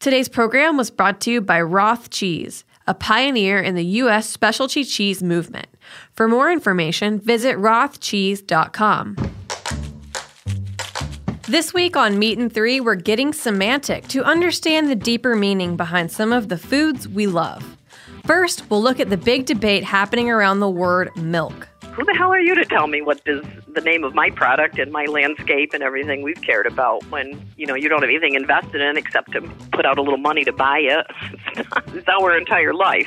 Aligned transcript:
Today's 0.00 0.30
program 0.30 0.78
was 0.78 0.90
brought 0.90 1.20
to 1.20 1.30
you 1.30 1.42
by 1.42 1.60
Roth 1.60 2.08
Cheese, 2.08 2.64
a 2.86 2.94
pioneer 2.94 3.60
in 3.60 3.74
the 3.74 3.84
U.S. 3.84 4.26
specialty 4.26 4.82
cheese 4.82 5.22
movement. 5.22 5.66
For 6.14 6.26
more 6.26 6.50
information, 6.50 7.20
visit 7.20 7.58
rothcheese.com. 7.58 9.16
This 11.42 11.74
week 11.74 11.98
on 11.98 12.18
Meat 12.18 12.38
and 12.38 12.50
Three, 12.50 12.80
we're 12.80 12.94
getting 12.94 13.34
semantic 13.34 14.08
to 14.08 14.24
understand 14.24 14.88
the 14.88 14.96
deeper 14.96 15.36
meaning 15.36 15.76
behind 15.76 16.10
some 16.10 16.32
of 16.32 16.48
the 16.48 16.56
foods 16.56 17.06
we 17.06 17.26
love. 17.26 17.76
First, 18.24 18.70
we'll 18.70 18.82
look 18.82 19.00
at 19.00 19.10
the 19.10 19.18
big 19.18 19.44
debate 19.44 19.84
happening 19.84 20.30
around 20.30 20.60
the 20.60 20.70
word 20.70 21.14
milk. 21.14 21.68
Who 22.00 22.06
the 22.06 22.14
hell 22.14 22.32
are 22.32 22.40
you 22.40 22.54
to 22.54 22.64
tell 22.64 22.86
me 22.86 23.02
what 23.02 23.20
is 23.26 23.44
the 23.74 23.82
name 23.82 24.04
of 24.04 24.14
my 24.14 24.30
product 24.30 24.78
and 24.78 24.90
my 24.90 25.04
landscape 25.04 25.74
and 25.74 25.82
everything 25.82 26.22
we've 26.22 26.40
cared 26.40 26.66
about 26.66 27.04
when, 27.10 27.46
you 27.58 27.66
know, 27.66 27.74
you 27.74 27.90
don't 27.90 28.00
have 28.00 28.08
anything 28.08 28.36
invested 28.36 28.80
in 28.80 28.96
except 28.96 29.32
to 29.32 29.42
put 29.70 29.84
out 29.84 29.98
a 29.98 30.02
little 30.02 30.16
money 30.16 30.42
to 30.44 30.52
buy 30.52 30.78
it? 30.78 31.06
It's 31.94 32.06
not, 32.06 32.22
our 32.22 32.34
entire 32.38 32.72
life. 32.72 33.06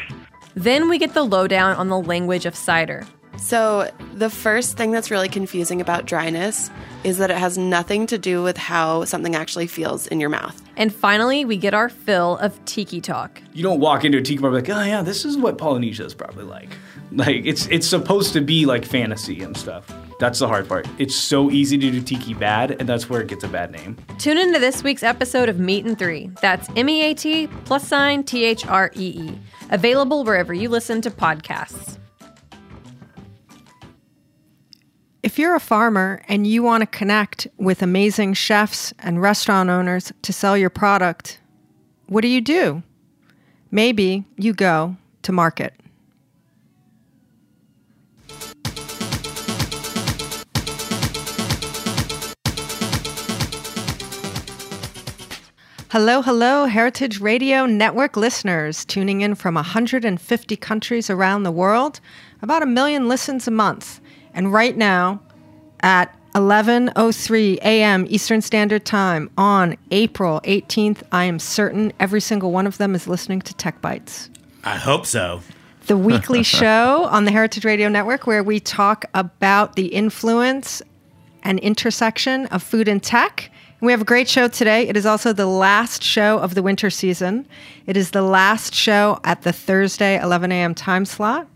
Then 0.53 0.89
we 0.89 0.99
get 0.99 1.15
the 1.15 1.23
lowdown 1.23 1.75
on 1.75 1.89
the 1.89 1.97
language 1.97 2.45
of 2.45 2.55
cider. 2.55 3.07
So, 3.37 3.91
the 4.13 4.29
first 4.29 4.77
thing 4.77 4.91
that's 4.91 5.09
really 5.09 5.27
confusing 5.27 5.81
about 5.81 6.05
dryness 6.05 6.69
is 7.03 7.17
that 7.17 7.31
it 7.31 7.37
has 7.37 7.57
nothing 7.57 8.05
to 8.07 8.19
do 8.19 8.43
with 8.43 8.57
how 8.57 9.05
something 9.05 9.33
actually 9.33 9.65
feels 9.65 10.05
in 10.05 10.19
your 10.19 10.29
mouth. 10.29 10.61
And 10.77 10.93
finally, 10.93 11.45
we 11.45 11.57
get 11.57 11.73
our 11.73 11.89
fill 11.89 12.37
of 12.37 12.63
tiki 12.65 13.01
talk. 13.01 13.41
You 13.53 13.63
don't 13.63 13.79
walk 13.79 14.05
into 14.05 14.19
a 14.19 14.21
tiki 14.21 14.39
bar 14.39 14.53
and 14.53 14.63
be 14.63 14.71
like, 14.71 14.79
oh 14.79 14.87
yeah, 14.87 15.01
this 15.01 15.25
is 15.25 15.35
what 15.35 15.57
Polynesia 15.57 16.05
is 16.05 16.13
probably 16.13 16.43
like. 16.43 16.69
Like 17.15 17.45
it's 17.45 17.67
it's 17.67 17.87
supposed 17.87 18.33
to 18.33 18.41
be 18.41 18.65
like 18.65 18.85
fantasy 18.85 19.41
and 19.41 19.55
stuff. 19.55 19.85
That's 20.19 20.39
the 20.39 20.47
hard 20.47 20.67
part. 20.67 20.87
It's 20.97 21.15
so 21.15 21.51
easy 21.51 21.77
to 21.77 21.91
do 21.91 22.01
tiki 22.01 22.33
bad, 22.33 22.71
and 22.79 22.87
that's 22.87 23.09
where 23.09 23.21
it 23.21 23.27
gets 23.27 23.43
a 23.43 23.47
bad 23.47 23.71
name. 23.71 23.97
Tune 24.19 24.37
into 24.37 24.59
this 24.59 24.83
week's 24.83 25.03
episode 25.03 25.49
of 25.49 25.59
Meat 25.59 25.85
and 25.85 25.97
Three. 25.97 26.31
That's 26.41 26.69
M 26.75 26.89
E 26.89 27.01
A 27.03 27.13
T 27.13 27.47
plus 27.65 27.87
sign 27.87 28.23
T 28.23 28.45
H 28.45 28.65
R 28.65 28.91
E 28.95 29.07
E. 29.07 29.39
Available 29.69 30.23
wherever 30.23 30.53
you 30.53 30.69
listen 30.69 31.01
to 31.01 31.11
podcasts. 31.11 31.97
If 35.23 35.39
you're 35.39 35.55
a 35.55 35.59
farmer 35.59 36.21
and 36.27 36.45
you 36.45 36.63
want 36.63 36.81
to 36.81 36.87
connect 36.87 37.47
with 37.57 37.81
amazing 37.81 38.33
chefs 38.33 38.93
and 38.99 39.21
restaurant 39.21 39.69
owners 39.69 40.11
to 40.21 40.33
sell 40.33 40.57
your 40.57 40.69
product, 40.69 41.39
what 42.07 42.21
do 42.21 42.27
you 42.27 42.41
do? 42.41 42.83
Maybe 43.71 44.25
you 44.37 44.53
go 44.53 44.97
to 45.21 45.31
market. 45.31 45.73
Hello, 55.93 56.23
hello, 56.23 56.65
Heritage 56.65 57.21
Radio 57.21 57.67
Network 57.67 58.17
listeners 58.17 58.83
tuning 58.83 59.21
in 59.21 59.35
from 59.35 59.53
150 59.53 60.57
countries 60.57 61.07
around 61.07 61.43
the 61.43 61.51
world, 61.51 61.99
about 62.41 62.63
a 62.63 62.65
million 62.65 63.07
listens 63.07 63.47
a 63.47 63.51
month. 63.51 64.01
And 64.33 64.51
right 64.51 64.75
now, 64.75 65.21
at 65.81 66.11
11:03 66.33 67.59
a.m. 67.61 68.07
Eastern 68.09 68.41
Standard 68.41 68.85
Time 68.85 69.29
on 69.37 69.77
April 69.91 70.41
18th, 70.45 71.03
I 71.11 71.25
am 71.25 71.37
certain 71.37 71.93
every 71.99 72.21
single 72.21 72.51
one 72.51 72.65
of 72.65 72.79
them 72.79 72.95
is 72.95 73.07
listening 73.07 73.43
to 73.43 73.53
Tech 73.53 73.79
Bites, 73.79 74.31
I 74.63 74.77
hope 74.77 75.05
so. 75.05 75.41
the 75.85 75.95
weekly 75.95 76.41
show 76.59 77.05
on 77.11 77.25
the 77.25 77.31
Heritage 77.31 77.65
Radio 77.65 77.87
Network 77.87 78.25
where 78.25 78.41
we 78.41 78.59
talk 78.59 79.05
about 79.13 79.75
the 79.75 79.93
influence 79.93 80.81
and 81.43 81.59
intersection 81.59 82.47
of 82.47 82.63
food 82.63 82.87
and 82.87 83.03
tech. 83.03 83.51
We 83.83 83.91
have 83.91 83.99
a 83.99 84.05
great 84.05 84.29
show 84.29 84.47
today. 84.47 84.87
It 84.87 84.95
is 84.95 85.05
also 85.05 85.33
the 85.33 85.45
last 85.45 86.01
show 86.01 86.39
of 86.39 86.55
the 86.55 86.63
winter 86.63 86.89
season. 86.89 87.45
It 87.85 87.97
is 87.97 88.11
the 88.11 88.21
last 88.21 88.73
show 88.73 89.19
at 89.25 89.41
the 89.41 89.51
Thursday 89.51 90.17
11 90.21 90.53
a.m. 90.53 90.73
time 90.73 91.03
slot. 91.03 91.49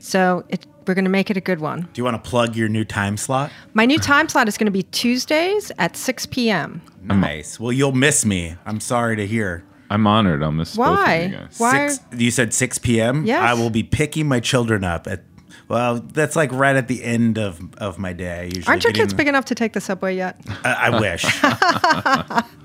So 0.00 0.44
it, 0.48 0.66
we're 0.84 0.94
going 0.94 1.04
to 1.04 1.10
make 1.10 1.30
it 1.30 1.36
a 1.36 1.40
good 1.40 1.60
one. 1.60 1.82
Do 1.92 2.00
you 2.00 2.04
want 2.04 2.20
to 2.22 2.28
plug 2.28 2.56
your 2.56 2.68
new 2.68 2.84
time 2.84 3.16
slot? 3.16 3.52
My 3.74 3.86
new 3.86 4.00
time 4.00 4.28
slot 4.28 4.48
is 4.48 4.58
going 4.58 4.66
to 4.66 4.72
be 4.72 4.82
Tuesdays 4.82 5.70
at 5.78 5.96
6 5.96 6.26
p.m. 6.26 6.82
Nice. 7.04 7.60
Well, 7.60 7.70
you'll 7.70 7.92
miss 7.92 8.24
me. 8.24 8.56
I'm 8.66 8.80
sorry 8.80 9.14
to 9.14 9.26
hear. 9.26 9.64
I'm 9.88 10.04
honored 10.04 10.42
I'll 10.42 10.50
miss 10.50 10.74
both 10.74 10.88
of 10.88 10.94
Why? 10.96 11.22
you 11.22 11.36
guys. 11.36 11.54
Why? 11.58 11.88
Six, 11.90 12.04
you 12.16 12.32
said 12.32 12.52
6 12.52 12.78
p.m.? 12.78 13.24
Yes. 13.24 13.40
I 13.40 13.54
will 13.54 13.70
be 13.70 13.84
picking 13.84 14.26
my 14.26 14.40
children 14.40 14.82
up 14.82 15.06
at, 15.06 15.22
well, 15.68 16.00
that's 16.00 16.36
like 16.36 16.52
right 16.52 16.76
at 16.76 16.88
the 16.88 17.02
end 17.02 17.38
of, 17.38 17.60
of 17.78 17.98
my 17.98 18.12
day. 18.12 18.46
Usually 18.46 18.66
Aren't 18.66 18.84
your 18.84 18.92
kids 18.92 19.12
big 19.12 19.28
enough 19.28 19.46
to 19.46 19.54
take 19.54 19.72
the 19.72 19.80
subway 19.80 20.16
yet? 20.16 20.40
I, 20.64 20.90
I 20.90 21.00
wish. 21.00 22.44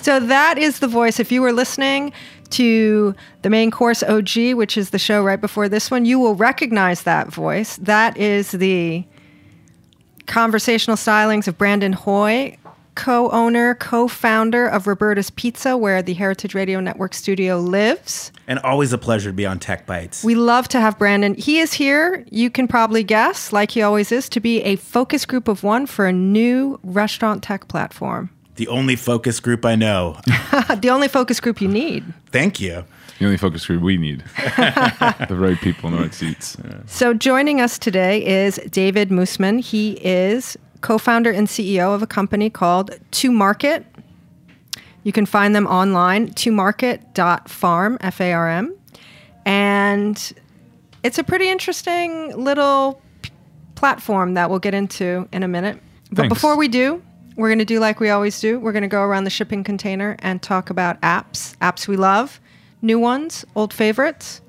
So 0.00 0.20
that 0.20 0.58
is 0.58 0.78
the 0.78 0.88
voice. 0.88 1.20
If 1.20 1.30
you 1.30 1.42
were 1.42 1.52
listening 1.52 2.12
to 2.50 3.14
the 3.42 3.50
main 3.50 3.70
course 3.70 4.02
OG, 4.02 4.54
which 4.54 4.76
is 4.78 4.90
the 4.90 4.98
show 4.98 5.22
right 5.22 5.40
before 5.40 5.68
this 5.68 5.90
one, 5.90 6.04
you 6.04 6.18
will 6.18 6.34
recognize 6.34 7.02
that 7.02 7.28
voice. 7.28 7.76
That 7.76 8.16
is 8.16 8.52
the 8.52 9.04
conversational 10.26 10.96
stylings 10.96 11.48
of 11.48 11.58
Brandon 11.58 11.92
Hoy, 11.92 12.56
co 12.98 13.30
owner, 13.30 13.76
co 13.76 14.08
founder 14.08 14.66
of 14.66 14.86
Roberta's 14.88 15.30
Pizza, 15.30 15.76
where 15.76 16.02
the 16.02 16.14
Heritage 16.14 16.54
Radio 16.54 16.80
Network 16.80 17.14
studio 17.14 17.60
lives. 17.60 18.32
and 18.48 18.58
always 18.58 18.92
a 18.92 18.98
pleasure 18.98 19.30
to 19.30 19.34
be 19.34 19.46
on 19.46 19.58
Tech 19.60 19.86
Bites. 19.86 20.24
We 20.24 20.34
love 20.34 20.66
to 20.68 20.80
have 20.80 20.98
Brandon. 20.98 21.34
He 21.34 21.60
is 21.60 21.72
here, 21.72 22.24
you 22.30 22.50
can 22.50 22.66
probably 22.66 23.04
guess, 23.04 23.52
like 23.52 23.70
he 23.70 23.82
always 23.82 24.10
is, 24.10 24.28
to 24.30 24.40
be 24.40 24.62
a 24.62 24.76
focus 24.76 25.24
group 25.24 25.46
of 25.46 25.62
one 25.62 25.86
for 25.86 26.06
a 26.06 26.12
new 26.12 26.80
restaurant 26.82 27.42
tech 27.42 27.68
platform. 27.68 28.30
the 28.56 28.66
only 28.66 28.96
focus 28.96 29.38
group 29.38 29.64
I 29.64 29.76
know. 29.76 30.18
the 30.80 30.90
only 30.90 31.06
focus 31.06 31.38
group 31.38 31.60
you 31.60 31.68
need. 31.68 32.02
Thank 32.32 32.60
you. 32.60 32.84
The 33.20 33.24
only 33.24 33.36
focus 33.36 33.66
group 33.66 33.82
we 33.82 33.96
need. 33.96 34.24
the 34.56 35.36
right 35.38 35.58
people 35.58 35.88
in 35.88 35.96
the 35.96 36.02
right 36.02 36.14
seats. 36.14 36.56
So, 36.86 37.14
joining 37.14 37.60
us 37.60 37.78
today 37.78 38.24
is 38.24 38.60
David 38.70 39.10
Moosman. 39.10 39.60
He 39.60 39.92
is 40.04 40.56
co 40.80 40.98
founder 40.98 41.30
and 41.30 41.46
CEO 41.46 41.94
of 41.94 42.02
a 42.02 42.06
company 42.06 42.50
called 42.50 42.98
To 43.10 43.30
Market. 43.30 43.84
You 45.04 45.12
can 45.12 45.26
find 45.26 45.54
them 45.54 45.66
online, 45.66 46.28
tomarket.farm, 46.30 47.98
F 48.00 48.20
A 48.20 48.32
R 48.32 48.48
M. 48.48 48.74
And 49.44 50.32
it's 51.02 51.18
a 51.18 51.24
pretty 51.24 51.48
interesting 51.48 52.36
little 52.36 53.00
p- 53.22 53.30
platform 53.74 54.34
that 54.34 54.50
we'll 54.50 54.58
get 54.58 54.74
into 54.74 55.28
in 55.32 55.42
a 55.42 55.48
minute. 55.48 55.80
But 56.10 56.22
Thanks. 56.22 56.34
before 56.34 56.56
we 56.56 56.68
do, 56.68 57.02
we're 57.36 57.48
going 57.48 57.60
to 57.60 57.64
do 57.64 57.78
like 57.78 58.00
we 58.00 58.10
always 58.10 58.40
do. 58.40 58.58
We're 58.58 58.72
going 58.72 58.82
to 58.82 58.88
go 58.88 59.02
around 59.02 59.24
the 59.24 59.30
shipping 59.30 59.62
container 59.64 60.16
and 60.18 60.42
talk 60.42 60.70
about 60.70 61.00
apps, 61.02 61.56
apps 61.58 61.86
we 61.86 61.96
love, 61.96 62.40
new 62.82 62.98
ones, 62.98 63.44
old 63.54 63.72
favorites. 63.72 64.40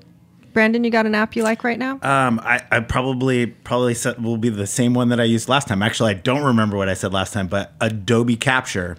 Brandon, 0.52 0.82
you 0.82 0.90
got 0.90 1.06
an 1.06 1.14
app 1.14 1.36
you 1.36 1.42
like 1.42 1.62
right 1.64 1.78
now? 1.78 1.98
Um, 2.02 2.40
I, 2.40 2.62
I 2.70 2.80
probably 2.80 3.46
probably 3.46 3.94
said 3.94 4.22
will 4.22 4.36
be 4.36 4.48
the 4.48 4.66
same 4.66 4.94
one 4.94 5.10
that 5.10 5.20
I 5.20 5.24
used 5.24 5.48
last 5.48 5.68
time. 5.68 5.82
Actually, 5.82 6.12
I 6.12 6.14
don't 6.14 6.44
remember 6.44 6.76
what 6.76 6.88
I 6.88 6.94
said 6.94 7.12
last 7.12 7.32
time, 7.32 7.46
but 7.46 7.72
Adobe 7.80 8.36
Capture, 8.36 8.96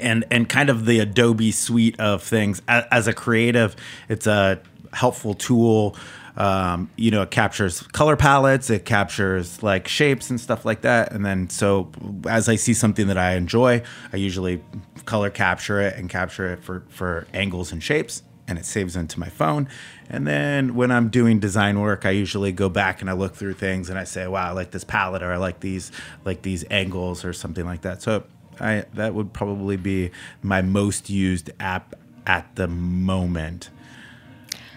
and 0.00 0.24
and 0.30 0.48
kind 0.48 0.70
of 0.70 0.86
the 0.86 0.98
Adobe 0.98 1.52
suite 1.52 1.98
of 2.00 2.22
things. 2.22 2.62
As, 2.66 2.84
as 2.90 3.08
a 3.08 3.12
creative, 3.12 3.76
it's 4.08 4.26
a 4.26 4.60
helpful 4.92 5.34
tool. 5.34 5.96
Um, 6.36 6.90
you 6.96 7.10
know, 7.10 7.22
it 7.22 7.30
captures 7.30 7.82
color 7.82 8.16
palettes, 8.16 8.70
it 8.70 8.84
captures 8.84 9.62
like 9.62 9.88
shapes 9.88 10.30
and 10.30 10.40
stuff 10.40 10.64
like 10.64 10.82
that. 10.82 11.12
And 11.12 11.24
then 11.24 11.50
so 11.50 11.90
as 12.26 12.48
I 12.48 12.56
see 12.56 12.72
something 12.72 13.08
that 13.08 13.18
I 13.18 13.34
enjoy, 13.34 13.82
I 14.12 14.16
usually 14.16 14.62
color 15.04 15.30
capture 15.30 15.80
it 15.80 15.96
and 15.96 16.08
capture 16.08 16.52
it 16.52 16.62
for 16.62 16.84
for 16.88 17.26
angles 17.34 17.72
and 17.72 17.82
shapes 17.82 18.22
and 18.50 18.58
it 18.58 18.66
saves 18.66 18.96
into 18.96 19.18
my 19.18 19.28
phone. 19.28 19.68
And 20.08 20.26
then 20.26 20.74
when 20.74 20.90
I'm 20.90 21.08
doing 21.08 21.38
design 21.38 21.80
work, 21.80 22.04
I 22.04 22.10
usually 22.10 22.52
go 22.52 22.68
back 22.68 23.00
and 23.00 23.08
I 23.08 23.12
look 23.12 23.34
through 23.34 23.54
things 23.54 23.88
and 23.88 23.98
I 23.98 24.04
say, 24.04 24.26
"Wow, 24.26 24.48
I 24.48 24.52
like 24.52 24.72
this 24.72 24.84
palette 24.84 25.22
or 25.22 25.32
I 25.32 25.36
like 25.36 25.60
these 25.60 25.92
like 26.24 26.42
these 26.42 26.64
angles 26.70 27.24
or 27.24 27.32
something 27.32 27.64
like 27.64 27.82
that." 27.82 28.02
So 28.02 28.24
I 28.60 28.84
that 28.94 29.14
would 29.14 29.32
probably 29.32 29.76
be 29.76 30.10
my 30.42 30.62
most 30.62 31.08
used 31.08 31.50
app 31.60 31.94
at 32.26 32.54
the 32.56 32.68
moment. 32.68 33.70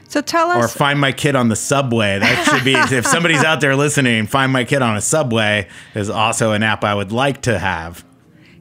So 0.07 0.21
tell 0.21 0.51
us. 0.51 0.63
Or 0.63 0.67
find 0.67 0.99
my 0.99 1.11
kid 1.11 1.35
on 1.35 1.49
the 1.49 1.55
subway. 1.55 2.19
That 2.19 2.45
should 2.47 2.63
be 2.63 2.75
if 2.95 3.07
somebody's 3.07 3.43
out 3.43 3.61
there 3.61 3.75
listening, 3.75 4.27
find 4.27 4.53
my 4.53 4.63
kid 4.63 4.83
on 4.83 4.95
a 4.95 5.01
subway 5.01 5.67
is 5.95 6.07
also 6.07 6.51
an 6.51 6.61
app 6.61 6.83
I 6.83 6.93
would 6.93 7.11
like 7.11 7.41
to 7.43 7.57
have. 7.57 8.05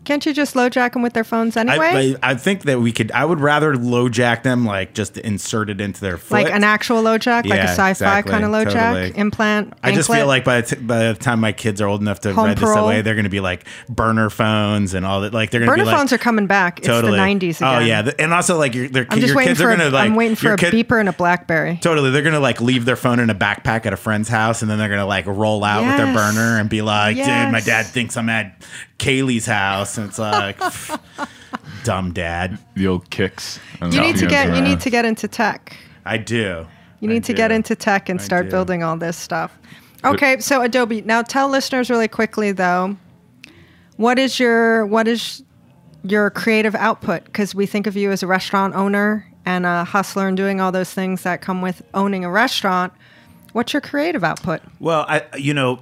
Can't 0.05 0.27
you 0.27 0.35
just 0.35 0.55
LoJack 0.55 0.95
them 0.95 1.03
with 1.03 1.13
their 1.13 1.23
phones 1.25 1.57
anyway? 1.57 2.17
I, 2.23 2.29
I, 2.29 2.33
I 2.33 2.35
think 2.35 2.63
that 2.63 2.81
we 2.81 2.91
could. 2.91 3.13
I 3.13 3.25
would 3.25 3.39
rather 3.41 3.75
LoJack 3.75 4.43
them, 4.43 4.65
like 4.67 4.95
just 4.95 5.17
insert 5.17 5.71
it 5.71 5.81
into 5.81 6.01
their 6.01 6.19
foot. 6.19 6.43
like 6.43 6.53
an 6.53 6.65
actual 6.65 7.03
LoJack, 7.03 7.45
like 7.45 7.53
a 7.53 7.57
Yeah, 7.57 7.65
sci-fi 7.67 7.91
exactly, 7.91 8.33
kind 8.33 8.45
of 8.45 8.51
low 8.51 8.65
totally. 8.65 9.13
implant. 9.17 9.75
I 9.83 9.93
just 9.93 10.11
feel 10.11 10.27
like 10.27 10.45
by 10.45 10.61
the, 10.63 10.75
t- 10.77 10.83
by 10.83 11.13
the 11.13 11.15
time 11.15 11.39
my 11.41 11.53
kids 11.53 11.81
are 11.81 11.87
old 11.87 12.01
enough 12.01 12.21
to 12.21 12.33
Home 12.35 12.47
ride 12.47 12.57
the 12.57 12.63
parole. 12.63 12.75
subway, 12.79 13.03
they're 13.03 13.15
going 13.15 13.25
to 13.25 13.31
be 13.31 13.41
like 13.41 13.65
burner 13.89 14.29
phones 14.29 14.95
and 14.95 15.07
all 15.07 15.21
that. 15.21 15.33
Like 15.33 15.51
they're 15.51 15.61
going 15.61 15.69
to 15.69 15.73
burner 15.73 15.85
be 15.85 15.91
like, 15.91 15.97
phones 15.97 16.13
are 16.13 16.19
coming 16.19 16.47
back. 16.49 16.79
It's 16.79 16.89
totally. 16.89 17.13
the 17.13 17.19
'90s 17.19 17.57
again. 17.59 17.75
Oh 17.77 17.79
yeah, 17.85 18.11
and 18.19 18.33
also 18.35 18.59
like 18.59 18.75
your, 18.75 18.89
their, 18.89 19.05
your 19.17 19.41
kids 19.41 19.61
are 19.61 19.69
going 19.69 19.79
to 19.79 19.91
like. 19.91 20.05
I'm 20.05 20.17
waiting 20.17 20.35
for 20.37 20.55
a 20.55 20.57
kid- 20.57 20.75
beeper 20.75 20.99
and 20.99 21.09
a 21.09 21.13
BlackBerry. 21.13 21.79
Totally, 21.81 22.11
they're 22.11 22.23
gonna 22.23 22.41
like 22.41 22.61
leave 22.61 22.85
their 22.87 22.97
phone 22.97 23.21
in 23.21 23.31
a 23.31 23.35
backpack 23.37 23.87
at 23.87 23.93
a 23.93 23.97
friend's 23.97 24.29
house, 24.29 24.63
and 24.63 24.71
then 24.71 24.79
they're 24.79 24.89
gonna 24.89 25.07
like 25.07 25.27
roll 25.27 25.63
out 25.63 25.85
with 25.85 25.97
their 25.97 26.13
burner 26.13 26.59
and 26.59 26.69
be 26.69 26.83
like, 26.83 27.17
"Dude, 27.17 27.27
my 27.27 27.61
dad 27.65 27.87
thinks 27.87 28.17
I'm 28.17 28.29
at 28.29 28.61
Kaylee's 28.99 29.47
house," 29.47 29.92
and 29.99 30.09
it's 30.09 30.19
like, 30.19 30.59
dumb 31.85 32.13
dad. 32.13 32.59
The 32.75 32.87
old 32.87 33.11
kicks. 33.11 33.59
You 33.81 33.89
need 34.01 34.17
to 34.17 34.27
guys 34.27 34.49
get 34.49 34.57
you 34.57 34.63
need 34.63 34.81
to 34.81 34.91
get 34.91 35.05
into 35.05 35.29
tech. 35.29 35.77
I 36.05 36.19
do. 36.19 36.67
You 37.01 37.09
I 37.09 37.15
need 37.15 37.25
to 37.25 37.33
get 37.33 37.51
into 37.51 37.75
tech 37.75 38.09
and 38.09 38.21
I 38.21 38.23
start 38.23 38.47
do. 38.47 38.51
building 38.51 38.83
all 38.83 38.97
this 38.97 39.17
stuff. 39.17 39.59
Okay, 40.05 40.39
so 40.41 40.63
Adobe. 40.63 41.03
Now 41.03 41.23
tell 41.23 41.49
listeners 41.49 41.91
really 41.91 42.09
quickly 42.09 42.53
though, 42.53 42.97
what 43.97 44.19
is 44.19 44.39
your 44.41 44.87
what 44.87 45.07
is 45.07 45.43
your 46.03 46.31
creative 46.31 46.75
output? 46.75 47.25
Because 47.25 47.55
we 47.55 47.67
think 47.67 47.87
of 47.87 47.97
you 47.97 48.11
as 48.11 48.23
a 48.23 48.27
restaurant 48.27 48.75
owner 48.75 49.27
and 49.45 49.67
a 49.67 49.85
hustler 49.85 50.29
and 50.29 50.37
doing 50.37 50.61
all 50.61 50.73
those 50.73 50.93
things 50.93 51.23
that 51.23 51.41
come 51.41 51.63
with 51.63 51.83
owning 51.95 52.25
a 52.25 52.31
restaurant. 52.31 52.93
What's 53.53 53.73
your 53.73 53.81
creative 53.81 54.25
output? 54.25 54.61
Well, 54.81 55.05
I 55.09 55.25
you 55.37 55.55
know, 55.55 55.81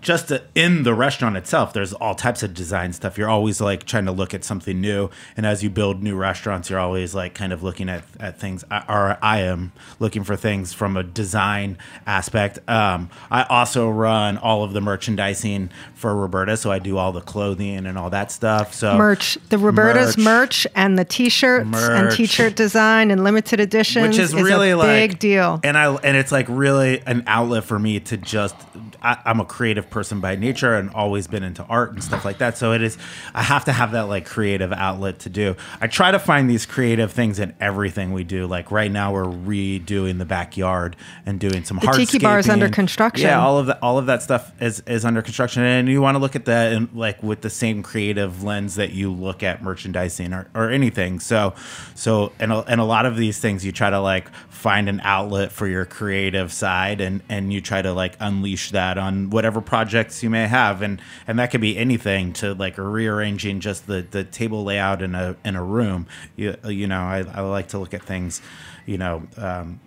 just 0.00 0.28
to, 0.28 0.42
in 0.54 0.82
the 0.82 0.94
restaurant 0.94 1.36
itself, 1.36 1.72
there's 1.72 1.92
all 1.92 2.14
types 2.14 2.42
of 2.42 2.54
design 2.54 2.92
stuff. 2.92 3.16
You're 3.18 3.28
always 3.28 3.60
like 3.60 3.84
trying 3.84 4.06
to 4.06 4.12
look 4.12 4.34
at 4.34 4.44
something 4.44 4.80
new, 4.80 5.10
and 5.36 5.44
as 5.46 5.62
you 5.62 5.70
build 5.70 6.02
new 6.02 6.16
restaurants, 6.16 6.70
you're 6.70 6.78
always 6.78 7.14
like 7.14 7.34
kind 7.34 7.52
of 7.52 7.62
looking 7.62 7.88
at 7.88 8.04
at 8.20 8.38
things. 8.38 8.64
I- 8.70 8.84
Or 8.88 9.18
I 9.22 9.40
am 9.40 9.72
looking 9.98 10.24
for 10.24 10.36
things 10.36 10.72
from 10.72 10.96
a 10.96 11.02
design 11.02 11.78
aspect. 12.06 12.58
Um, 12.68 13.10
I 13.30 13.42
also 13.44 13.88
run 13.90 14.38
all 14.38 14.62
of 14.64 14.72
the 14.72 14.80
merchandising 14.80 15.70
for 15.94 16.14
Roberta, 16.16 16.56
so 16.56 16.70
I 16.70 16.78
do 16.78 16.96
all 16.98 17.12
the 17.12 17.20
clothing 17.20 17.86
and 17.86 17.98
all 17.98 18.10
that 18.10 18.30
stuff. 18.32 18.74
So 18.74 18.96
merch, 18.96 19.36
the 19.48 19.58
Roberta's 19.58 20.16
merch, 20.16 20.66
and 20.74 20.98
the 20.98 21.04
T-shirts 21.04 21.68
and 21.74 22.10
T-shirt 22.10 22.56
design 22.56 23.10
and 23.10 23.24
limited 23.24 23.60
editions, 23.60 24.06
which 24.06 24.18
is 24.18 24.34
really 24.34 24.70
a 24.70 24.76
like 24.76 24.88
big 25.10 25.18
deal. 25.18 25.60
and 25.64 25.76
i 25.76 25.94
and 25.96 26.16
it's 26.16 26.32
like 26.32 26.46
really 26.48 27.00
an 27.06 27.22
outlet 27.26 27.64
for 27.64 27.78
me 27.78 28.00
to 28.00 28.16
just 28.16 28.54
I, 29.02 29.18
i'm 29.24 29.40
a 29.40 29.44
creative 29.44 29.90
person 29.90 30.20
by 30.20 30.36
nature 30.36 30.74
and 30.74 30.90
always 30.90 31.26
been 31.26 31.42
into 31.42 31.62
art 31.64 31.92
and 31.92 32.02
stuff 32.02 32.24
like 32.24 32.38
that. 32.38 32.58
So 32.58 32.72
it 32.72 32.82
is 32.82 32.98
i 33.34 33.42
have 33.42 33.64
to 33.66 33.72
have 33.72 33.92
that 33.92 34.02
like 34.02 34.26
creative 34.26 34.72
outlet 34.72 35.20
to 35.20 35.28
do. 35.28 35.56
I 35.80 35.86
try 35.86 36.10
to 36.10 36.18
find 36.18 36.48
these 36.48 36.66
creative 36.66 37.12
things 37.12 37.38
in 37.38 37.54
everything 37.60 38.12
we 38.12 38.24
do. 38.24 38.46
Like 38.46 38.70
right 38.70 38.90
now 38.90 39.12
we're 39.12 39.24
redoing 39.24 40.18
the 40.18 40.24
backyard 40.24 40.96
and 41.26 41.38
doing 41.40 41.64
some 41.64 41.78
The 41.78 41.92
tiki 41.92 42.18
bar 42.18 42.38
is 42.38 42.48
under 42.48 42.68
construction. 42.68 43.26
yeah 43.26 43.40
all 43.40 43.58
of 43.58 43.66
that 43.66 43.78
all 43.82 43.98
of 43.98 44.06
that 44.06 44.22
stuff 44.22 44.52
is 44.60 44.80
is 44.86 45.04
under 45.04 45.22
construction. 45.22 45.62
And 45.62 45.88
you 45.88 46.00
want 46.02 46.14
to 46.16 46.18
look 46.18 46.36
at 46.36 46.44
that 46.46 46.72
and 46.72 46.88
like 46.94 47.22
with 47.22 47.42
the 47.42 47.50
same 47.50 47.82
creative 47.82 48.42
lens 48.42 48.74
that 48.76 48.90
you 48.92 49.12
look 49.12 49.42
at 49.42 49.62
merchandising 49.62 50.32
or, 50.32 50.48
or 50.54 50.70
anything. 50.70 51.20
So 51.20 51.54
so 51.98 52.30
and 52.38 52.52
a, 52.52 52.58
and 52.68 52.80
a 52.80 52.84
lot 52.84 53.06
of 53.06 53.16
these 53.16 53.40
things 53.40 53.64
you 53.64 53.72
try 53.72 53.90
to 53.90 53.98
like 53.98 54.32
find 54.50 54.88
an 54.88 55.00
outlet 55.02 55.50
for 55.50 55.66
your 55.66 55.84
creative 55.84 56.52
side 56.52 57.00
and 57.00 57.22
and 57.28 57.52
you 57.52 57.60
try 57.60 57.82
to 57.82 57.92
like 57.92 58.14
unleash 58.20 58.70
that 58.70 58.96
on 58.96 59.30
whatever 59.30 59.60
projects 59.60 60.22
you 60.22 60.30
may 60.30 60.46
have. 60.46 60.80
And 60.80 61.02
and 61.26 61.40
that 61.40 61.50
could 61.50 61.60
be 61.60 61.76
anything 61.76 62.32
to 62.34 62.54
like 62.54 62.78
rearranging 62.78 63.58
just 63.58 63.88
the 63.88 64.06
the 64.08 64.22
table 64.22 64.62
layout 64.62 65.02
in 65.02 65.16
a 65.16 65.34
in 65.44 65.56
a 65.56 65.62
room. 65.62 66.06
You, 66.36 66.54
you 66.68 66.86
know 66.86 67.00
I, 67.00 67.24
I 67.34 67.40
like 67.40 67.66
to 67.68 67.80
look 67.80 67.92
at 67.92 68.04
things 68.04 68.42
you 68.86 68.96
know 68.96 69.26
um, 69.36 69.80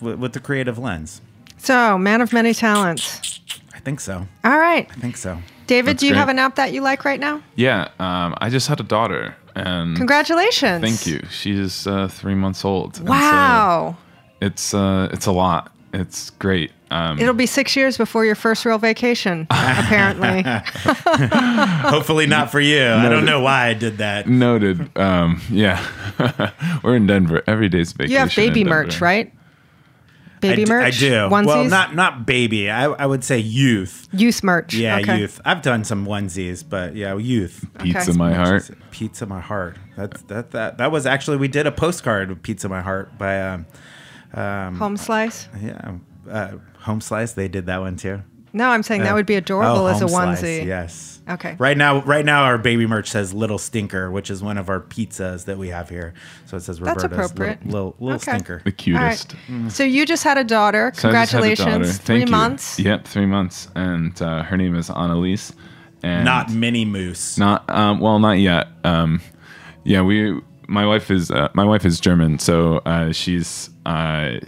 with, 0.00 0.18
with 0.18 0.32
the 0.32 0.40
creative 0.40 0.78
lens. 0.78 1.20
So, 1.58 1.96
man 1.96 2.20
of 2.20 2.32
many 2.32 2.54
talents. 2.54 3.40
I 3.72 3.78
think 3.78 4.00
so. 4.00 4.26
All 4.42 4.58
right, 4.58 4.90
I 4.90 4.94
think 4.94 5.16
so. 5.16 5.38
David, 5.68 5.90
That's 5.90 6.00
do 6.00 6.06
you 6.06 6.12
great. 6.12 6.18
have 6.18 6.28
an 6.28 6.40
app 6.40 6.56
that 6.56 6.72
you 6.72 6.80
like 6.80 7.04
right 7.04 7.20
now? 7.20 7.40
Yeah, 7.54 7.82
um, 8.00 8.34
I 8.38 8.50
just 8.50 8.66
had 8.66 8.80
a 8.80 8.82
daughter, 8.82 9.36
and 9.54 9.96
Congratulations! 9.96 10.82
Thank 10.82 11.06
you. 11.06 11.26
She's 11.30 11.86
uh, 11.86 12.08
three 12.08 12.34
months 12.34 12.64
old. 12.64 12.96
and 12.98 13.06
so 13.06 13.12
Wow. 13.12 13.96
it's 14.40 14.74
uh, 14.74 15.08
it's 15.12 15.26
a 15.26 15.32
lot. 15.32 15.72
It's 15.92 16.30
great. 16.30 16.72
Um, 16.90 17.18
It'll 17.18 17.34
be 17.34 17.46
six 17.46 17.74
years 17.76 17.96
before 17.98 18.24
your 18.24 18.34
first 18.34 18.64
real 18.64 18.78
vacation, 18.78 19.46
apparently. 19.50 20.42
Hopefully 21.88 22.26
not 22.26 22.50
for 22.50 22.60
you. 22.60 22.82
I 22.86 23.08
don't 23.08 23.24
know 23.24 23.40
why 23.40 23.66
I 23.68 23.74
did 23.74 23.98
that. 23.98 24.28
noted. 24.28 24.96
Um, 24.96 25.40
yeah, 25.50 25.84
we're 26.82 26.96
in 26.96 27.06
Denver. 27.06 27.42
Every 27.46 27.68
day's 27.68 27.92
vacation. 27.92 28.12
You 28.12 28.18
have 28.18 28.34
baby 28.34 28.62
in 28.62 28.68
merch, 28.68 29.00
right? 29.00 29.32
Baby 30.42 30.62
I 30.62 30.64
d- 30.66 30.70
merch? 30.70 30.84
I 30.84 30.90
do. 30.98 31.12
Onesies? 31.12 31.46
Well, 31.46 31.64
not 31.64 31.94
not 31.94 32.26
baby. 32.26 32.70
I, 32.70 32.84
I 32.84 33.06
would 33.06 33.24
say 33.24 33.38
youth. 33.38 34.08
Youth 34.12 34.42
merch. 34.42 34.74
Yeah, 34.74 34.98
okay. 34.98 35.20
youth. 35.20 35.40
I've 35.44 35.62
done 35.62 35.84
some 35.84 36.04
onesies, 36.06 36.62
but 36.68 36.94
yeah, 36.94 37.16
youth. 37.16 37.64
Pizza 37.78 38.10
Okay. 38.10 38.18
my 38.18 38.34
heart. 38.34 38.70
Pizza 38.90 39.24
my 39.24 39.40
heart. 39.40 39.76
That's 39.96 40.20
that 40.24 40.50
that 40.50 40.76
that 40.78 40.92
was 40.92 41.06
actually 41.06 41.38
we 41.38 41.48
did 41.48 41.66
a 41.66 41.72
postcard 41.72 42.30
of 42.30 42.42
Pizza 42.42 42.68
my 42.68 42.82
heart 42.82 43.16
by 43.16 43.40
um 44.34 44.76
Home 44.76 44.96
slice? 44.98 45.48
yeah 45.62 45.94
uh, 46.30 46.52
Home 46.80 47.00
Slice. 47.00 47.32
They 47.32 47.48
did 47.48 47.66
that 47.66 47.80
one 47.80 47.96
too. 47.96 48.22
No, 48.52 48.68
I'm 48.68 48.82
saying 48.82 49.02
that 49.02 49.14
would 49.14 49.26
be 49.26 49.34
adorable 49.36 49.82
Oh, 49.82 49.86
as 49.86 49.96
a 49.98 50.00
Home 50.00 50.08
Slice, 50.10 50.42
onesie. 50.42 50.66
Yes. 50.66 51.20
Okay. 51.28 51.54
Right 51.58 51.76
now, 51.76 52.02
right 52.02 52.24
now, 52.24 52.44
our 52.44 52.58
baby 52.58 52.86
merch 52.86 53.08
says 53.10 53.32
"Little 53.32 53.58
Stinker," 53.58 54.10
which 54.10 54.28
is 54.30 54.42
one 54.42 54.58
of 54.58 54.68
our 54.68 54.80
pizzas 54.80 55.44
that 55.44 55.56
we 55.56 55.68
have 55.68 55.88
here. 55.88 56.14
So 56.46 56.56
it 56.56 56.60
says 56.60 56.78
That's 56.80 57.02
Roberta's 57.04 57.30
appropriate. 57.30 57.64
Little, 57.64 57.94
little, 57.96 57.96
little 58.00 58.16
Okay. 58.16 58.32
Stinker. 58.32 58.62
The 58.64 58.92
All 58.96 59.02
right. 59.02 59.26
cutest. 59.28 59.76
So 59.76 59.84
you 59.84 60.04
just 60.04 60.24
had 60.24 60.36
a 60.36 60.44
daughter. 60.44 60.92
So 60.94 61.08
I 61.08 61.12
just 61.12 61.32
had 61.32 61.42
a 61.44 61.46
Congratulations. 61.46 61.98
daughter. 61.98 62.04
Three 62.04 62.20
you. 62.20 62.26
months. 62.26 62.78
Yep, 62.80 63.06
three 63.06 63.26
months, 63.26 63.68
and 63.76 64.20
uh, 64.20 64.42
her 64.42 64.56
name 64.56 64.74
is 64.74 64.90
Annalise. 64.90 65.52
And 66.02 66.24
Not 66.24 66.50
mini 66.50 66.84
Moose. 66.84 67.38
Not 67.38 67.68
um, 67.70 68.00
well, 68.00 68.18
not 68.18 68.38
yet. 68.38 68.66
Um, 68.84 69.20
yeah, 69.84 70.02
we. 70.02 70.40
My 70.66 70.86
wife 70.86 71.10
is 71.10 71.30
uh, 71.30 71.48
my 71.54 71.64
wife 71.64 71.84
is 71.84 72.00
German, 72.00 72.38
so 72.40 72.78
uh, 72.78 73.12
she's 73.12 73.70
uh, 73.86 74.38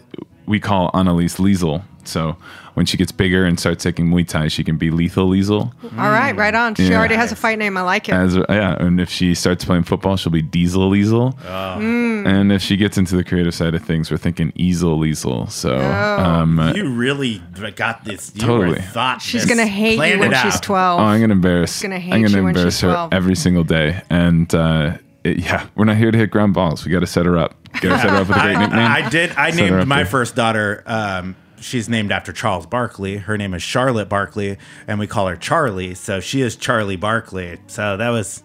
we 0.46 0.58
call 0.58 0.90
Annalise 0.94 1.36
Liesel. 1.36 1.84
So 2.04 2.36
when 2.74 2.86
she 2.86 2.96
gets 2.96 3.12
bigger 3.12 3.44
and 3.44 3.58
starts 3.58 3.82
taking 3.84 4.06
Muay 4.08 4.26
Thai, 4.28 4.48
she 4.48 4.62
can 4.64 4.76
be 4.76 4.90
Lethal 4.90 5.28
Liesel. 5.30 5.72
All 5.96 6.10
right, 6.10 6.34
right 6.36 6.54
on. 6.54 6.74
She 6.74 6.88
Yeah. 6.88 6.98
already 6.98 7.14
has 7.14 7.32
a 7.32 7.36
fight 7.36 7.58
name. 7.58 7.76
I 7.76 7.82
like 7.82 8.08
it. 8.08 8.12
As 8.12 8.36
yeah, 8.36 8.76
and 8.78 9.00
if 9.00 9.08
she 9.10 9.34
starts 9.34 9.64
playing 9.64 9.84
football, 9.84 10.16
she'll 10.16 10.32
be 10.32 10.42
Diesel 10.42 10.90
Liesel. 10.90 11.34
Mm. 11.40 12.26
And 12.26 12.52
if 12.52 12.62
she 12.62 12.76
gets 12.76 12.98
into 12.98 13.16
the 13.16 13.24
creative 13.24 13.54
side 13.54 13.74
of 13.74 13.82
things, 13.84 14.10
we're 14.10 14.16
thinking 14.16 14.52
Easel 14.56 14.98
Liesel. 14.98 15.50
So 15.50 15.76
um, 15.78 16.58
uh, 16.58 16.72
You 16.74 16.88
really 16.90 17.40
got 17.76 18.04
this. 18.04 18.32
You 18.34 18.40
Totally. 18.42 18.80
thought 18.80 19.22
She's 19.22 19.44
going 19.46 19.58
to 19.58 19.66
hate 19.66 19.94
you 20.12 20.18
when 20.18 20.34
she's 20.42 20.60
12. 20.60 21.00
Oh, 21.00 21.02
I'm 21.04 21.20
gonna 21.20 21.32
embarrass. 21.32 21.80
gonna 21.82 21.98
hate 21.98 22.12
I'm 22.14 22.22
gonna 22.22 22.36
you 22.36 22.42
when 22.42 22.50
embarrass 22.56 22.74
she's 22.76 22.80
her 22.82 23.08
every 23.12 23.34
single 23.36 23.64
day. 23.64 24.02
And 24.10 24.52
uh, 24.54 24.98
it- 25.22 25.38
yeah, 25.38 25.66
we're 25.74 25.84
not 25.84 25.96
here 25.96 26.10
to 26.10 26.18
hit 26.18 26.30
ground 26.30 26.54
balls. 26.54 26.84
We 26.84 26.90
got 26.92 27.00
to 27.00 27.06
set 27.06 27.26
her 27.26 27.38
up. 27.38 27.54
Get 27.80 27.90
her 27.92 27.98
set 27.98 28.10
her 28.10 28.16
up 28.16 28.28
with 28.28 28.36
a 28.36 28.40
great 28.40 28.58
nickname. 28.58 28.78
I 28.90 29.08
did. 29.08 29.30
I 29.32 29.50
Set 29.50 29.70
named 29.70 29.88
my 29.88 30.04
first 30.04 30.36
daughter. 30.36 30.82
Um, 30.86 31.34
she's 31.60 31.88
named 31.88 32.12
after 32.12 32.32
Charles 32.32 32.66
Barkley. 32.66 33.16
Her 33.16 33.36
name 33.36 33.54
is 33.54 33.62
Charlotte 33.62 34.08
Barkley, 34.08 34.58
and 34.86 34.98
we 34.98 35.06
call 35.06 35.26
her 35.28 35.36
Charlie. 35.36 35.94
So 35.94 36.20
she 36.20 36.42
is 36.42 36.56
Charlie 36.56 36.96
Barkley. 36.96 37.58
So 37.66 37.96
that 37.96 38.10
was. 38.10 38.42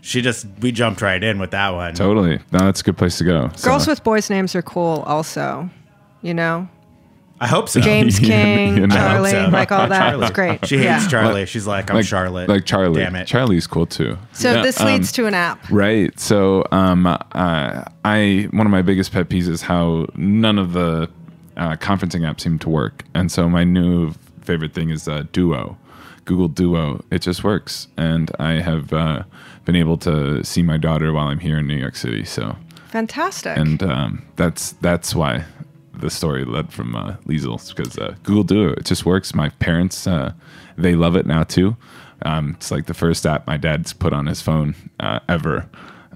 She 0.00 0.22
just 0.22 0.46
we 0.60 0.70
jumped 0.72 1.02
right 1.02 1.22
in 1.22 1.38
with 1.38 1.50
that 1.50 1.70
one. 1.70 1.92
Totally. 1.94 2.38
No, 2.52 2.60
that's 2.60 2.80
a 2.80 2.84
good 2.84 2.96
place 2.96 3.18
to 3.18 3.24
go. 3.24 3.50
So- 3.56 3.68
Girls 3.68 3.86
with 3.86 4.02
boys' 4.04 4.30
names 4.30 4.54
are 4.54 4.62
cool, 4.62 5.02
also. 5.06 5.68
You 6.22 6.34
know, 6.34 6.68
I 7.40 7.46
hope 7.46 7.68
so. 7.68 7.80
James 7.80 8.18
Yeah, 8.20 8.28
King, 8.44 8.76
you 8.76 8.86
know. 8.86 8.94
Charlie, 8.94 9.30
so. 9.30 9.48
like 9.52 9.70
all 9.70 9.88
that. 9.88 10.10
Charlie. 10.10 10.26
It's 10.26 10.34
great. 10.34 10.66
She 10.66 10.76
hates 10.78 11.04
yeah. 11.04 11.08
Charlie. 11.08 11.46
She's 11.46 11.66
like, 11.66 11.90
I'm 11.90 11.96
like 11.96 12.06
Charlotte. 12.06 12.48
Like 12.48 12.64
Charlie. 12.64 13.00
Damn 13.02 13.14
it. 13.16 13.26
Charlie's 13.26 13.66
cool 13.66 13.86
too. 13.86 14.18
So 14.32 14.52
Yeah, 14.52 14.62
this 14.62 14.80
um, 14.80 14.86
leads 14.86 15.12
to 15.12 15.26
an 15.26 15.34
app. 15.34 15.68
Right. 15.70 16.18
So, 16.18 16.64
um, 16.72 17.06
uh, 17.06 17.84
I 18.04 18.48
one 18.50 18.66
of 18.66 18.70
my 18.70 18.82
biggest 18.82 19.12
pet 19.12 19.28
peeves 19.28 19.48
is 19.48 19.62
how 19.62 20.06
none 20.14 20.58
of 20.58 20.72
the 20.72 21.08
uh, 21.58 21.76
conferencing 21.76 22.26
app 22.28 22.40
seem 22.40 22.58
to 22.60 22.68
work, 22.68 23.04
and 23.14 23.30
so 23.30 23.48
my 23.48 23.64
new 23.64 24.12
favorite 24.42 24.72
thing 24.72 24.90
is 24.90 25.06
uh, 25.08 25.24
Duo, 25.32 25.76
Google 26.24 26.48
Duo. 26.48 27.04
It 27.10 27.20
just 27.22 27.44
works, 27.44 27.88
and 27.96 28.30
I 28.38 28.52
have 28.60 28.92
uh, 28.92 29.24
been 29.64 29.76
able 29.76 29.98
to 29.98 30.42
see 30.44 30.62
my 30.62 30.78
daughter 30.78 31.12
while 31.12 31.28
I'm 31.28 31.40
here 31.40 31.58
in 31.58 31.66
New 31.66 31.76
York 31.76 31.96
City. 31.96 32.24
So, 32.24 32.56
Fantastic. 32.88 33.56
and 33.58 33.82
um, 33.82 34.26
that's 34.36 34.72
that's 34.80 35.14
why 35.14 35.44
the 35.92 36.10
story 36.10 36.44
led 36.44 36.72
from 36.72 36.94
uh, 36.94 37.16
Liesel's 37.26 37.72
because 37.72 37.98
uh, 37.98 38.14
Google 38.22 38.44
Duo 38.44 38.72
it 38.72 38.84
just 38.84 39.04
works. 39.04 39.34
My 39.34 39.48
parents 39.50 40.06
uh, 40.06 40.32
they 40.76 40.94
love 40.94 41.16
it 41.16 41.26
now 41.26 41.42
too. 41.42 41.76
Um, 42.22 42.54
it's 42.56 42.70
like 42.70 42.86
the 42.86 42.94
first 42.94 43.26
app 43.26 43.46
my 43.46 43.56
dad's 43.56 43.92
put 43.92 44.12
on 44.12 44.26
his 44.26 44.40
phone 44.42 44.74
uh, 45.00 45.20
ever 45.28 45.68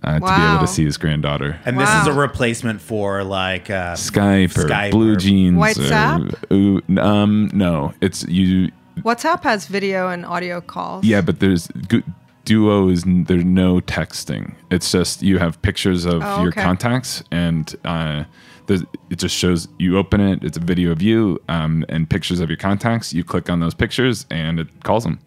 uh, 0.05 0.19
to 0.19 0.21
be 0.21 0.43
able 0.55 0.61
to 0.61 0.67
see 0.67 0.85
his 0.85 0.97
granddaughter. 0.97 1.59
and 1.65 1.79
this 1.79 1.89
is 1.95 2.07
a 2.07 2.13
replacement 2.13 2.81
for 2.81 3.23
like 3.25 3.71
uh, 3.71 3.95
Skype 3.95 4.57
or 4.59 4.69
Skype 4.69 4.91
Blue 4.91 5.13
or- 5.13 5.17
Jeans. 5.17 5.57
WhatsApp? 5.59 6.81
Or, 6.97 7.01
um, 7.01 7.51
no, 7.53 7.95
it's 8.01 8.25
you. 8.25 8.71
WhatsApp 9.01 9.43
has 9.45 9.67
video 9.67 10.09
and 10.09 10.27
audio 10.27 10.61
calls. 10.61 11.05
Yeah, 11.05 11.21
but 11.23 11.41
there's 11.41 11.67
Gu- 11.89 12.03
Duo 12.45 12.89
is 12.89 13.05
there's 13.07 13.45
no 13.45 13.81
texting. 13.81 14.55
It's 14.71 14.91
just 14.91 15.23
you 15.23 15.39
have 15.39 15.61
pictures 15.63 16.05
of 16.05 16.23
Oh, 16.25 16.41
your 16.43 16.49
okay. 16.49 16.63
contacts, 16.63 17.23
and 17.31 17.75
uh, 17.85 18.25
there's, 18.67 18.83
it 19.11 19.19
just 19.19 19.35
shows 19.37 19.69
you 19.79 19.97
open 19.97 20.21
it. 20.21 20.43
It's 20.45 20.57
a 20.57 20.61
video 20.61 20.91
of 20.91 21.01
you 21.01 21.41
um, 21.49 21.85
and 21.89 22.09
pictures 22.11 22.41
of 22.41 22.51
your 22.51 22.57
contacts. 22.59 23.13
You 23.15 23.23
click 23.25 23.49
on 23.49 23.61
those 23.61 23.75
pictures, 23.75 24.27
and 24.31 24.59
it 24.61 24.67
calls 24.83 25.05
them, 25.05 25.21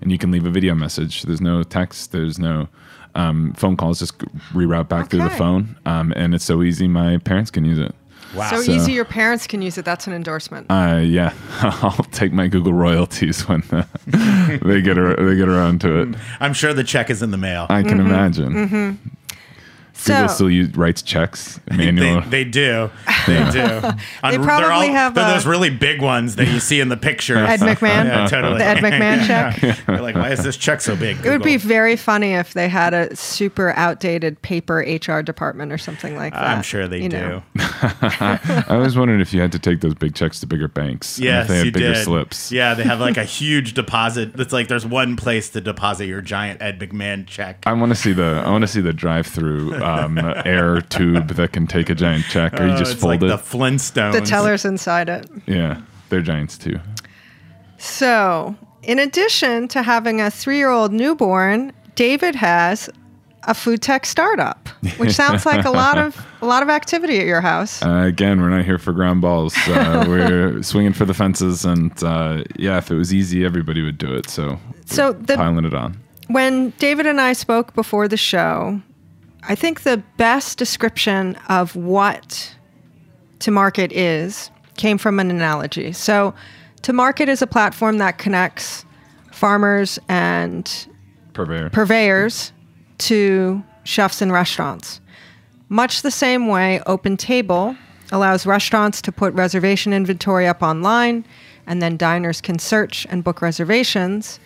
and 0.00 0.10
you 0.10 0.16
can 0.18 0.30
leave 0.30 0.46
a 0.46 0.50
video 0.50 0.74
message. 0.74 1.22
There's 1.22 1.40
no 1.42 1.62
text. 1.62 2.10
There's 2.12 2.38
no 2.38 2.68
um, 3.14 3.52
phone 3.54 3.76
calls. 3.76 3.98
Just 3.98 4.18
reroute 4.52 4.88
back 4.88 5.10
through 5.10 5.22
the 5.22 5.30
phone, 5.30 5.76
um, 5.86 6.12
and 6.16 6.34
it's 6.34 6.44
so 6.44 6.62
easy. 6.62 6.88
My 6.88 7.18
parents 7.18 7.50
can 7.50 7.64
use 7.64 7.78
it. 7.78 7.94
wow. 8.34 8.48
So, 8.50 8.62
So- 8.62 8.72
easy 8.72 8.92
your 8.92 9.04
parents 9.04 9.46
can 9.46 9.60
use 9.62 9.76
it. 9.78 9.84
That's 9.84 10.06
an 10.06 10.12
endorsement. 10.14 10.66
Uh, 10.70 11.00
yeah, 11.04 11.32
I'll 11.60 12.04
take 12.12 12.32
my 12.32 12.48
Google 12.48 12.72
royalties 12.72 13.46
when 13.48 13.62
uh, 13.70 13.84
they 14.62 14.80
get 14.80 14.98
ar- 14.98 15.16
they 15.16 15.36
get 15.36 15.48
around 15.48 15.80
to 15.82 16.00
it. 16.02 16.08
I'm 16.40 16.52
sure 16.54 16.72
the 16.74 16.84
check 16.84 17.10
is 17.10 17.22
in 17.22 17.30
the 17.30 17.36
mail. 17.38 17.66
I 17.68 17.80
Mm-hmm. 17.82 17.88
can 17.88 18.00
imagine. 18.00 19.16
So 20.02 20.26
still 20.26 20.50
use, 20.50 20.74
writes 20.76 21.02
checks 21.02 21.60
They, 21.66 21.76
manual. 21.92 22.22
they 22.22 22.44
do. 22.44 22.90
They 23.26 23.50
do. 23.50 23.60
On- 24.22 24.42
probably 24.42 24.42
they're 24.42 24.72
all, 24.72 24.82
have 24.82 25.14
they're 25.14 25.28
a- 25.28 25.32
those 25.32 25.46
really 25.46 25.70
big 25.70 26.02
ones 26.02 26.36
that 26.36 26.48
you 26.48 26.60
see 26.60 26.80
in 26.80 26.88
the 26.88 26.96
pictures. 26.96 27.38
Ed 27.38 27.62
uh-huh. 27.62 27.74
McMahon, 27.74 28.04
Yeah, 28.06 28.26
totally. 28.26 28.58
the 28.58 28.64
Ed 28.64 28.78
McMahon 28.78 29.26
check. 29.26 29.86
You're 29.86 30.00
like, 30.00 30.14
why 30.14 30.30
is 30.30 30.42
this 30.42 30.56
check 30.56 30.80
so 30.80 30.96
big? 30.96 31.24
It 31.24 31.30
would 31.30 31.42
be 31.42 31.56
very 31.56 31.96
funny 31.96 32.32
if 32.32 32.54
they 32.54 32.68
had 32.68 32.94
a 32.94 33.14
super 33.16 33.70
outdated 33.76 34.40
paper 34.42 34.78
HR 34.78 35.22
department 35.22 35.72
or 35.72 35.78
something 35.78 36.16
like 36.16 36.32
that. 36.32 36.42
I'm 36.42 36.62
sure 36.62 36.88
they 36.88 37.02
you 37.02 37.08
do. 37.08 37.42
I 37.54 38.64
always 38.68 38.96
wondered 38.96 39.20
if 39.20 39.32
you 39.32 39.40
had 39.40 39.52
to 39.52 39.58
take 39.58 39.80
those 39.80 39.94
big 39.94 40.14
checks 40.14 40.40
to 40.40 40.46
bigger 40.46 40.68
banks. 40.68 41.16
and 41.18 41.24
Yes, 41.24 41.42
if 41.44 41.48
they 41.48 41.56
had 41.58 41.66
you 41.66 41.72
bigger 41.72 41.94
did. 41.94 42.04
slips. 42.04 42.50
Yeah, 42.52 42.74
they 42.74 42.82
have 42.84 43.00
like 43.00 43.16
a 43.16 43.24
huge 43.24 43.74
deposit. 43.74 44.38
It's 44.38 44.52
like 44.52 44.68
there's 44.68 44.86
one 44.86 45.16
place 45.16 45.50
to 45.50 45.60
deposit 45.60 46.06
your 46.06 46.20
giant 46.20 46.60
Ed 46.62 46.78
McMahon 46.80 47.26
check. 47.26 47.62
I 47.66 47.72
want 47.72 47.90
to 47.90 47.96
see 47.96 48.12
the 48.12 48.42
I 48.44 48.50
want 48.50 48.62
to 48.62 48.68
see 48.68 48.80
the 48.80 48.92
drive-through 48.92 49.74
um, 50.00 50.18
air 50.44 50.80
tube 50.82 51.28
that 51.28 51.52
can 51.52 51.66
take 51.66 51.90
a 51.90 51.94
giant 51.94 52.24
check, 52.26 52.58
or 52.60 52.66
you 52.66 52.72
Oh, 52.72 52.76
just 52.76 52.92
it's 52.92 53.00
fold 53.00 53.12
like 53.20 53.22
it. 53.22 53.26
the 53.28 53.36
Flintstones. 53.36 54.12
The 54.12 54.20
teller's 54.20 54.64
inside 54.64 55.08
it. 55.08 55.28
yeah, 55.46 55.80
they're 56.08 56.22
giants 56.22 56.56
too. 56.58 56.78
So, 57.78 58.54
in 58.82 58.98
addition 58.98 59.68
to 59.68 59.82
having 59.82 60.20
a 60.20 60.30
three 60.30 60.56
year 60.58 60.70
old 60.70 60.92
newborn, 60.92 61.72
David 61.94 62.34
has 62.34 62.88
a 63.44 63.54
food 63.54 63.82
tech 63.82 64.06
startup, 64.06 64.68
which 64.98 65.10
sounds 65.12 65.44
like 65.44 65.64
a 65.64 65.70
lot 65.70 65.98
of 65.98 66.16
a 66.42 66.46
lot 66.46 66.62
of 66.62 66.68
activity 66.68 67.18
at 67.18 67.26
your 67.26 67.40
house. 67.40 67.82
Uh, 67.82 68.04
again, 68.06 68.40
we're 68.40 68.48
not 68.50 68.64
here 68.64 68.78
for 68.78 68.92
ground 68.92 69.20
balls. 69.20 69.54
Uh, 69.66 70.04
we're 70.08 70.62
swinging 70.62 70.92
for 70.92 71.04
the 71.04 71.14
fences, 71.14 71.64
and 71.64 72.00
uh, 72.04 72.44
yeah, 72.56 72.78
if 72.78 72.90
it 72.90 72.94
was 72.94 73.12
easy, 73.12 73.44
everybody 73.44 73.82
would 73.82 73.98
do 73.98 74.14
it. 74.14 74.30
So, 74.30 74.58
So 74.86 75.12
the- 75.12 75.34
piling 75.36 75.64
it 75.64 75.74
on. 75.74 75.98
when 76.28 76.70
David 76.78 77.06
and 77.06 77.20
I 77.20 77.32
spoke 77.32 77.74
before 77.74 78.06
the 78.06 78.16
show, 78.16 78.80
I 79.44 79.54
think 79.54 79.82
the 79.82 80.02
best 80.16 80.56
description 80.56 81.36
of 81.48 81.74
what 81.74 82.54
to 83.40 83.50
market 83.50 83.92
is 83.92 84.50
came 84.76 84.98
from 84.98 85.18
an 85.18 85.30
analogy. 85.30 85.92
So, 85.92 86.34
to 86.82 86.92
market 86.92 87.28
is 87.28 87.42
a 87.42 87.46
platform 87.46 87.98
that 87.98 88.18
connects 88.18 88.84
farmers 89.30 89.98
and 90.08 90.88
Purveyor. 91.32 91.70
purveyors 91.70 92.52
to 92.98 93.62
chefs 93.84 94.20
and 94.20 94.32
restaurants. 94.32 95.00
Much 95.68 96.02
the 96.02 96.10
same 96.10 96.48
way, 96.48 96.80
Open 96.86 97.16
Table 97.16 97.76
allows 98.12 98.46
restaurants 98.46 99.00
to 99.02 99.10
put 99.10 99.32
reservation 99.34 99.92
inventory 99.92 100.46
up 100.46 100.62
online, 100.62 101.24
and 101.66 101.80
then 101.80 101.96
diners 101.96 102.40
can 102.40 102.58
search 102.58 103.06
and 103.10 103.24
book 103.24 103.40
reservations. 103.40 104.38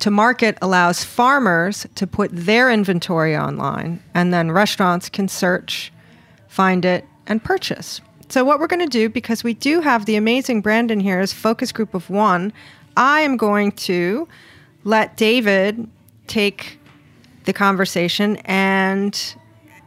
To 0.00 0.10
Market 0.10 0.56
allows 0.62 1.04
farmers 1.04 1.86
to 1.96 2.06
put 2.06 2.30
their 2.32 2.70
inventory 2.70 3.36
online, 3.36 4.02
and 4.14 4.32
then 4.32 4.50
restaurants 4.50 5.10
can 5.10 5.28
search, 5.28 5.92
find 6.48 6.86
it, 6.86 7.04
and 7.26 7.44
purchase. 7.44 8.00
So, 8.30 8.42
what 8.42 8.60
we're 8.60 8.66
going 8.66 8.80
to 8.80 8.86
do, 8.86 9.10
because 9.10 9.44
we 9.44 9.52
do 9.52 9.82
have 9.82 10.06
the 10.06 10.16
amazing 10.16 10.62
Brandon 10.62 11.00
here 11.00 11.20
as 11.20 11.34
focus 11.34 11.70
group 11.70 11.92
of 11.92 12.08
one, 12.08 12.50
I 12.96 13.20
am 13.20 13.36
going 13.36 13.72
to 13.72 14.26
let 14.84 15.18
David 15.18 15.86
take 16.28 16.78
the 17.44 17.52
conversation 17.52 18.36
and 18.46 19.34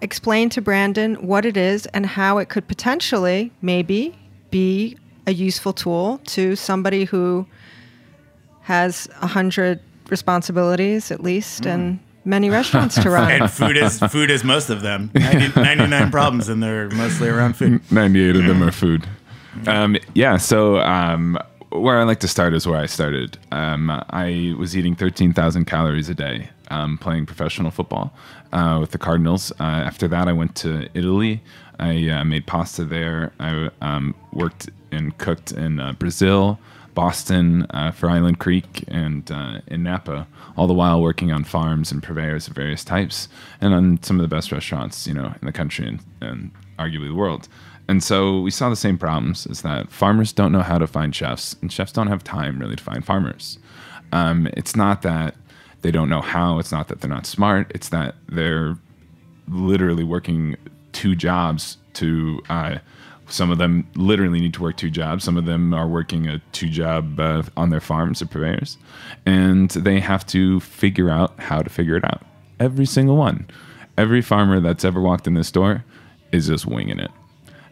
explain 0.01 0.49
to 0.49 0.61
Brandon 0.61 1.25
what 1.25 1.43
it 1.43 1.57
is 1.57 1.87
and 1.87 2.05
how 2.05 2.37
it 2.37 2.49
could 2.49 2.67
potentially, 2.67 3.51
maybe, 3.63 4.15
be 4.51 4.95
a 5.25 5.33
useful 5.33 5.73
tool 5.73 6.19
to 6.25 6.55
somebody 6.55 7.05
who 7.05 7.47
has 8.61 9.09
a 9.19 9.27
hundred 9.27 9.79
responsibilities 10.13 11.11
at 11.11 11.21
least 11.21 11.65
and 11.65 11.99
many 12.23 12.49
restaurants 12.49 12.95
to 13.01 13.09
run. 13.09 13.31
and 13.31 13.51
food 13.51 13.75
is 13.75 13.99
food 13.99 14.29
is 14.29 14.43
most 14.43 14.69
of 14.69 14.81
them. 14.81 15.09
90, 15.13 15.59
99 15.61 16.11
problems, 16.11 16.49
and 16.49 16.61
they're 16.61 16.89
mostly 16.91 17.29
around 17.29 17.55
food. 17.55 17.81
98 17.91 18.35
of 18.35 18.45
them 18.45 18.63
are 18.63 18.71
food. 18.71 19.07
Um, 19.67 19.97
yeah, 20.13 20.37
so 20.37 20.77
um, 20.79 21.37
where 21.69 21.99
I 21.99 22.03
like 22.03 22.19
to 22.21 22.27
start 22.27 22.53
is 22.53 22.67
where 22.67 22.79
I 22.79 22.85
started. 22.85 23.37
Um, 23.51 23.89
I 24.09 24.53
was 24.57 24.77
eating 24.77 24.95
13,000 24.95 25.65
calories 25.65 26.09
a 26.09 26.15
day 26.15 26.49
um, 26.69 26.97
playing 26.97 27.25
professional 27.25 27.71
football 27.71 28.13
uh, 28.51 28.77
with 28.79 28.91
the 28.91 28.97
Cardinals. 28.97 29.51
Uh, 29.59 29.63
after 29.63 30.07
that, 30.07 30.27
I 30.27 30.33
went 30.33 30.55
to 30.57 30.87
Italy. 30.93 31.41
I 31.79 32.09
uh, 32.09 32.23
made 32.23 32.45
pasta 32.47 32.83
there. 32.85 33.31
I 33.39 33.69
um, 33.81 34.15
worked 34.31 34.69
and 34.91 35.17
cooked 35.17 35.51
in 35.51 35.79
uh, 35.79 35.93
Brazil, 35.93 36.59
Boston, 36.93 37.65
uh, 37.71 37.91
for 37.91 38.09
Island 38.09 38.39
Creek, 38.39 38.83
and 38.87 39.29
uh, 39.31 39.61
in 39.67 39.83
Napa, 39.83 40.27
all 40.55 40.67
the 40.67 40.73
while 40.73 41.01
working 41.01 41.31
on 41.31 41.43
farms 41.43 41.91
and 41.91 42.03
purveyors 42.03 42.47
of 42.47 42.53
various 42.53 42.83
types 42.83 43.27
and 43.61 43.73
on 43.73 44.01
some 44.03 44.19
of 44.19 44.21
the 44.21 44.33
best 44.33 44.51
restaurants, 44.51 45.07
you 45.07 45.13
know, 45.13 45.33
in 45.41 45.45
the 45.45 45.51
country 45.51 45.87
and, 45.87 45.99
and 46.21 46.51
arguably 46.77 47.07
the 47.07 47.15
world. 47.15 47.47
And 47.87 48.03
so 48.03 48.39
we 48.39 48.51
saw 48.51 48.69
the 48.69 48.75
same 48.75 48.97
problems 48.97 49.45
is 49.47 49.61
that 49.61 49.91
farmers 49.91 50.31
don't 50.31 50.51
know 50.51 50.61
how 50.61 50.77
to 50.77 50.87
find 50.87 51.13
chefs, 51.13 51.55
and 51.61 51.71
chefs 51.71 51.91
don't 51.91 52.07
have 52.07 52.23
time 52.23 52.59
really 52.59 52.75
to 52.75 52.83
find 52.83 53.05
farmers. 53.05 53.59
Um, 54.11 54.47
it's 54.53 54.75
not 54.75 55.01
that 55.01 55.35
they 55.81 55.91
don't 55.91 56.09
know 56.09 56.21
how, 56.21 56.59
it's 56.59 56.71
not 56.71 56.87
that 56.87 57.01
they're 57.01 57.09
not 57.09 57.25
smart, 57.25 57.71
it's 57.75 57.89
that 57.89 58.15
they're 58.29 58.77
literally 59.49 60.03
working 60.03 60.55
two 60.93 61.15
jobs 61.15 61.77
to 61.93 62.41
uh, 62.49 62.77
some 63.27 63.51
of 63.51 63.57
them 63.57 63.87
literally 63.95 64.39
need 64.39 64.53
to 64.53 64.61
work 64.61 64.77
two 64.77 64.89
jobs. 64.89 65.23
Some 65.23 65.37
of 65.37 65.45
them 65.45 65.73
are 65.73 65.87
working 65.87 66.27
a 66.27 66.39
two 66.51 66.69
job 66.69 67.19
uh, 67.19 67.43
on 67.55 67.69
their 67.69 67.79
farms 67.79 68.21
or 68.21 68.25
purveyors. 68.27 68.77
And 69.25 69.69
they 69.71 69.99
have 69.99 70.25
to 70.27 70.59
figure 70.59 71.09
out 71.09 71.39
how 71.39 71.61
to 71.61 71.69
figure 71.69 71.95
it 71.95 72.03
out. 72.03 72.23
Every 72.59 72.85
single 72.85 73.17
one. 73.17 73.47
Every 73.97 74.21
farmer 74.21 74.59
that's 74.59 74.83
ever 74.83 74.99
walked 74.99 75.27
in 75.27 75.35
this 75.35 75.51
door 75.51 75.83
is 76.31 76.47
just 76.47 76.65
winging 76.65 76.99
it. 76.99 77.11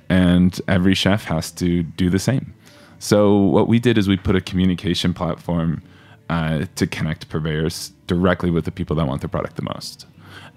And 0.10 0.60
every 0.68 0.94
chef 0.94 1.26
has 1.26 1.52
to 1.54 1.84
do 1.84 2.10
the 2.10 2.20
same. 2.20 2.54
So 3.00 3.36
what 3.38 3.68
we 3.68 3.80
did 3.80 3.98
is 3.98 4.08
we 4.08 4.18
put 4.18 4.36
a 4.36 4.42
communication 4.42 5.14
platform 5.14 5.82
uh, 6.30 6.66
to 6.76 6.88
connect 6.88 7.30
purveyors 7.30 7.92
directly 8.08 8.52
with 8.52 8.66
the 8.66 8.72
people 8.72 8.96
that 8.98 9.08
want 9.08 9.22
the 9.22 9.28
product 9.28 9.56
the 9.56 9.64
most. 9.64 10.06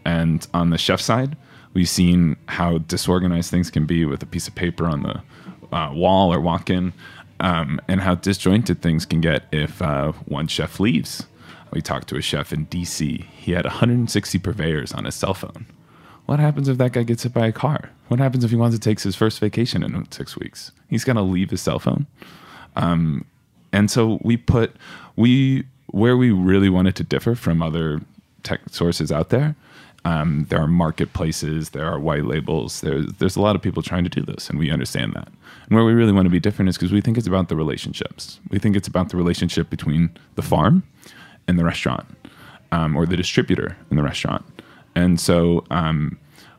And 0.05 0.47
on 0.53 0.71
the 0.71 0.79
chef 0.79 1.01
side, 1.01 1.37
we've 1.75 1.89
seen 1.89 2.37
how 2.49 2.79
disorganized 2.79 3.51
things 3.51 3.71
can 3.71 3.85
be 3.85 4.05
with 4.05 4.23
a 4.23 4.27
piece 4.27 4.49
of 4.49 4.55
paper 4.55 4.87
on 4.87 5.03
the 5.03 5.23
uh, 5.77 5.93
wall 5.93 6.33
or 6.33 6.41
walk 6.41 6.71
in, 6.71 6.93
um, 7.41 7.81
and 7.89 8.01
how 8.01 8.15
disjointed 8.15 8.81
things 8.81 9.05
can 9.05 9.21
get 9.21 9.45
if 9.53 9.83
uh, 9.83 10.13
one 10.25 10.47
chef 10.47 10.81
leaves. 10.81 11.27
We 11.73 11.83
talked 11.83 12.09
to 12.09 12.17
a 12.17 12.23
chef 12.23 12.53
in 12.53 12.67
DC. 12.67 13.25
He 13.25 13.53
had 13.53 13.65
160 13.65 14.39
purveyors 14.39 14.93
on 14.93 15.05
his 15.05 15.17
cell 15.17 15.35
phone. 15.35 15.67
What 16.27 16.39
happens 16.39 16.69
if 16.69 16.79
that 16.79 16.93
guy 16.93 17.03
gets 17.03 17.25
hit 17.25 17.35
by 17.35 17.49
a 17.49 17.53
car? 17.53 17.91
What 18.09 18.21
happens 18.21 18.45
if 18.45 18.51
he 18.51 18.57
wants 18.57 18.77
to 18.77 18.81
take 18.81 19.01
his 19.01 19.17
first 19.17 19.41
vacation 19.41 19.83
in 19.83 20.11
six 20.11 20.37
weeks? 20.37 20.71
He's 20.89 21.05
going 21.05 21.17
to 21.17 21.23
leave 21.23 21.51
his 21.51 21.61
cell 21.61 21.79
phone. 21.79 22.07
Um, 22.77 23.25
and 23.73 23.91
so 23.91 24.21
we 24.23 24.37
put 24.37 24.75
we 25.17 25.65
where 25.89 26.17
we 26.17 26.31
really 26.31 26.69
wanted 26.69 26.97
to 26.97 27.05
differ 27.05 27.35
from 27.35 27.61
other 27.61 28.01
tech 28.43 28.61
sources 28.71 29.11
out 29.11 29.31
there 29.31 29.57
um, 30.05 30.47
there 30.49 30.59
are 30.59 30.67
marketplaces 30.67 31.71
there 31.71 31.87
are 31.87 31.99
white 31.99 32.25
labels 32.25 32.81
there's 32.83 33.07
there's 33.19 33.37
a 33.37 33.41
lot 33.41 33.57
of 33.57 33.63
people 33.63 33.83
trying 33.83 34.05
to 34.05 34.11
do 34.11 34.23
this 34.23 34.51
and 34.51 34.59
we 34.59 34.71
understand 34.71 35.13
that. 35.15 35.29
And 35.29 35.77
where 35.77 35.85
we 35.85 35.93
really 35.93 36.13
want 36.13 36.27
to 36.27 36.31
be 36.31 36.41
different 36.41 36.69
is 36.69 36.77
because 36.77 36.93
we 36.93 37.01
think 37.01 37.17
it's 37.17 37.27
about 37.27 37.49
the 37.49 37.57
relationships. 37.57 38.39
We 38.51 38.59
think 38.59 38.77
it's 38.77 38.89
about 38.89 39.09
the 39.09 39.17
relationship 39.17 39.71
between 39.71 40.11
the 40.35 40.43
farm 40.43 40.83
and 41.49 41.59
the 41.59 41.65
restaurant 41.65 42.07
um, 42.71 42.97
or 42.97 43.07
the 43.07 43.17
distributor 43.17 43.77
in 43.91 43.97
the 43.97 44.03
restaurant. 44.03 44.45
And 44.95 45.19
so 45.19 45.65
um, 45.71 46.19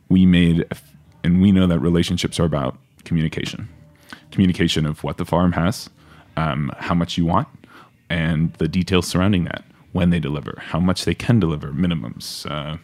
we 0.09 0.25
made 0.25 0.65
and 1.23 1.41
we 1.41 1.51
know 1.51 1.67
that 1.67 1.79
relationships 1.79 2.39
are 2.39 2.45
about 2.45 2.77
communication. 3.03 3.69
Communication 4.31 4.85
of 4.85 5.03
what 5.03 5.17
the 5.17 5.25
farm 5.25 5.53
has 5.53 5.89
um, 6.37 6.71
how 6.77 6.95
much 6.95 7.17
you 7.17 7.25
want, 7.25 7.47
and 8.09 8.53
the 8.53 8.67
details 8.67 9.07
surrounding 9.07 9.45
that. 9.45 9.63
When 9.91 10.09
they 10.09 10.19
deliver, 10.19 10.57
how 10.59 10.81
much 10.81 11.05
they 11.05 11.13
can 11.13 11.39
deliver, 11.39 11.71
minimums, 11.71 12.49
uh, 12.51 12.77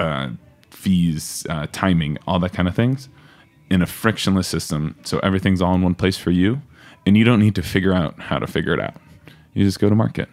uh, 0.00 0.30
fees, 0.70 1.46
uh, 1.48 1.66
timing, 1.72 2.18
all 2.26 2.38
that 2.40 2.52
kind 2.52 2.68
of 2.68 2.74
things, 2.74 3.08
in 3.70 3.82
a 3.82 3.86
frictionless 3.86 4.48
system. 4.48 4.96
So 5.04 5.18
everything's 5.20 5.60
all 5.60 5.74
in 5.74 5.82
one 5.82 5.94
place 5.94 6.16
for 6.16 6.30
you, 6.30 6.60
and 7.06 7.16
you 7.16 7.24
don't 7.24 7.40
need 7.40 7.54
to 7.56 7.62
figure 7.62 7.92
out 7.92 8.20
how 8.20 8.38
to 8.38 8.46
figure 8.46 8.72
it 8.72 8.80
out. 8.80 8.94
You 9.54 9.64
just 9.64 9.80
go 9.80 9.88
to 9.88 9.94
market. 9.94 10.28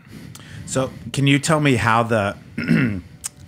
So, 0.66 0.92
can 1.14 1.28
you 1.28 1.40
tell 1.40 1.60
me 1.60 1.76
how 1.76 2.04
the 2.04 2.36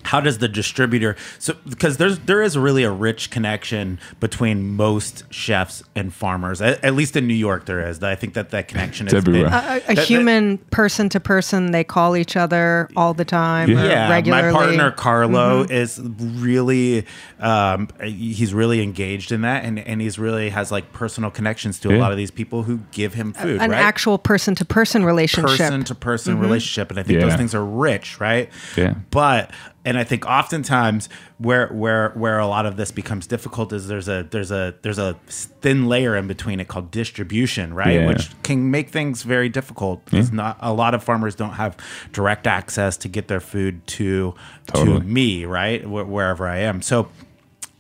how 0.08 0.20
does 0.22 0.38
the 0.40 0.48
distributor 0.48 1.16
so 1.40 1.54
because 1.70 1.98
there's 1.98 2.18
there 2.20 2.42
is 2.42 2.58
really 2.58 2.84
a 2.84 2.92
rich 2.92 3.30
connection 3.30 4.00
between 4.20 4.76
most 4.76 5.24
chefs 5.32 5.84
and 5.96 6.14
farmers 6.14 6.62
at, 6.62 6.84
at 6.84 6.94
least 6.96 7.16
in 7.16 7.28
New 7.28 7.34
York 7.48 7.66
there 7.66 7.88
is 7.88 8.02
I 8.02 8.16
think 8.16 8.34
that 8.36 8.50
that 8.52 8.68
connection 8.68 9.08
is 9.08 9.14
everywhere. 9.14 9.46
a, 9.46 9.48
a 9.48 9.52
that- 9.52 9.86
that- 9.96 10.06
human 10.08 10.58
person 10.72 11.10
to 11.10 11.20
person, 11.20 11.72
they 11.72 11.84
call 11.84 12.16
each 12.16 12.36
other 12.38 12.90
all 12.96 13.14
the 13.14 13.26
time. 13.26 13.70
Yeah. 13.70 13.86
yeah, 13.86 14.10
regularly. 14.10 14.52
my 14.52 14.58
partner 14.58 14.92
Carlo 14.92 15.64
is 15.64 16.00
really, 16.00 17.06
um, 17.40 17.90
he's 18.04 18.54
really 18.54 18.82
engaged 18.82 19.32
in 19.32 19.42
that, 19.42 19.64
and, 19.66 19.80
and 19.80 20.02
he's 20.02 20.18
really 20.20 20.50
has 20.50 20.72
like 20.72 20.94
personal 20.94 21.30
connections 21.32 21.80
to 21.82 21.90
a 21.96 21.98
lot 21.98 22.12
of 22.12 22.18
these 22.18 22.32
people 22.32 22.64
who 22.64 22.80
give 22.92 23.14
him 23.14 23.34
food, 23.34 23.62
an 23.62 23.72
right? 23.72 23.80
actual 23.82 24.18
person 24.18 24.56
to 24.56 24.66
person 24.66 25.04
relationship. 25.04 25.58
person 25.58 25.84
to 25.84 25.96
person 25.96 26.40
relationship 26.40 26.90
and 26.90 27.00
i 27.00 27.04
think 27.04 27.20
those 27.20 27.36
things 27.36 27.54
are 27.56 27.66
rich 27.66 28.20
right 28.20 28.50
Yeah. 28.76 28.96
but 29.12 29.52
and 29.88 29.98
I 29.98 30.04
think 30.04 30.26
oftentimes 30.26 31.08
where 31.38 31.70
where 31.70 32.10
where 32.10 32.40
a 32.40 32.46
lot 32.46 32.66
of 32.66 32.76
this 32.76 32.92
becomes 32.92 33.26
difficult 33.26 33.72
is 33.72 33.88
there's 33.88 34.10
a 34.10 34.28
there's 34.30 34.52
a 34.52 34.76
there's 34.82 34.98
a 34.98 35.14
thin 35.28 35.88
layer 35.88 36.18
in 36.18 36.28
between 36.28 36.60
it 36.60 36.68
called 36.68 36.92
distribution, 36.92 37.74
right? 37.74 38.02
Yeah. 38.02 38.08
Which 38.08 38.30
can 38.44 38.70
make 38.70 38.90
things 38.90 39.24
very 39.24 39.48
difficult 39.48 40.04
because 40.04 40.30
not 40.34 40.58
a 40.60 40.74
lot 40.74 40.94
of 40.94 41.06
farmers 41.06 41.36
don't 41.36 41.54
have 41.54 41.78
direct 42.12 42.48
access 42.48 42.98
to 42.98 43.08
get 43.08 43.30
their 43.30 43.40
food 43.40 43.88
to 43.88 44.36
Totally. 44.66 45.00
to 45.00 45.06
me, 45.06 45.46
right? 45.46 45.82
Wh- 45.82 46.10
wherever 46.10 46.50
I 46.50 46.58
am. 46.58 46.82
So 46.82 47.08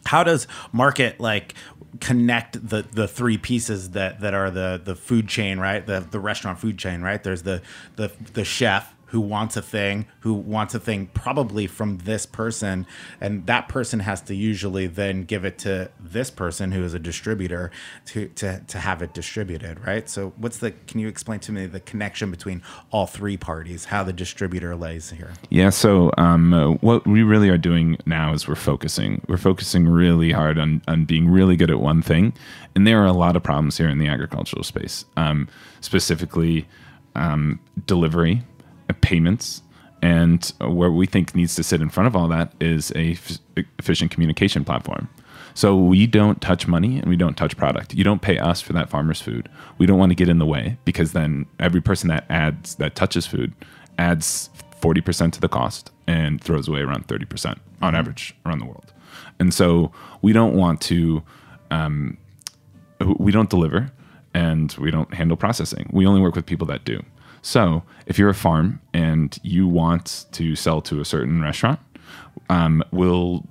how 0.05 0.23
does 0.23 0.47
market 0.71 1.19
like 1.19 1.55
connect 1.99 2.69
the 2.69 2.83
the 2.83 3.09
three 3.09 3.37
pieces 3.37 3.89
that 3.91 4.21
that 4.21 4.33
are 4.33 4.49
the 4.49 4.79
the 4.81 4.95
food 4.95 5.27
chain 5.27 5.59
right 5.59 5.85
the 5.85 5.99
the 6.11 6.19
restaurant 6.19 6.59
food 6.59 6.77
chain 6.77 7.01
right 7.01 7.23
there's 7.23 7.41
the 7.43 7.61
the 7.97 8.11
the 8.33 8.45
chef 8.45 8.93
who 9.07 9.19
wants 9.19 9.57
a 9.57 9.61
thing 9.61 10.05
who 10.21 10.33
wants 10.33 10.73
a 10.73 10.79
thing 10.79 11.07
probably 11.13 11.67
from 11.67 11.97
this 11.99 12.25
person 12.25 12.85
and 13.19 13.45
that 13.47 13.67
person 13.67 13.99
has 14.01 14.21
to 14.21 14.35
usually 14.35 14.87
then 14.87 15.23
give 15.23 15.43
it 15.43 15.57
to 15.57 15.89
this 15.99 16.29
person 16.29 16.71
who 16.71 16.83
is 16.83 16.93
a 16.93 16.99
distributor 16.99 17.71
to 18.05 18.27
to 18.29 18.59
to 18.67 18.79
have 18.79 19.01
it 19.01 19.13
distributed 19.13 19.85
right 19.85 20.09
so 20.09 20.33
what's 20.37 20.59
the 20.59 20.71
can 20.87 20.99
you 20.99 21.07
explain 21.07 21.39
to 21.39 21.51
me 21.51 21.65
the 21.65 21.79
connection 21.79 22.31
between 22.31 22.61
all 22.91 23.07
three 23.07 23.37
parties 23.37 23.85
how 23.85 24.03
the 24.03 24.13
distributor 24.13 24.75
lays 24.75 25.09
here 25.11 25.33
Yeah. 25.49 25.69
So 25.69 26.11
um, 26.17 26.53
uh, 26.53 26.71
what 26.81 27.05
we 27.05 27.23
really 27.23 27.49
are 27.49 27.57
doing 27.57 27.97
now 28.05 28.33
is 28.33 28.47
we're 28.47 28.55
focusing. 28.55 29.21
We're 29.27 29.37
focusing 29.37 29.87
really 29.87 30.31
hard 30.31 30.57
on 30.57 30.81
on 30.87 31.05
being 31.05 31.29
really 31.29 31.55
good 31.55 31.69
at 31.69 31.79
one 31.79 32.01
thing, 32.01 32.33
and 32.75 32.85
there 32.85 33.01
are 33.01 33.05
a 33.05 33.13
lot 33.13 33.35
of 33.35 33.43
problems 33.43 33.77
here 33.77 33.89
in 33.89 33.97
the 33.97 34.07
agricultural 34.07 34.63
space, 34.63 35.05
um, 35.15 35.47
specifically 35.81 36.67
um, 37.15 37.59
delivery, 37.85 38.43
payments, 38.93 39.61
and 40.01 40.53
where 40.61 40.91
we 40.91 41.05
think 41.05 41.35
needs 41.35 41.55
to 41.55 41.63
sit 41.63 41.81
in 41.81 41.89
front 41.89 42.07
of 42.07 42.15
all 42.15 42.27
that 42.27 42.53
is 42.59 42.91
a 42.95 43.13
f- 43.13 43.39
efficient 43.79 44.11
communication 44.11 44.63
platform. 44.63 45.09
So 45.53 45.75
we 45.75 46.05
don't 46.05 46.39
touch 46.39 46.67
money 46.67 46.99
and 46.99 47.07
we 47.07 47.15
don't 47.15 47.35
touch 47.35 47.57
product. 47.57 47.95
You 47.95 48.03
don't 48.03 48.21
pay 48.21 48.37
us 48.37 48.61
for 48.61 48.73
that 48.73 48.89
farmer's 48.89 49.19
food. 49.19 49.49
We 49.79 49.87
don't 49.87 49.97
want 49.97 50.11
to 50.11 50.15
get 50.15 50.29
in 50.29 50.37
the 50.37 50.45
way 50.45 50.77
because 50.85 51.13
then 51.13 51.47
every 51.59 51.81
person 51.81 52.09
that 52.09 52.25
adds 52.29 52.75
that 52.75 52.93
touches 52.93 53.25
food 53.25 53.53
adds 53.97 54.51
40% 54.81 55.31
to 55.31 55.41
the 55.41 55.49
cost 55.49 55.89
and 56.05 56.39
throws 56.39 56.67
away 56.67 56.81
around 56.81 57.07
30% 57.07 57.57
on 57.81 57.95
average 57.95 58.35
around 58.45 58.59
the 58.59 58.65
world. 58.65 58.93
And 59.39 59.51
so 59.51 59.91
we 60.21 60.31
don't 60.31 60.53
want 60.53 60.79
to 60.81 61.23
um, 61.71 62.17
we 63.17 63.31
don't 63.31 63.49
deliver 63.49 63.91
and 64.33 64.75
we 64.79 64.91
don't 64.91 65.11
handle 65.13 65.37
processing. 65.37 65.89
We 65.91 66.05
only 66.05 66.21
work 66.21 66.35
with 66.35 66.45
people 66.45 66.67
that 66.67 66.85
do. 66.85 67.03
So 67.41 67.83
if 68.05 68.17
you're 68.17 68.29
a 68.29 68.35
farm 68.35 68.81
and 68.93 69.37
you 69.43 69.67
want 69.67 70.25
to 70.33 70.55
sell 70.55 70.81
to 70.81 70.99
a 70.99 71.05
certain 71.05 71.41
restaurant, 71.41 71.79
um, 72.49 72.83
we'll 72.91 73.45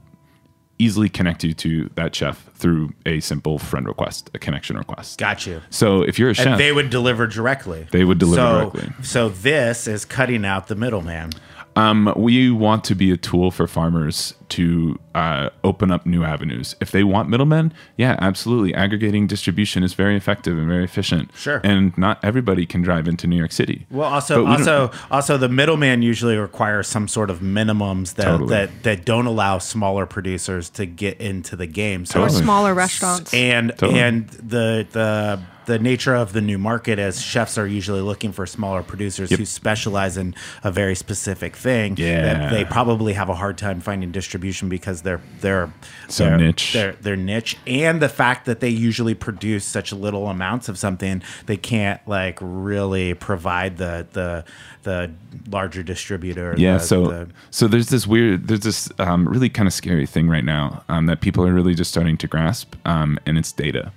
easily 0.79 1.09
connect 1.09 1.43
you 1.43 1.55
to 1.55 1.91
that 1.95 2.15
chef 2.15 2.51
through 2.55 2.93
a 3.07 3.21
simple 3.21 3.59
friend 3.59 3.87
request, 3.87 4.31
a 4.35 4.39
connection 4.39 4.77
request. 4.77 5.19
got 5.19 5.47
you 5.47 5.63
So 5.71 6.03
if 6.03 6.19
you're 6.19 6.31
a 6.31 6.35
chef, 6.35 6.47
and 6.47 6.61
they 6.61 6.73
would 6.73 6.91
deliver 6.91 7.27
directly. 7.27 7.87
They 7.93 8.05
would 8.05 8.19
deliver 8.19 8.43
so, 8.43 8.71
directly. 8.71 9.05
So 9.05 9.29
this 9.31 9.87
is 9.87 10.05
cutting 10.05 10.45
out 10.45 10.69
the 10.69 10.75
middleman. 10.75 11.33
Um, 11.77 12.13
we 12.17 12.51
want 12.51 12.85
to 12.85 12.95
be 12.95 13.11
a 13.13 13.17
tool 13.17 13.51
for 13.51 13.67
farmers 13.67 14.35
to 14.49 14.99
uh, 15.15 15.51
open 15.65 15.91
up 15.91 16.07
new 16.07 16.25
avenues. 16.25 16.75
If 16.81 16.91
they 16.91 17.05
want 17.05 17.29
middlemen, 17.29 17.73
yeah, 17.97 18.17
absolutely. 18.21 18.75
Aggregating 18.75 19.27
distribution 19.27 19.83
is 19.83 19.93
very 19.95 20.17
effective 20.17 20.57
and 20.57 20.67
very 20.67 20.85
efficient. 20.85 21.31
Sure. 21.37 21.61
And 21.65 21.97
not 21.99 22.19
everybody 22.25 22.65
can 22.65 22.81
drive 22.83 23.07
into 23.09 23.27
New 23.27 23.37
York 23.37 23.53
City. 23.53 23.87
Well, 23.91 24.09
also, 24.13 24.45
we 24.45 24.53
also, 24.53 24.91
also, 25.11 25.37
the 25.37 25.49
middleman 25.49 26.03
usually 26.03 26.37
requires 26.37 26.87
some 26.89 27.09
sort 27.09 27.29
of 27.29 27.41
minimums 27.41 28.15
that 28.15 28.25
Totally. 28.25 28.49
that 28.51 28.83
that 28.85 29.05
don't 29.05 29.27
allow 29.27 29.59
smaller 29.59 30.07
producers 30.07 30.71
to 30.71 30.87
get 30.87 31.21
into 31.21 31.57
the 31.57 31.67
game. 31.67 32.07
So 32.07 32.21
Or 32.21 32.27
Totally. 32.27 32.43
smaller 32.43 32.75
restaurants. 32.75 33.35
and 33.35 33.71
Totally. 33.77 34.01
and 34.01 34.29
the 34.31 34.87
the 34.93 35.41
the 35.67 35.79
nature 35.79 36.15
of 36.15 36.33
the 36.33 36.41
new 36.41 36.59
market 36.59 36.99
as 36.99 37.21
chefs 37.21 37.59
are 37.59 37.67
usually 37.67 38.01
looking 38.01 38.33
for 38.33 38.47
smaller 38.47 38.83
producers 38.83 39.31
Yep. 39.31 39.39
who 39.41 39.45
specialize 39.47 40.17
in 40.17 40.35
a 40.65 40.71
very 40.73 40.95
specific 40.95 41.55
thing 41.57 41.97
Yeah. 41.97 42.23
that 42.23 42.51
they 42.51 42.65
probably 42.65 43.13
have 43.13 43.29
a 43.29 43.35
hard 43.35 43.59
time 43.59 43.81
finding 43.81 44.11
distribution 44.13 44.69
because 44.69 45.03
they're 45.03 45.21
they're 45.41 45.73
So 46.09 46.25
they're, 46.25 46.37
niche. 46.39 46.73
they're, 46.73 46.93
they're 47.01 47.17
niche 47.17 47.57
and 47.67 48.01
the 48.01 48.09
fact 48.09 48.47
that 48.47 48.61
they 48.61 48.69
usually 48.71 49.15
produce 49.15 49.65
such 49.65 49.93
little 49.93 50.29
amounts 50.29 50.69
of 50.69 50.79
something 50.79 51.23
they 51.47 51.57
can't 51.57 52.01
like 52.07 52.39
really 52.41 53.15
provide 53.15 53.77
the 53.77 54.07
the 54.13 54.45
the 54.85 55.11
larger 55.51 55.83
distributor 55.83 56.55
yeah 56.57 56.75
the- 56.75 56.79
so 56.85 57.07
the- 57.09 57.29
so 57.51 57.67
there's 57.69 57.89
this 57.89 58.07
weird 58.07 58.47
there's 58.49 58.61
this 58.61 58.89
um, 59.01 59.29
really 59.29 59.49
kind 59.49 59.67
of 59.67 59.73
scary 59.73 60.07
thing 60.07 60.29
right 60.29 60.45
now 60.45 60.85
um, 60.89 61.07
that 61.07 61.21
people 61.21 61.45
are 61.47 61.53
really 61.53 61.75
just 61.75 61.91
starting 61.91 62.17
to 62.17 62.27
grasp 62.29 62.75
um, 62.87 63.19
and 63.27 63.37
it's 63.37 63.51
data 63.53 63.93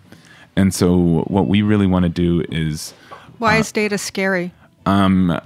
and 0.59 0.73
so 0.73 1.23
what 1.27 1.47
we 1.47 1.61
really 1.61 1.87
want 1.87 2.03
to 2.03 2.09
do 2.09 2.43
is 2.49 2.93
Why 3.37 3.57
is 3.57 3.71
data 3.71 3.97
scary? 3.97 4.51
Or 4.85 5.41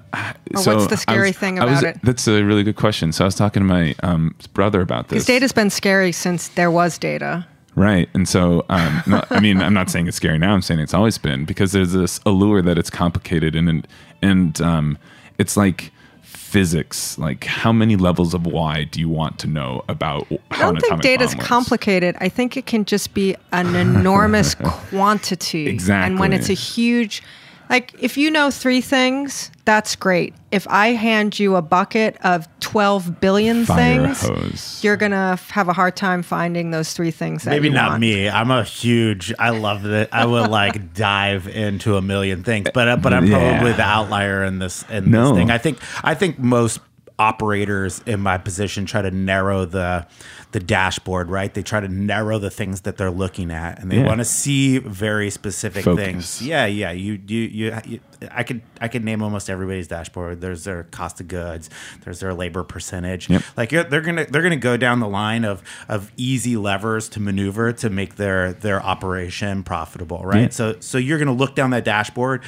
what's 0.54 0.88
the 0.88 0.97
scary 0.97 1.32
thing 1.32 1.60
about 1.60 1.84
it? 1.84 1.99
That's 2.04 2.28
a 2.28 2.43
really 2.43 2.63
good 2.63 2.76
question. 2.76 3.12
So 3.12 3.26
I 3.26 3.28
was 3.28 3.36
talking 3.36 3.62
to 3.62 3.67
my 3.67 3.95
um, 4.04 4.36
brother 4.54 4.82
about 4.82 5.10
this. 5.10 5.15
Because 5.15 5.26
data's 5.26 5.52
been 5.52 5.69
scary 5.69 6.12
since 6.12 6.47
there 6.49 6.71
was 6.71 6.97
data. 6.97 7.45
Right. 7.76 8.08
And 8.13 8.30
so, 8.30 8.65
um, 8.69 9.04
I 9.30 9.39
mean, 9.39 9.62
I'm 9.62 9.73
not 9.73 9.89
saying 9.89 10.08
it's 10.08 10.17
scary 10.17 10.38
now. 10.38 10.54
I'm 10.54 10.62
saying 10.62 10.80
it's 10.80 10.93
always 10.93 11.17
been 11.17 11.43
because 11.45 11.71
there's 11.71 11.91
this 11.91 12.19
allure 12.26 12.62
that 12.62 12.78
it's 12.78 12.89
complicated 12.89 13.56
and 13.56 13.67
and, 13.67 13.88
and 14.21 14.62
um, 14.62 14.97
it's 15.39 15.58
like 15.58 15.91
physics. 16.33 17.17
Like, 17.17 17.45
how 17.45 17.71
many 17.71 17.95
levels 17.95 18.33
of 18.33 18.45
why 18.45 18.83
do 18.83 18.99
you 18.99 19.09
want 19.09 19.39
to 19.39 19.47
know 19.47 19.83
about 19.87 20.27
I 20.51 20.59
don't 20.59 20.79
think 20.79 21.01
data 21.01 21.23
is 21.23 21.35
complicated. 21.35 22.15
I 22.19 22.29
think 22.29 22.57
it 22.57 22.65
can 22.65 22.85
just 22.85 23.13
be 23.13 23.35
an 23.51 23.75
enormous 23.75 24.55
quantity. 24.89 25.79
And 25.89 26.19
when 26.19 26.33
it's 26.33 26.49
a 26.49 26.53
huge, 26.53 27.23
like 27.69 27.93
if 27.99 28.17
you 28.17 28.30
know 28.30 28.52
three 28.52 28.82
things, 28.82 29.49
that's 29.65 29.95
great. 29.95 30.34
If 30.52 30.67
I 30.69 30.89
hand 30.89 31.39
you 31.39 31.56
a 31.56 31.62
bucket 31.62 32.17
of 32.23 32.47
12 32.60 33.19
billion 33.19 33.65
Fire 33.65 34.13
things, 34.13 34.21
hose. 34.21 34.84
you're 34.84 34.97
going 34.97 35.12
to 35.13 35.39
have 35.49 35.67
a 35.69 35.73
hard 35.73 35.95
time 35.95 36.21
finding 36.23 36.71
those 36.71 36.93
three 36.93 37.12
things 37.12 37.43
that 37.43 37.49
Maybe 37.52 37.69
you 37.69 37.73
not 37.73 37.91
want. 37.91 38.02
me. 38.02 38.30
I'm 38.30 38.52
a 38.52 38.63
huge. 38.63 39.34
I 39.39 39.49
love 39.52 39.86
it. 39.86 40.10
I 40.12 40.26
would 40.26 40.49
like 40.49 40.93
dive 40.95 41.47
into 41.47 41.95
a 41.97 42.02
million 42.02 42.43
things, 42.43 42.67
but 42.73 42.88
uh, 42.88 42.97
but 42.97 43.13
I'm 43.13 43.26
Yeah. 43.26 43.58
probably 43.58 43.73
the 43.73 43.84
outlier 43.84 44.43
in 44.43 44.60
this 44.60 44.84
in 44.89 45.10
No. 45.10 45.30
this 45.30 45.38
thing. 45.38 45.49
I 45.52 45.58
think 45.58 45.80
I 46.04 46.13
think 46.13 46.38
most 46.39 46.80
operators 47.19 48.02
in 48.06 48.19
my 48.19 48.38
position 48.38 48.86
try 48.86 49.02
to 49.02 49.12
narrow 49.12 49.65
the 49.65 50.06
the 50.53 50.59
dashboard. 50.61 51.29
Right? 51.29 51.53
They 51.53 51.61
try 51.63 51.79
to 51.81 51.87
narrow 51.89 52.39
the 52.39 52.49
things 52.49 52.81
that 52.81 52.97
they're 52.97 53.11
looking 53.11 53.51
at, 53.51 53.79
and 53.79 53.91
they 53.91 53.97
Yeah. 53.97 54.05
want 54.07 54.19
to 54.19 54.25
see 54.25 54.77
very 54.77 55.29
specific 55.29 55.83
Focus. 55.83 56.05
things. 56.05 56.41
Yeah, 56.41 56.65
yeah. 56.65 56.91
You, 56.91 57.19
you 57.27 57.39
you 57.41 57.79
you. 57.85 57.99
I 58.31 58.43
could 58.43 58.61
I 58.79 58.87
could 58.87 59.03
name 59.03 59.21
almost 59.21 59.49
everybody's 59.49 59.89
dashboard. 59.89 60.39
There's 60.39 60.63
their 60.63 60.83
cost 60.83 61.19
of 61.19 61.27
goods. 61.27 61.69
There's 62.05 62.21
their 62.21 62.33
labor 62.33 62.63
percentage. 62.63 63.29
Yep. 63.29 63.43
Like 63.57 63.71
you're, 63.73 63.83
they're 63.83 63.99
gonna 64.01 64.25
they're 64.29 64.41
gonna 64.41 64.55
go 64.55 64.77
down 64.77 65.01
the 65.01 65.07
line 65.09 65.43
of 65.43 65.61
of 65.89 66.09
easy 66.15 66.55
levers 66.55 67.09
to 67.09 67.19
maneuver 67.19 67.73
to 67.73 67.89
make 67.89 68.15
their 68.15 68.53
their 68.53 68.81
operation 68.81 69.63
profitable, 69.63 70.21
right? 70.23 70.43
Yeah. 70.43 70.49
So 70.49 70.75
so 70.79 70.97
you're 70.97 71.19
gonna 71.19 71.33
look 71.33 71.53
down 71.55 71.71
that 71.71 71.83
dashboard 71.83 72.43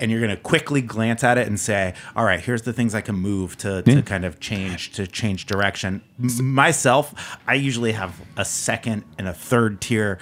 and 0.00 0.10
you're 0.10 0.20
gonna 0.20 0.36
quickly 0.36 0.80
glance 0.82 1.22
at 1.22 1.38
it 1.38 1.46
and 1.46 1.60
say, 1.60 1.94
all 2.16 2.24
right, 2.24 2.40
here's 2.40 2.62
the 2.62 2.72
things 2.72 2.92
I 2.94 3.00
can 3.00 3.14
move 3.14 3.56
to 3.58 3.84
Yeah. 3.86 3.94
to 3.96 4.02
kind 4.02 4.24
of 4.24 4.40
change 4.40 4.90
to 4.92 5.06
change 5.06 5.46
direction. 5.46 6.02
M- 6.22 6.54
myself, 6.54 7.36
I 7.46 7.54
usually 7.54 7.92
have 7.92 8.20
a 8.36 8.44
second 8.44 9.04
and 9.18 9.28
a 9.28 9.32
third 9.32 9.80
tier 9.80 10.18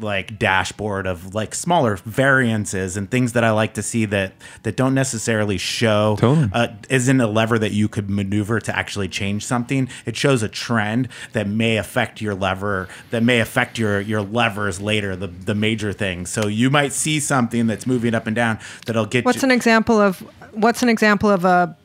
like 0.00 0.38
dashboard 0.38 1.06
of 1.06 1.34
like 1.34 1.54
smaller 1.54 1.96
variances 1.96 2.96
and 2.96 3.10
things 3.10 3.34
that 3.34 3.44
I 3.44 3.50
like 3.52 3.74
to 3.74 3.82
see 3.82 4.04
that 4.06 4.32
that 4.64 4.76
don't 4.76 4.94
necessarily 4.94 5.58
show 5.58 6.16
Totally. 6.18 6.50
uh, 6.52 6.68
isn't 6.88 7.20
a 7.20 7.26
lever 7.26 7.58
that 7.58 7.70
you 7.72 7.88
could 7.88 8.10
maneuver 8.10 8.58
to 8.60 8.76
actually 8.76 9.08
change 9.08 9.46
something. 9.46 9.88
It 10.04 10.16
shows 10.16 10.42
a 10.42 10.48
trend 10.48 11.08
that 11.32 11.46
may 11.46 11.76
affect 11.76 12.20
your 12.20 12.34
lever, 12.34 12.88
that 13.10 13.22
may 13.22 13.40
affect 13.40 13.78
your 13.78 14.00
your 14.00 14.22
levers 14.22 14.80
later, 14.80 15.14
the 15.14 15.28
the 15.28 15.54
major 15.54 15.92
things. 15.92 16.30
So 16.30 16.48
you 16.48 16.68
might 16.70 16.92
see 16.92 17.20
something 17.20 17.66
that's 17.66 17.86
moving 17.86 18.14
up 18.14 18.26
and 18.26 18.34
down 18.34 18.58
that'll 18.86 19.06
get 19.06 19.24
What's 19.24 19.42
you, 19.42 19.46
an 19.46 19.52
example 19.52 20.00
of 20.00 20.18
what's 20.52 20.82
an 20.82 20.88
example 20.88 21.30
of 21.30 21.44
a 21.44 21.76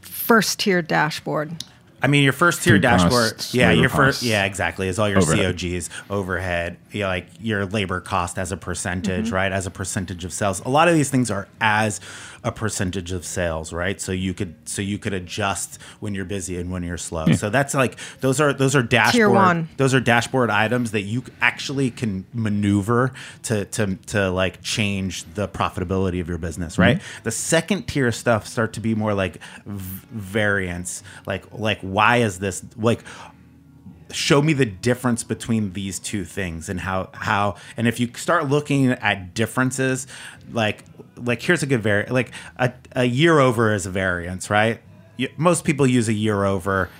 first 0.00 0.58
tier 0.60 0.82
dashboard? 0.82 1.62
I 2.04 2.06
mean, 2.06 2.22
your 2.22 2.32
first 2.34 2.62
tier 2.62 2.74
Food 2.74 2.82
dashboard, 2.82 3.32
costs, 3.36 3.54
yeah, 3.54 3.70
your 3.70 3.88
first, 3.88 4.18
costs. 4.18 4.22
yeah, 4.22 4.44
exactly, 4.44 4.88
is 4.88 4.98
all 4.98 5.08
your 5.08 5.18
Overhead. 5.22 5.58
COGs, 5.58 5.88
overhead, 6.10 6.76
you 6.92 7.00
know, 7.00 7.06
like 7.08 7.26
your 7.40 7.64
labor 7.64 8.00
cost 8.00 8.38
as 8.38 8.52
a 8.52 8.56
percentage, 8.58 9.26
Mm-hmm. 9.26 9.34
right? 9.34 9.52
As 9.52 9.66
a 9.66 9.70
percentage 9.70 10.24
of 10.24 10.32
sales. 10.32 10.60
A 10.60 10.68
lot 10.68 10.88
of 10.88 10.94
these 10.94 11.08
things 11.10 11.30
are 11.30 11.48
as 11.60 12.00
a 12.42 12.52
percentage 12.52 13.10
of 13.12 13.24
sales, 13.24 13.72
right? 13.72 13.98
So 13.98 14.12
you 14.12 14.34
could, 14.34 14.54
so 14.68 14.82
you 14.82 14.98
could 14.98 15.14
adjust 15.14 15.80
when 16.00 16.14
you're 16.14 16.26
busy 16.26 16.58
and 16.58 16.70
when 16.70 16.82
you're 16.82 16.98
slow. 16.98 17.24
So 17.32 17.48
that's 17.48 17.72
like 17.74 17.96
those 18.20 18.38
are 18.38 18.52
those 18.52 18.76
are 18.76 18.82
dashboard, 18.82 19.30
one. 19.32 19.68
those 19.78 19.94
are 19.94 20.00
dashboard 20.00 20.50
items 20.50 20.90
that 20.90 21.02
you 21.02 21.24
actually 21.40 21.90
can 21.90 22.26
maneuver 22.34 23.12
to 23.44 23.64
to 23.64 23.96
to 24.08 24.30
like 24.30 24.60
change 24.60 25.24
the 25.34 25.48
profitability 25.48 26.20
of 26.20 26.28
your 26.28 26.36
business, 26.36 26.76
right? 26.76 27.00
The 27.22 27.30
second 27.30 27.84
tier 27.88 28.12
stuff 28.12 28.46
start 28.46 28.74
to 28.74 28.80
be 28.80 28.94
more 28.94 29.14
like 29.14 29.38
v- 29.64 30.06
variance, 30.12 31.02
like 31.26 31.44
like 31.52 31.80
why 31.94 32.18
is 32.18 32.38
this 32.40 32.64
like 32.76 33.02
show 34.12 34.40
me 34.42 34.52
the 34.52 34.66
difference 34.66 35.24
between 35.24 35.72
these 35.72 35.98
two 35.98 36.24
things 36.24 36.68
and 36.68 36.80
how 36.80 37.08
how 37.14 37.56
and 37.76 37.88
if 37.88 37.98
you 37.98 38.08
start 38.14 38.48
looking 38.48 38.90
at 38.90 39.34
differences 39.34 40.06
like 40.52 40.84
like 41.16 41.42
here's 41.42 41.62
a 41.62 41.66
good 41.66 41.82
vari 41.82 42.06
like 42.10 42.32
a, 42.58 42.72
a 42.92 43.04
year 43.04 43.38
over 43.38 43.72
is 43.72 43.86
a 43.86 43.90
variance 43.90 44.50
right? 44.50 44.80
Most 45.36 45.64
people 45.64 45.86
use 45.86 46.08
a 46.08 46.12
year 46.12 46.44
over 46.44 46.90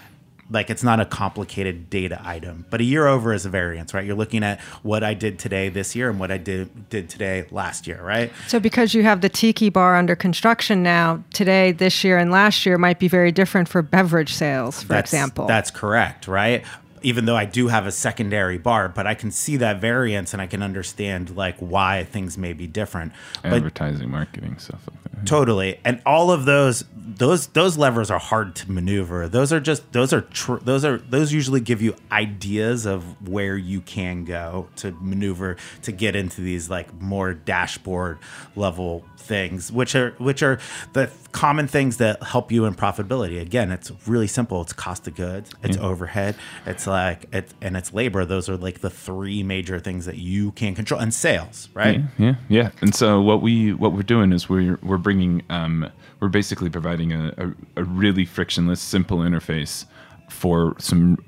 like 0.51 0.71
it's 0.71 0.83
not 0.83 1.01
a 1.01 1.05
complicated 1.05 1.89
data 1.91 2.21
item 2.25 2.65
but 2.71 2.81
a 2.81 2.85
year 2.85 3.07
over 3.07 3.33
is 3.33 3.47
a 3.47 3.49
variance 3.51 3.95
right 3.95 4.05
you're 4.05 4.17
looking 4.17 4.43
at 4.43 4.61
what 4.83 5.03
i 5.03 5.15
did 5.15 5.39
today 5.39 5.69
this 5.69 5.95
year 5.97 6.11
and 6.11 6.19
what 6.21 6.31
i 6.31 6.37
did 6.37 6.89
did 6.91 7.09
today 7.09 7.47
last 7.51 7.87
year 7.87 8.03
right 8.03 8.31
So, 8.49 8.61
because 8.61 8.95
you 8.95 9.03
have 9.05 9.21
the 9.21 9.29
tiki 9.29 9.69
bar 9.71 9.97
under 9.97 10.15
construction 10.17 10.83
now, 10.83 11.23
today, 11.33 11.73
this 11.73 12.05
year, 12.05 12.19
and 12.19 12.31
last 12.31 12.67
year 12.67 12.79
might 12.79 12.99
be 12.99 13.09
very 13.09 13.33
different 13.33 13.69
for 13.69 13.83
beverage 13.83 14.33
sales, 14.35 14.83
for 14.83 14.89
that's, 14.89 15.13
example. 15.13 15.47
That's 15.47 15.71
correct, 15.71 16.29
right? 16.29 16.65
Even 17.03 17.25
though 17.27 17.37
I 17.37 17.45
do 17.45 17.69
have 17.69 17.87
a 17.87 17.93
secondary 17.93 18.59
bar, 18.59 18.89
but 18.89 19.07
I 19.07 19.15
can 19.15 19.31
see 19.31 19.57
that 19.59 19.81
variance 19.81 20.33
and 20.33 20.41
I 20.41 20.47
can 20.47 20.63
understand 20.63 21.37
like 21.37 21.57
why 21.59 22.05
things 22.05 22.39
may 22.39 22.53
be 22.53 22.67
different. 22.67 23.13
But 23.43 23.55
Advertising, 23.55 24.11
marketing, 24.11 24.59
stuff 24.59 24.81
like 24.91 25.04
that. 25.14 25.27
totally, 25.27 25.81
and 25.85 26.00
all 26.05 26.31
of 26.31 26.44
those 26.44 26.85
those 27.16 27.48
those 27.48 27.77
levers 27.77 28.11
are 28.11 28.18
hard 28.18 28.55
to 28.57 28.70
maneuver. 28.70 29.29
Those 29.29 29.53
are 29.53 29.61
just 29.61 29.92
those 29.92 30.12
are 30.12 30.22
tr- 30.22 30.57
those 30.57 30.85
are 30.85 30.98
those 30.98 31.33
usually 31.33 31.61
give 31.61 31.83
you 31.83 31.94
ideas 32.11 32.87
of 32.87 33.29
where 33.29 33.57
you 33.57 33.81
can 33.81 34.24
go 34.24 34.68
to 34.77 34.92
maneuver 35.00 35.57
to 35.83 35.92
get 35.92 36.16
into 36.16 36.40
these 36.40 36.70
like 36.70 36.92
more 37.00 37.35
dashboard 37.35 38.18
level 38.57 39.05
things, 39.24 39.72
which 39.72 39.94
are 39.94 40.12
which 40.18 40.42
are 40.42 40.59
the 40.92 41.11
common 41.33 41.66
things 41.66 41.96
that 41.96 42.22
help 42.22 42.53
you 42.53 42.64
in 42.64 42.74
profitability. 42.74 43.40
Again, 43.40 43.72
it's 43.72 43.90
really 44.07 44.27
simple. 44.27 44.62
It's 44.62 44.72
cost 44.72 45.09
of 45.09 45.14
goods, 45.14 45.50
it's 45.62 45.77
mm-hmm. 45.77 45.87
overhead, 45.87 46.37
it's 46.66 46.87
like 46.87 47.27
it's 47.33 47.53
and 47.61 47.77
it's 47.77 47.92
labor. 47.92 48.24
Those 48.24 48.48
are 48.48 48.57
like 48.57 48.81
the 48.81 48.90
three 48.90 49.42
major 49.42 49.81
things 49.81 50.07
that 50.07 50.16
you 50.16 50.53
can 50.53 50.74
control, 50.74 51.00
and 51.00 51.12
sales, 51.12 51.68
right? 51.74 52.03
Yeah, 52.18 52.35
yeah. 52.48 52.70
And 52.81 52.94
so 52.94 53.20
what 53.20 53.42
we 53.42 53.72
what 53.72 53.92
we're 53.92 54.03
doing 54.03 54.33
is 54.33 54.48
we're 54.48 54.79
we're 54.83 54.98
bringing 55.05 55.43
um, 55.51 55.88
we're 56.19 56.29
basically 56.29 56.71
providing 56.71 57.12
a, 57.12 57.33
a, 57.38 57.81
a 57.83 57.85
really 57.85 58.25
frictionless, 58.25 58.81
simple 58.81 59.19
interface 59.19 59.85
for 60.29 60.75
some 60.79 61.19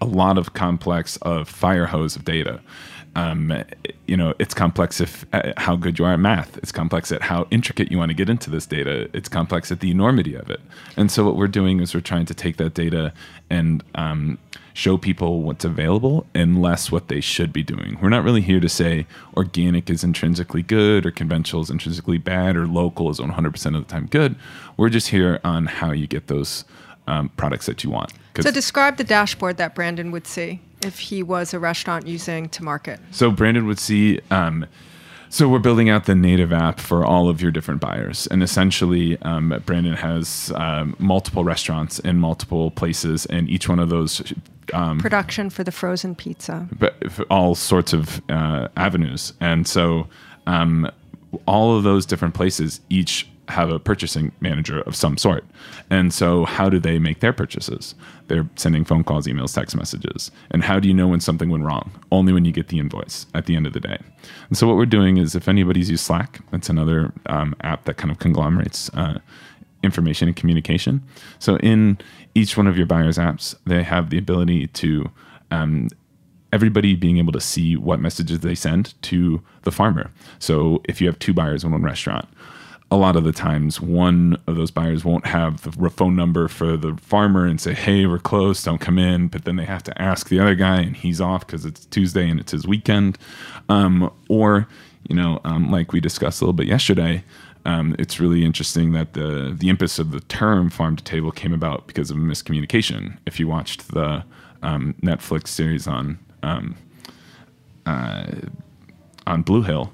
a 0.00 0.06
lot 0.06 0.38
of 0.38 0.54
complex 0.54 1.16
of 1.18 1.48
fire 1.48 1.86
hose 1.86 2.16
of 2.16 2.24
data. 2.24 2.60
Um, 3.14 3.64
you 4.06 4.16
know, 4.16 4.34
it's 4.38 4.54
complex 4.54 5.00
if 5.00 5.26
uh, 5.32 5.52
how 5.56 5.76
good 5.76 5.98
you 5.98 6.04
are 6.04 6.12
at 6.12 6.20
math. 6.20 6.56
It's 6.58 6.72
complex 6.72 7.10
at 7.12 7.22
how 7.22 7.46
intricate 7.50 7.90
you 7.90 7.98
want 7.98 8.10
to 8.10 8.14
get 8.14 8.28
into 8.28 8.48
this 8.48 8.66
data. 8.66 9.08
It's 9.12 9.28
complex 9.28 9.72
at 9.72 9.80
the 9.80 9.90
enormity 9.90 10.34
of 10.34 10.50
it. 10.50 10.60
And 10.96 11.10
so 11.10 11.24
what 11.24 11.36
we're 11.36 11.48
doing 11.48 11.80
is 11.80 11.94
we're 11.94 12.00
trying 12.00 12.26
to 12.26 12.34
take 12.34 12.56
that 12.58 12.74
data 12.74 13.12
and 13.50 13.82
um, 13.94 14.38
show 14.72 14.96
people 14.96 15.42
what's 15.42 15.64
available 15.64 16.26
and 16.34 16.62
less 16.62 16.92
what 16.92 17.08
they 17.08 17.20
should 17.20 17.52
be 17.52 17.62
doing. 17.62 17.98
We're 18.00 18.08
not 18.10 18.22
really 18.22 18.40
here 18.40 18.60
to 18.60 18.68
say 18.68 19.06
organic 19.36 19.90
is 19.90 20.04
intrinsically 20.04 20.62
good 20.62 21.04
or 21.04 21.10
conventional 21.10 21.62
is 21.62 21.70
intrinsically 21.70 22.18
bad 22.18 22.56
or 22.56 22.66
local 22.66 23.10
is 23.10 23.18
100% 23.18 23.76
of 23.76 23.86
the 23.86 23.92
time 23.92 24.06
good. 24.06 24.36
We're 24.76 24.88
just 24.88 25.08
here 25.08 25.40
on 25.42 25.66
how 25.66 25.90
you 25.90 26.06
get 26.06 26.28
those 26.28 26.64
um, 27.08 27.30
products 27.30 27.66
that 27.66 27.82
you 27.82 27.90
want. 27.90 28.12
so, 28.38 28.50
describe 28.52 28.98
the 28.98 29.04
dashboard 29.04 29.56
that 29.56 29.74
Brandon 29.74 30.12
would 30.12 30.26
see 30.26 30.60
if 30.82 30.98
he 30.98 31.22
was 31.22 31.54
a 31.54 31.58
restaurant 31.58 32.06
using 32.06 32.48
to 32.50 32.62
market. 32.64 33.00
So 33.10 33.30
Brandon 33.30 33.66
would 33.66 33.78
see. 33.78 34.20
Um, 34.30 34.66
so 35.30 35.46
we're 35.46 35.58
building 35.58 35.90
out 35.90 36.06
the 36.06 36.14
native 36.14 36.52
app 36.54 36.80
for 36.80 37.04
all 37.04 37.28
of 37.28 37.42
your 37.42 37.50
different 37.50 37.82
buyers, 37.82 38.26
and 38.28 38.42
essentially, 38.42 39.20
um, 39.22 39.62
Brandon 39.66 39.92
has 39.94 40.50
um, 40.56 40.96
multiple 40.98 41.44
restaurants 41.44 41.98
in 41.98 42.18
multiple 42.18 42.70
places, 42.70 43.26
and 43.26 43.48
each 43.50 43.68
one 43.68 43.78
of 43.78 43.90
those. 43.90 44.32
Um, 44.72 44.98
Production 44.98 45.50
for 45.50 45.64
the 45.64 45.72
frozen 45.72 46.14
pizza. 46.14 46.68
but 46.78 46.96
all 47.30 47.54
sorts 47.54 47.92
of 47.92 48.22
uh, 48.30 48.68
avenues. 48.76 49.32
And 49.40 49.66
so 49.66 50.08
um, 50.46 50.90
all 51.46 51.76
of 51.76 51.84
those 51.84 52.04
different 52.06 52.34
places 52.34 52.80
each 52.90 53.28
have 53.48 53.70
a 53.70 53.78
purchasing 53.78 54.32
manager 54.40 54.82
of 54.82 54.94
some 54.94 55.16
sort. 55.16 55.44
And 55.90 56.12
so 56.12 56.44
how 56.44 56.68
do 56.68 56.78
they 56.78 56.98
make 56.98 57.20
their 57.20 57.32
purchases? 57.32 57.94
They're 58.28 58.48
sending 58.56 58.84
phone 58.84 59.04
calls, 59.04 59.26
emails, 59.26 59.54
text 59.54 59.74
messages. 59.74 60.30
And 60.50 60.62
how 60.62 60.78
do 60.78 60.86
you 60.86 60.94
know 60.94 61.08
when 61.08 61.20
something 61.20 61.48
went 61.48 61.64
wrong? 61.64 61.90
Only 62.12 62.32
when 62.32 62.44
you 62.44 62.52
get 62.52 62.68
the 62.68 62.78
invoice 62.78 63.26
at 63.34 63.46
the 63.46 63.56
end 63.56 63.66
of 63.66 63.72
the 63.72 63.80
day. 63.80 63.98
And 64.48 64.58
so 64.58 64.66
what 64.66 64.76
we're 64.76 64.86
doing 64.86 65.16
is 65.16 65.34
if 65.34 65.48
anybody's 65.48 65.90
used 65.90 66.04
Slack, 66.04 66.40
that's 66.50 66.68
another 66.68 67.12
um, 67.26 67.54
app 67.62 67.84
that 67.84 67.96
kind 67.96 68.10
of 68.10 68.18
conglomerates 68.18 68.90
uh, 68.94 69.18
information 69.82 70.28
and 70.28 70.36
communication. 70.36 71.02
So 71.38 71.56
in 71.58 71.98
each 72.34 72.56
one 72.56 72.66
of 72.66 72.76
your 72.76 72.86
buyers' 72.86 73.18
apps, 73.18 73.54
they 73.66 73.82
have 73.82 74.10
the 74.10 74.18
ability 74.18 74.66
to 74.68 75.10
um, 75.50 75.88
everybody 76.52 76.94
being 76.94 77.18
able 77.18 77.32
to 77.32 77.40
see 77.40 77.76
what 77.76 78.00
messages 78.00 78.40
they 78.40 78.54
send 78.54 79.00
to 79.02 79.42
the 79.62 79.72
farmer. 79.72 80.10
So 80.38 80.80
if 80.84 81.00
you 81.00 81.06
have 81.06 81.18
two 81.18 81.34
buyers 81.34 81.64
in 81.64 81.72
one 81.72 81.82
restaurant, 81.82 82.28
a 82.90 82.96
lot 82.96 83.16
of 83.16 83.24
the 83.24 83.32
times 83.32 83.80
one 83.80 84.36
of 84.46 84.56
those 84.56 84.70
buyers 84.70 85.04
won't 85.04 85.26
have 85.26 85.62
the 85.62 85.90
phone 85.90 86.16
number 86.16 86.48
for 86.48 86.76
the 86.76 86.96
farmer 86.96 87.44
and 87.44 87.60
say, 87.60 87.74
"Hey, 87.74 88.06
we're 88.06 88.18
closed 88.18 88.64
don't 88.64 88.78
come 88.78 88.98
in." 88.98 89.28
But 89.28 89.44
then 89.44 89.56
they 89.56 89.66
have 89.66 89.82
to 89.84 90.02
ask 90.02 90.28
the 90.28 90.40
other 90.40 90.54
guy, 90.54 90.80
and 90.80 90.96
he's 90.96 91.20
off 91.20 91.46
because 91.46 91.66
it's 91.66 91.84
Tuesday 91.86 92.28
and 92.28 92.40
it's 92.40 92.52
his 92.52 92.66
weekend. 92.66 93.18
Um, 93.68 94.10
or, 94.28 94.66
you 95.08 95.14
know, 95.14 95.40
um, 95.44 95.70
like 95.70 95.92
we 95.92 96.00
discussed 96.00 96.40
a 96.40 96.44
little 96.44 96.54
bit 96.54 96.66
yesterday, 96.66 97.24
um, 97.66 97.94
it's 97.98 98.18
really 98.18 98.44
interesting 98.44 98.92
that 98.92 99.12
the 99.12 99.54
the 99.58 99.68
impetus 99.68 99.98
of 99.98 100.10
the 100.10 100.20
term 100.20 100.70
farm 100.70 100.96
to 100.96 101.04
table 101.04 101.30
came 101.30 101.52
about 101.52 101.86
because 101.86 102.10
of 102.10 102.16
miscommunication. 102.16 103.18
If 103.26 103.38
you 103.38 103.46
watched 103.48 103.88
the 103.88 104.24
um, 104.62 104.94
Netflix 105.02 105.48
series 105.48 105.86
on 105.86 106.18
um, 106.42 106.76
uh, 107.84 108.26
on 109.26 109.42
Blue 109.42 109.62
Hill, 109.62 109.92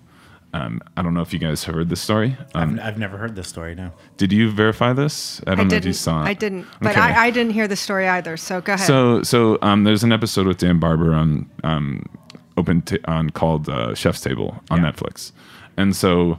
um, 0.55 0.81
I 0.97 1.03
don't 1.03 1.14
know 1.14 1.21
if 1.21 1.33
you 1.33 1.38
guys 1.40 1.64
heard 1.64 1.88
this 1.88 2.01
story. 2.01 2.37
Um, 2.55 2.79
I've, 2.79 2.87
I've 2.95 2.99
never 2.99 3.17
heard 3.17 3.35
this 3.35 3.49
story. 3.49 3.75
No. 3.75 3.90
did 4.17 4.33
you 4.33 4.51
verify 4.51 4.93
this? 4.93 5.40
I 5.47 5.51
don't 5.51 5.61
I 5.61 5.62
know 5.64 5.69
didn't. 5.71 5.83
if 5.83 5.87
you 5.87 5.93
saw 5.95 6.23
it. 6.23 6.29
I 6.29 6.35
didn't. 6.35 6.67
But 6.81 6.93
Okay. 6.93 7.01
I, 7.01 7.27
I 7.27 7.31
didn't 7.31 7.53
hear 7.53 7.67
the 7.67 7.77
story 7.77 8.07
either. 8.09 8.37
So 8.37 8.61
go 8.61 8.75
ahead. 8.75 8.87
So 8.87 9.23
so 9.23 9.59
um, 9.62 9.83
there's 9.85 10.05
an 10.05 10.12
episode 10.12 10.47
with 10.47 10.59
Dan 10.59 10.79
Barber 10.79 11.12
on 11.12 11.51
um, 11.64 12.07
open 12.57 12.83
t- 12.83 13.01
on 13.07 13.31
called 13.31 13.69
uh, 13.69 13.95
Chef's 13.95 14.21
Table 14.21 14.62
on 14.71 14.79
Netflix, 14.81 15.33
and 15.77 15.97
so 15.97 16.38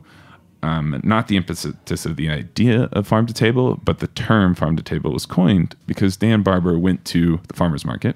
um, 0.64 1.00
not 1.04 1.28
the 1.28 1.36
impetus 1.38 2.06
of 2.06 2.16
the 2.16 2.30
idea 2.30 2.90
of 2.94 3.06
farm 3.06 3.26
to 3.28 3.34
table, 3.34 3.80
but 3.84 4.00
the 4.00 4.08
term 4.08 4.56
farm 4.56 4.78
to 4.78 4.84
table 4.84 5.12
was 5.12 5.26
coined 5.26 5.76
because 5.88 6.16
Dan 6.18 6.42
Barber 6.42 6.80
went 6.80 7.04
to 7.06 7.40
the 7.50 7.54
farmers 7.54 7.84
market 7.86 8.16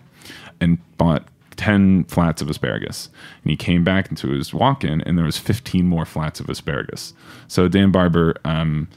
and 0.62 0.78
bought 0.98 1.28
10 1.60 2.06
flats 2.06 2.41
of 2.41 2.50
asparagus. 2.50 3.10
And 3.43 3.52
he 3.52 3.58
came 3.58 3.84
back 3.84 4.10
into 4.10 4.30
his 4.30 4.54
walk-in 4.54 5.02
and 5.02 5.17
there 5.17 5.26
was 5.26 5.38
15 5.38 5.86
more 5.86 6.06
flats 6.06 6.39
of 6.39 6.48
asparagus. 6.50 7.13
So 7.50 7.67
dan 7.67 7.91
barber 7.91 8.36
um, 8.45 8.88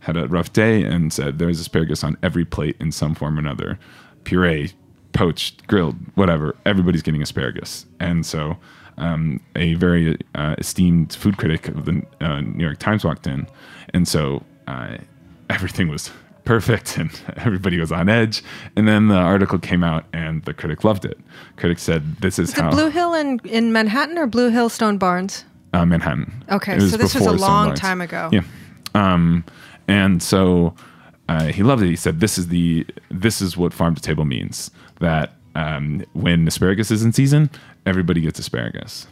had 0.00 0.16
a 0.16 0.28
rough 0.28 0.52
day 0.52 0.84
and 0.84 1.12
said 1.12 1.40
there's 1.40 1.58
asparagus 1.58 2.04
on 2.04 2.16
every 2.22 2.44
plate 2.44 2.76
in 2.78 2.92
some 2.92 3.16
form 3.16 3.38
or 3.38 3.40
another. 3.40 3.76
Puree 4.22 4.72
poached 5.12 5.66
grilled 5.66 5.96
whatever. 6.14 6.54
Everybody's 6.64 7.02
getting 7.02 7.22
asparagus. 7.22 7.86
And 7.98 8.24
so 8.24 8.56
um, 8.98 9.40
a 9.56 9.74
very 9.74 10.16
uh, 10.36 10.54
esteemed 10.58 11.12
food 11.12 11.38
critic 11.38 11.66
of 11.66 11.86
the 11.86 12.06
uh, 12.20 12.40
new 12.40 12.64
york 12.64 12.78
times 12.78 13.04
walked 13.04 13.26
in. 13.26 13.48
And 13.92 14.06
so 14.06 14.44
uh, 14.68 14.98
everything 15.50 15.88
was 15.88 16.12
perfect 16.44 16.98
and 16.98 17.10
everybody 17.36 17.78
was 17.78 17.92
on 17.92 18.08
edge. 18.08 18.42
And 18.76 18.88
then 18.88 19.08
the 19.08 19.16
article 19.16 19.58
came 19.58 19.84
out 19.84 20.04
and 20.12 20.44
the 20.44 20.54
critic 20.54 20.84
loved 20.84 21.04
it. 21.04 21.18
Critic 21.56 21.78
said 21.78 22.16
this 22.16 22.38
is 22.38 22.50
is 22.50 22.58
it 22.58 22.62
how 22.62 22.70
Blue 22.70 22.90
Hill 22.90 23.14
in, 23.14 23.40
in 23.44 23.72
Manhattan 23.72 24.18
or 24.18 24.26
Blue 24.26 24.50
Hill 24.50 24.68
Stone 24.68 24.98
Barns? 24.98 25.44
uh, 25.72 25.86
manhattan. 25.86 26.44
Okay, 26.50 26.78
so 26.78 26.96
this 26.96 27.14
was 27.14 27.26
a 27.26 27.32
long 27.32 27.74
time 27.74 28.00
ago. 28.00 28.28
yeah. 28.32 28.42
Um, 28.94 29.44
and 29.88 30.22
so 30.22 30.74
uh, 31.28 31.46
he 31.46 31.62
loved 31.62 31.82
it. 31.82 31.88
He 31.88 31.96
said 31.96 32.20
this 32.20 32.38
is 32.38 32.48
the 32.48 32.86
this 33.10 33.40
is 33.40 33.56
what 33.56 33.72
farm 33.72 33.94
to 33.94 34.02
table 34.02 34.24
means 34.24 34.70
that 35.00 35.32
um, 35.54 36.04
when 36.12 36.46
asparagus 36.46 36.90
is 36.90 37.02
in 37.02 37.12
season 37.12 37.50
everybody 37.86 38.20
gets 38.20 38.38
asparagus. 38.38 39.06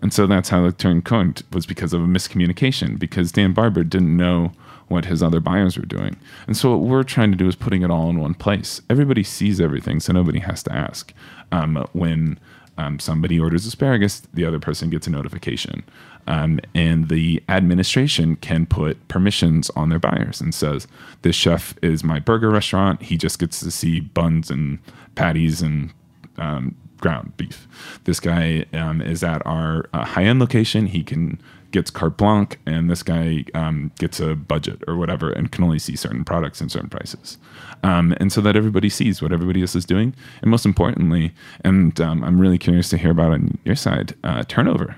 And 0.00 0.12
so 0.12 0.26
that's 0.26 0.48
how 0.48 0.64
the 0.64 0.72
term 0.72 1.00
coined 1.00 1.44
was 1.52 1.64
because 1.64 1.92
of 1.92 2.02
a 2.02 2.06
miscommunication 2.06 2.98
because 2.98 3.30
Dan 3.30 3.52
Barber 3.52 3.84
didn't 3.84 4.16
know 4.16 4.52
what 4.92 5.06
his 5.06 5.22
other 5.22 5.40
buyers 5.40 5.76
were 5.76 5.86
doing. 5.86 6.16
And 6.46 6.56
so 6.56 6.70
what 6.70 6.88
we're 6.88 7.02
trying 7.02 7.32
to 7.32 7.36
do 7.36 7.48
is 7.48 7.56
putting 7.56 7.82
it 7.82 7.90
all 7.90 8.08
in 8.10 8.20
one 8.20 8.34
place. 8.34 8.80
Everybody 8.88 9.24
sees 9.24 9.60
everything, 9.60 9.98
so 10.00 10.12
nobody 10.12 10.38
has 10.38 10.62
to 10.64 10.72
ask. 10.72 11.12
Um, 11.50 11.84
when 11.92 12.38
um, 12.78 12.98
somebody 12.98 13.38
orders 13.38 13.66
asparagus, 13.66 14.22
the 14.32 14.44
other 14.44 14.58
person 14.58 14.90
gets 14.90 15.06
a 15.06 15.10
notification. 15.10 15.84
Um, 16.26 16.60
and 16.74 17.08
the 17.08 17.42
administration 17.48 18.36
can 18.36 18.66
put 18.66 19.08
permissions 19.08 19.70
on 19.70 19.88
their 19.88 19.98
buyers 19.98 20.40
and 20.40 20.54
says, 20.54 20.86
this 21.22 21.34
chef 21.34 21.74
is 21.82 22.04
my 22.04 22.20
burger 22.20 22.50
restaurant. 22.50 23.02
He 23.02 23.16
just 23.16 23.38
gets 23.38 23.60
to 23.60 23.70
see 23.70 24.00
buns 24.00 24.50
and 24.50 24.78
patties 25.14 25.60
and 25.62 25.92
um, 26.38 26.76
ground 27.00 27.36
beef. 27.36 27.66
This 28.04 28.20
guy 28.20 28.64
um, 28.72 29.02
is 29.02 29.24
at 29.24 29.44
our 29.44 29.86
uh, 29.92 30.04
high 30.04 30.24
end 30.24 30.38
location. 30.38 30.86
He 30.86 31.02
can 31.02 31.40
gets 31.72 31.90
carte 31.90 32.16
blanche, 32.16 32.56
and 32.66 32.88
this 32.88 33.02
guy 33.02 33.44
um, 33.54 33.90
gets 33.98 34.20
a 34.20 34.34
budget 34.34 34.82
or 34.86 34.96
whatever, 34.96 35.30
and 35.30 35.50
can 35.50 35.64
only 35.64 35.78
see 35.78 35.96
certain 35.96 36.24
products 36.24 36.60
and 36.60 36.70
certain 36.70 36.88
prices. 36.88 37.38
Um, 37.82 38.14
and 38.20 38.32
so 38.32 38.40
that 38.42 38.54
everybody 38.54 38.88
sees 38.88 39.20
what 39.20 39.32
everybody 39.32 39.60
else 39.60 39.74
is 39.74 39.84
doing, 39.84 40.14
and 40.40 40.50
most 40.50 40.64
importantly, 40.64 41.32
and 41.64 42.00
um, 42.00 42.22
I'm 42.22 42.40
really 42.40 42.58
curious 42.58 42.88
to 42.90 42.98
hear 42.98 43.10
about 43.10 43.32
on 43.32 43.58
your 43.64 43.76
side, 43.76 44.14
uh, 44.22 44.44
turnover. 44.44 44.96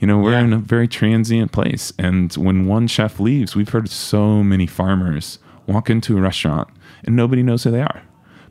You 0.00 0.06
know, 0.06 0.18
we're 0.18 0.38
in 0.38 0.52
a 0.52 0.58
very 0.58 0.88
transient 0.88 1.52
place, 1.52 1.92
and 1.98 2.32
when 2.34 2.66
one 2.66 2.86
chef 2.88 3.20
leaves, 3.20 3.54
we've 3.54 3.68
heard 3.68 3.88
so 3.88 4.42
many 4.42 4.66
farmers 4.66 5.38
walk 5.66 5.90
into 5.90 6.16
a 6.16 6.20
restaurant 6.20 6.68
and 7.04 7.16
nobody 7.16 7.42
knows 7.42 7.64
who 7.64 7.70
they 7.70 7.80
are 7.80 8.02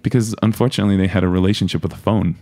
because 0.02 0.36
unfortunately 0.44 0.98
they 0.98 1.08
had 1.08 1.24
a 1.24 1.28
relationship 1.28 1.82
with 1.82 1.94
a 1.94 1.98
phone. 1.98 2.36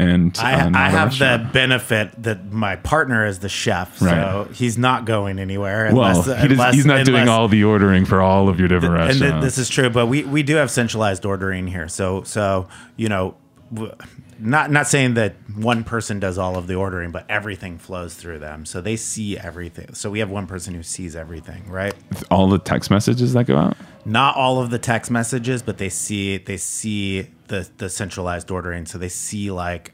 And 0.00 0.36
I, 0.38 0.52
uh, 0.60 0.70
I 0.74 0.90
have 0.90 1.18
the 1.18 1.50
benefit 1.52 2.22
that 2.22 2.52
my 2.52 2.76
partner 2.76 3.26
is 3.26 3.40
the 3.40 3.48
chef, 3.48 3.98
so 3.98 4.06
Right. 4.06 4.46
he's 4.54 4.78
not 4.78 5.04
going 5.06 5.38
anywhere. 5.40 5.90
well, 5.92 6.22
he 6.22 6.30
does, 6.30 6.50
unless- 6.52 6.74
he's 6.74 6.86
not 6.86 7.04
doing 7.04 7.28
all 7.28 7.48
the 7.48 7.64
ordering 7.64 8.04
for 8.04 8.20
all 8.20 8.48
of 8.48 8.60
your 8.60 8.68
different 8.68 8.94
and 8.94 9.08
restaurants. 9.08 9.32
th- 9.34 9.42
this 9.42 9.58
is 9.58 9.68
true, 9.68 9.90
but 9.90 10.06
we, 10.06 10.22
we 10.22 10.42
do 10.44 10.54
have 10.56 10.70
centralized 10.70 11.24
ordering 11.26 11.66
here. 11.66 11.88
So 11.88 12.22
so 12.22 12.68
you 12.96 13.08
know, 13.08 13.34
w- 13.74 13.92
not 14.38 14.70
not 14.70 14.86
saying 14.86 15.14
that 15.14 15.34
one 15.56 15.82
person 15.82 16.20
does 16.20 16.38
all 16.38 16.56
of 16.56 16.68
the 16.68 16.76
ordering, 16.76 17.10
but 17.10 17.24
everything 17.28 17.76
flows 17.76 18.14
through 18.14 18.38
them, 18.38 18.64
so 18.66 18.80
they 18.80 18.94
see 18.94 19.36
everything. 19.36 19.94
So 19.94 20.10
we 20.10 20.20
have 20.20 20.30
one 20.30 20.46
person 20.46 20.74
who 20.74 20.84
sees 20.84 21.16
everything, 21.16 21.64
right? 21.68 21.92
all 22.30 22.48
the 22.48 22.60
text 22.60 22.88
messages 22.88 23.32
that 23.32 23.46
go 23.48 23.56
out. 23.56 23.76
Not 24.04 24.36
all 24.36 24.60
of 24.62 24.70
the 24.70 24.78
text 24.78 25.10
messages, 25.10 25.60
but 25.60 25.78
they 25.78 25.88
see 25.88 26.36
they 26.38 26.56
see 26.56 27.26
the 27.48 27.68
the 27.78 27.88
centralized 27.88 28.50
ordering, 28.50 28.86
so 28.86 28.98
they 28.98 29.08
see 29.08 29.50
like 29.50 29.92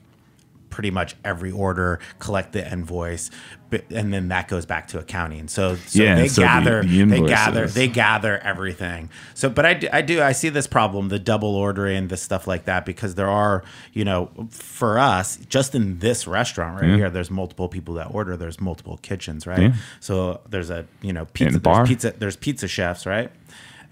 pretty 0.71 0.90
much 0.90 1.14
every 1.25 1.53
order, 1.53 2.01
collect 2.19 2.53
the 2.53 2.73
invoice, 2.73 3.31
but, 3.71 3.85
and 3.93 4.12
then 4.12 4.27
that 4.27 4.49
goes 4.49 4.67
back 4.67 4.88
to 4.88 4.99
accounting. 4.99 5.47
So, 5.47 5.77
so 5.77 6.03
Yeah, 6.03 6.17
they 6.17 6.27
so 6.27 6.43
gather, 6.43 6.83
the 6.83 7.05
they 7.05 7.21
gather, 7.21 7.69
they 7.69 7.87
gather 7.87 8.40
everything. 8.40 9.09
So, 9.35 9.49
but 9.49 9.64
I 9.64 9.75
do, 9.75 9.88
I 9.93 10.03
do, 10.03 10.21
I 10.21 10.33
see 10.33 10.49
this 10.49 10.67
problem, 10.67 11.11
the 11.11 11.21
double 11.21 11.55
ordering, 11.55 12.09
the 12.09 12.17
stuff 12.17 12.49
like 12.49 12.64
that, 12.64 12.85
because 12.85 13.14
there 13.14 13.29
are, 13.31 13.62
you 13.93 14.05
know, 14.05 14.33
for 14.51 14.99
us, 14.99 15.37
just 15.49 15.77
in 15.77 16.01
this 16.01 16.27
restaurant 16.27 16.81
right 16.81 16.90
Yeah. 16.90 16.97
here, 16.97 17.11
there's 17.11 17.31
multiple 17.31 17.69
people 17.69 17.95
that 17.95 18.12
order. 18.12 18.37
There's 18.37 18.61
multiple 18.61 18.97
kitchens, 19.01 19.47
right? 19.47 19.61
Yeah. 19.61 19.75
So 20.01 20.40
there's 20.49 20.71
a, 20.71 20.87
you 21.03 21.12
know, 21.12 21.27
pizza, 21.27 21.61
bar. 21.61 21.77
there's 21.77 21.88
pizza, 21.88 22.14
there's 22.19 22.37
pizza 22.37 22.67
chefs, 22.67 23.07
right? 23.07 23.31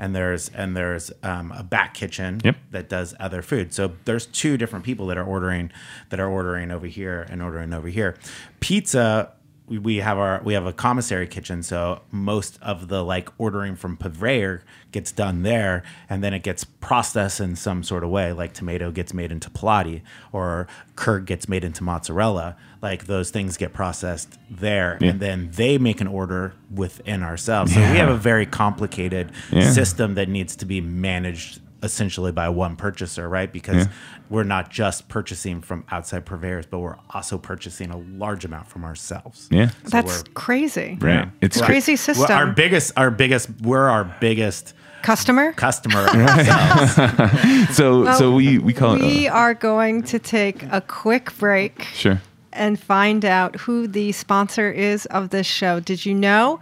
And 0.02 0.16
there's 0.16 0.48
and 0.48 0.76
there's 0.76 1.12
um, 1.22 1.52
a 1.52 1.62
back 1.62 1.94
kitchen 1.94 2.40
Yep. 2.44 2.56
that 2.72 2.88
does 2.88 3.14
other 3.20 3.40
food. 3.40 3.72
So 3.72 3.92
there's 4.04 4.26
two 4.26 4.56
different 4.56 4.84
people 4.84 5.06
that 5.06 5.16
are 5.16 5.24
ordering 5.24 5.70
that 6.10 6.18
are 6.18 6.28
ordering 6.28 6.72
over 6.72 6.88
here 6.88 7.24
and 7.30 7.40
ordering 7.40 7.72
over 7.72 7.86
here. 7.86 8.16
Pizza 8.58 9.30
we, 9.78 9.96
have 9.98 10.18
our 10.18 10.40
we 10.44 10.54
have 10.54 10.66
a 10.66 10.72
commissary 10.72 11.26
kitchen, 11.26 11.62
so 11.62 12.02
most 12.10 12.58
of 12.62 12.88
the 12.88 13.02
like 13.04 13.28
ordering 13.38 13.76
from 13.76 13.96
purveyor 13.96 14.62
gets 14.90 15.10
done 15.12 15.42
there, 15.42 15.82
and 16.10 16.22
then 16.22 16.34
it 16.34 16.42
gets 16.42 16.64
processed 16.64 17.40
in 17.40 17.56
some 17.56 17.82
sort 17.82 18.04
of 18.04 18.10
way. 18.10 18.32
Like 18.32 18.52
tomato 18.52 18.90
gets 18.90 19.14
made 19.14 19.32
into 19.32 19.48
pelati, 19.50 20.02
or 20.32 20.66
curd 20.96 21.24
gets 21.26 21.48
made 21.48 21.64
into 21.64 21.82
mozzarella. 21.82 22.56
Like 22.82 23.06
those 23.06 23.30
things 23.30 23.56
get 23.56 23.72
processed 23.72 24.38
there, 24.50 24.98
Yeah. 25.00 25.10
and 25.10 25.20
then 25.20 25.50
they 25.52 25.78
make 25.78 26.00
an 26.00 26.08
order 26.08 26.52
within 26.70 27.22
ourselves. 27.22 27.72
So 27.72 27.80
we 27.80 27.96
have 27.98 28.10
a 28.10 28.16
very 28.16 28.44
complicated 28.44 29.30
Yeah. 29.50 29.70
system 29.70 30.14
that 30.16 30.28
needs 30.28 30.56
to 30.56 30.66
be 30.66 30.80
managed 30.80 31.60
essentially 31.82 32.32
by 32.32 32.48
one 32.48 32.76
purchaser, 32.76 33.28
right? 33.28 33.52
Because 33.52 33.86
Yeah. 33.86 33.92
we're 34.30 34.44
not 34.44 34.70
just 34.70 35.08
purchasing 35.08 35.60
from 35.60 35.84
outside 35.90 36.24
purveyors, 36.24 36.64
but 36.66 36.78
we're 36.78 36.96
also 37.10 37.38
purchasing 37.38 37.90
a 37.90 37.96
large 37.96 38.44
amount 38.44 38.68
from 38.68 38.84
ourselves. 38.84 39.48
Yeah. 39.50 39.70
That's 39.84 40.22
crazy. 40.34 40.96
Right. 41.00 41.28
It's 41.40 41.58
Right. 41.58 41.66
Crazy 41.66 41.92
Well, 41.92 41.96
system. 41.98 42.30
our 42.36 42.46
biggest, 42.46 42.92
our 42.96 43.10
biggest, 43.10 43.48
we're 43.62 43.88
our 43.88 44.04
biggest 44.20 44.74
Customer? 45.02 45.52
customer 45.54 45.98
ourselves. 46.14 47.74
So 47.76 48.12
so 48.12 48.32
we 48.32 48.58
we 48.58 48.72
call 48.72 48.94
We 48.94 49.26
it 49.26 49.30
uh, 49.30 49.34
are 49.34 49.54
going 49.54 50.02
to 50.04 50.18
take 50.20 50.62
a 50.70 50.80
quick 50.80 51.36
break 51.38 51.82
sure. 51.92 52.20
and 52.52 52.78
find 52.78 53.24
out 53.24 53.56
who 53.56 53.88
the 53.88 54.12
sponsor 54.12 54.70
is 54.70 55.06
of 55.06 55.30
this 55.30 55.46
show. 55.46 55.80
Did 55.80 56.06
you 56.06 56.14
know 56.14 56.60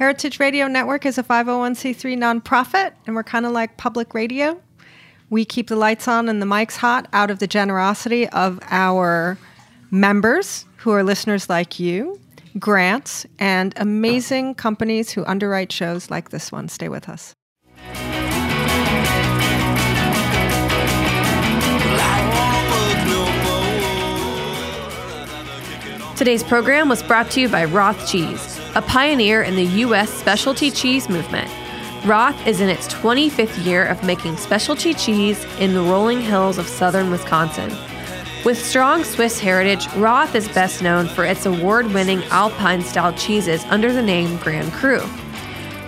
Heritage 0.00 0.40
Radio 0.40 0.66
Network 0.66 1.04
is 1.04 1.18
a 1.18 1.22
501c3 1.22 2.16
nonprofit 2.16 2.94
and 3.06 3.14
we're 3.14 3.22
kind 3.22 3.44
of 3.44 3.52
like 3.52 3.76
public 3.76 4.14
radio? 4.14 4.58
We 5.28 5.44
keep 5.44 5.68
the 5.68 5.76
lights 5.76 6.08
on 6.08 6.30
and 6.30 6.40
the 6.40 6.46
mics 6.46 6.74
hot 6.74 7.06
out 7.12 7.30
of 7.30 7.38
the 7.38 7.46
generosity 7.46 8.26
of 8.30 8.58
our 8.70 9.36
members 9.90 10.64
who 10.78 10.90
are 10.92 11.02
listeners 11.02 11.50
like 11.50 11.78
you, 11.78 12.18
grants, 12.58 13.26
and 13.38 13.74
amazing 13.76 14.54
companies 14.54 15.10
who 15.10 15.22
underwrite 15.26 15.70
shows 15.70 16.10
like 16.10 16.30
this 16.30 16.50
one. 16.50 16.70
Stay 16.70 16.88
with 16.88 17.06
us. 17.06 17.34
Today's 26.16 26.42
program 26.42 26.88
was 26.88 27.02
brought 27.02 27.30
to 27.32 27.40
you 27.42 27.50
by 27.50 27.66
Roth 27.66 28.10
Cheese, 28.10 28.59
a 28.76 28.82
pioneer 28.82 29.42
in 29.42 29.56
the 29.56 29.64
U.S. 29.64 30.12
specialty 30.12 30.70
cheese 30.70 31.08
movement. 31.08 31.50
Roth 32.06 32.46
is 32.46 32.60
in 32.60 32.68
its 32.68 32.86
25th 32.88 33.64
year 33.64 33.84
of 33.84 34.02
making 34.04 34.36
specialty 34.36 34.94
cheese 34.94 35.44
in 35.58 35.74
the 35.74 35.82
rolling 35.82 36.20
hills 36.20 36.56
of 36.56 36.68
southern 36.68 37.10
Wisconsin. 37.10 37.70
With 38.44 38.64
strong 38.64 39.02
Swiss 39.02 39.38
heritage, 39.40 39.92
Roth 39.96 40.34
is 40.34 40.48
best 40.48 40.82
known 40.82 41.08
for 41.08 41.24
its 41.24 41.46
award 41.46 41.92
winning 41.92 42.22
Alpine 42.24 42.82
style 42.82 43.12
cheeses 43.12 43.64
under 43.64 43.92
the 43.92 44.02
name 44.02 44.38
Grand 44.38 44.72
Cru. 44.72 45.00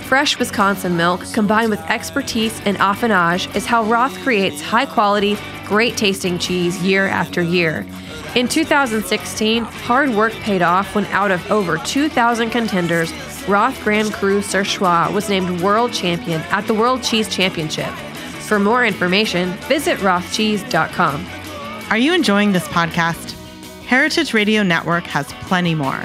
Fresh 0.03 0.39
Wisconsin 0.39 0.97
milk 0.97 1.23
combined 1.33 1.71
with 1.71 1.81
expertise 1.89 2.61
in 2.67 2.77
affinage 2.77 3.55
is 3.57 3.65
how 3.65 3.85
Roth 3.85 4.19
creates 4.23 4.61
high 4.61 4.87
quality, 4.87 5.39
great 5.65 5.97
tasting 5.97 6.39
cheese 6.39 6.83
year 6.83 7.07
after 7.07 7.41
year. 7.41 7.87
In 8.35 8.49
2016, 8.49 9.63
hard 9.63 10.09
work 10.09 10.33
paid 10.33 10.63
off 10.63 10.95
when 10.95 11.05
out 11.07 11.31
of 11.31 11.51
over 11.51 11.77
2,000 11.77 12.49
contenders, 12.49 13.13
Roth 13.47 13.79
Grand 13.85 14.11
Cru 14.15 14.41
Surchoix 14.41 15.13
was 15.13 15.29
named 15.29 15.61
world 15.61 15.93
champion 15.93 16.41
at 16.51 16.67
the 16.67 16.73
World 16.73 17.03
Cheese 17.03 17.29
Championship. 17.29 17.91
For 18.49 18.59
more 18.59 18.87
information, 18.87 19.51
visit 19.69 19.99
rothcheese.com. 19.99 21.27
Are 21.91 21.99
you 21.99 22.15
enjoying 22.15 22.53
this 22.53 22.67
podcast? 22.69 23.37
Heritage 23.85 24.33
Radio 24.33 24.63
Network 24.63 25.05
has 25.05 25.27
plenty 25.43 25.75
more. 25.75 26.03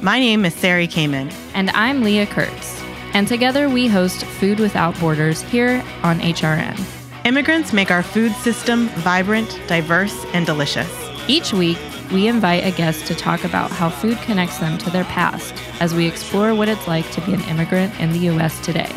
My 0.00 0.18
name 0.18 0.46
is 0.46 0.54
Sari 0.54 0.88
Kamen. 0.88 1.30
And 1.52 1.68
I'm 1.70 2.02
Leah 2.02 2.26
Kurtz. 2.26 2.82
And 3.12 3.28
together 3.28 3.68
we 3.68 3.86
host 3.86 4.24
Food 4.24 4.60
Without 4.60 4.98
Borders 4.98 5.42
here 5.42 5.84
on 6.04 6.20
HRN. 6.20 6.82
Immigrants 7.26 7.74
make 7.74 7.90
our 7.90 8.02
food 8.02 8.32
system 8.36 8.88
vibrant, 9.00 9.60
diverse, 9.66 10.24
and 10.32 10.46
delicious. 10.46 11.09
Each 11.30 11.52
week, 11.52 11.78
we 12.10 12.26
invite 12.26 12.64
a 12.64 12.72
guest 12.72 13.06
to 13.06 13.14
talk 13.14 13.44
about 13.44 13.70
how 13.70 13.88
food 13.88 14.18
connects 14.22 14.58
them 14.58 14.76
to 14.78 14.90
their 14.90 15.04
past 15.04 15.54
as 15.78 15.94
we 15.94 16.08
explore 16.08 16.56
what 16.56 16.68
it's 16.68 16.88
like 16.88 17.08
to 17.12 17.20
be 17.20 17.32
an 17.32 17.40
immigrant 17.42 17.96
in 18.00 18.10
the 18.10 18.18
U.S. 18.30 18.58
today. 18.64 18.92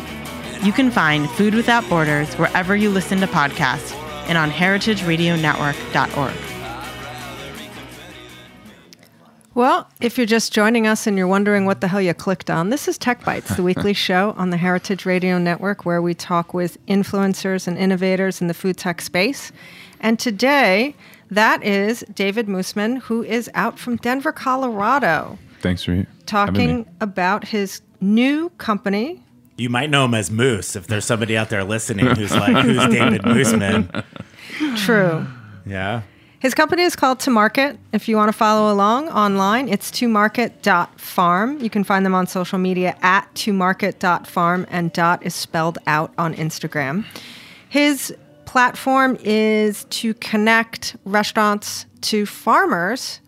You 0.64 0.72
can 0.74 0.90
find 0.90 1.30
Food 1.30 1.54
Without 1.54 1.88
Borders 1.88 2.34
wherever 2.40 2.76
you 2.76 2.90
listen 2.90 3.20
to 3.20 3.28
podcasts 3.28 3.94
and 4.28 4.36
on 4.36 4.50
heritageradionetwork.org. 4.50 6.34
Well, 9.54 9.88
if 10.02 10.18
you're 10.18 10.26
just 10.26 10.52
joining 10.52 10.88
us 10.88 11.06
and 11.06 11.16
you're 11.16 11.28
wondering 11.28 11.66
what 11.66 11.82
the 11.82 11.88
hell 11.88 12.02
you 12.02 12.16
clicked 12.16 12.50
on, 12.50 12.72
this 12.72 12.88
is 12.88 12.98
Tech 12.98 13.24
Bites, 13.24 13.56
the 13.56 13.62
weekly 13.62 13.94
show 14.08 14.34
on 14.38 14.50
the 14.50 14.58
Heritage 14.58 15.06
Radio 15.06 15.38
Network 15.38 15.86
where 15.86 16.02
we 16.02 16.16
talk 16.16 16.56
with 16.56 16.84
influencers 16.88 17.68
and 17.68 17.78
innovators 17.78 18.42
in 18.42 18.48
the 18.48 18.56
food 18.56 18.78
tech 18.78 19.02
space. 19.02 19.52
And 20.00 20.18
today, 20.18 20.96
that 21.32 21.64
is 21.64 22.04
David 22.14 22.48
Moosman, 22.48 23.00
who 23.00 23.24
is 23.24 23.50
out 23.54 23.80
from 23.80 23.98
Denver, 23.98 24.32
Colorado, 24.32 25.38
Thanks 25.62 25.84
for 25.84 25.92
having 25.92 26.04
me. 26.06 26.10
talking 26.26 26.86
about 27.02 27.48
his 27.48 27.82
new 28.02 28.50
company. 28.58 29.24
you 29.58 29.70
might 29.70 29.90
know 29.90 30.04
him 30.06 30.14
as 30.14 30.30
Moose 30.32 30.76
if 30.76 30.88
there's 30.88 31.06
somebody 31.06 31.38
out 31.38 31.50
there 31.50 31.64
listening 31.64 32.06
who's 32.08 32.32
like, 32.32 32.66
who's 32.66 32.86
David 32.94 33.22
Mooseman? 33.22 34.04
True. 34.78 35.26
Yeah. 35.66 36.02
His 36.40 36.54
company 36.54 36.82
is 36.84 36.96
called 36.98 37.22
To 37.22 37.30
Market. 37.30 37.80
If 37.94 38.10
you 38.10 38.18
want 38.18 38.28
to 38.28 38.38
follow 38.38 38.74
along 38.74 39.08
online, 39.10 39.70
it's 39.70 39.90
tomarket.farm. 39.92 41.60
You 41.62 41.70
can 41.70 41.84
find 41.86 42.06
them 42.06 42.14
on 42.14 42.28
social 42.28 42.60
media 42.60 42.98
at 43.02 43.34
tomarket.farm, 43.36 44.66
and 44.70 44.92
dot 44.92 45.24
is 45.26 45.34
spelled 45.34 45.78
out 45.88 46.14
on 46.18 46.34
Instagram. 46.36 47.06
His 47.70 48.14
platform 48.54 49.18
is 49.22 49.84
to 49.86 50.14
connect 50.14 50.96
restaurants 51.06 51.88
to 52.02 52.24
farmers 52.24 53.20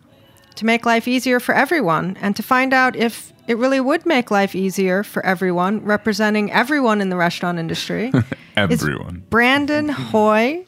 to 0.54 0.64
make 0.64 0.86
life 0.86 1.08
easier 1.08 1.40
for 1.40 1.52
everyone 1.52 2.16
and 2.20 2.36
to 2.36 2.44
find 2.44 2.72
out 2.72 2.94
if 2.94 3.32
it 3.48 3.56
really 3.58 3.80
would 3.80 4.06
make 4.06 4.30
life 4.30 4.54
easier 4.54 5.02
for 5.02 5.26
everyone, 5.26 5.84
representing 5.84 6.52
everyone 6.52 7.00
in 7.00 7.08
the 7.08 7.16
restaurant 7.16 7.58
industry. 7.58 8.12
is 8.14 8.24
Everyone. 8.56 9.24
Brandon 9.28 9.88
Hoy, 9.88 10.64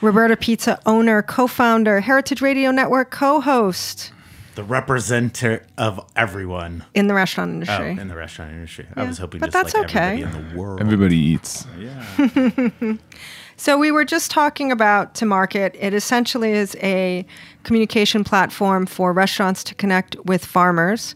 Roberta 0.00 0.34
Pizza 0.34 0.80
owner, 0.86 1.20
co 1.20 1.46
founder, 1.46 2.00
Heritage 2.00 2.40
Radio 2.40 2.70
Network 2.70 3.10
co 3.10 3.42
host. 3.42 4.12
the 4.54 4.64
representative 4.64 5.66
of 5.76 6.00
everyone 6.16 6.84
in 6.94 7.06
the 7.06 7.14
restaurant 7.14 7.50
oh, 7.50 7.52
industry. 7.52 7.90
in 8.00 8.08
the 8.08 8.16
restaurant 8.16 8.52
industry. 8.52 8.86
I 8.96 9.04
was 9.04 9.18
hoping 9.18 9.40
But 9.40 9.52
just 9.52 9.74
that's 9.74 9.74
like 9.74 9.90
okay. 9.90 10.22
everybody 10.22 10.38
in 10.38 10.48
the 10.48 10.56
world. 10.58 10.80
Everybody 10.80 11.18
eats. 11.18 11.66
yeah. 11.78 12.96
So 13.60 13.76
we 13.76 13.90
were 13.90 14.06
just 14.06 14.30
talking 14.30 14.72
about 14.72 15.14
to 15.16 15.26
market. 15.26 15.76
It 15.78 15.92
essentially 15.92 16.52
is 16.52 16.74
a 16.80 17.26
communication 17.62 18.24
platform 18.24 18.86
for 18.86 19.12
restaurants 19.12 19.62
to 19.64 19.74
connect 19.74 20.16
with 20.24 20.42
farmers. 20.42 21.14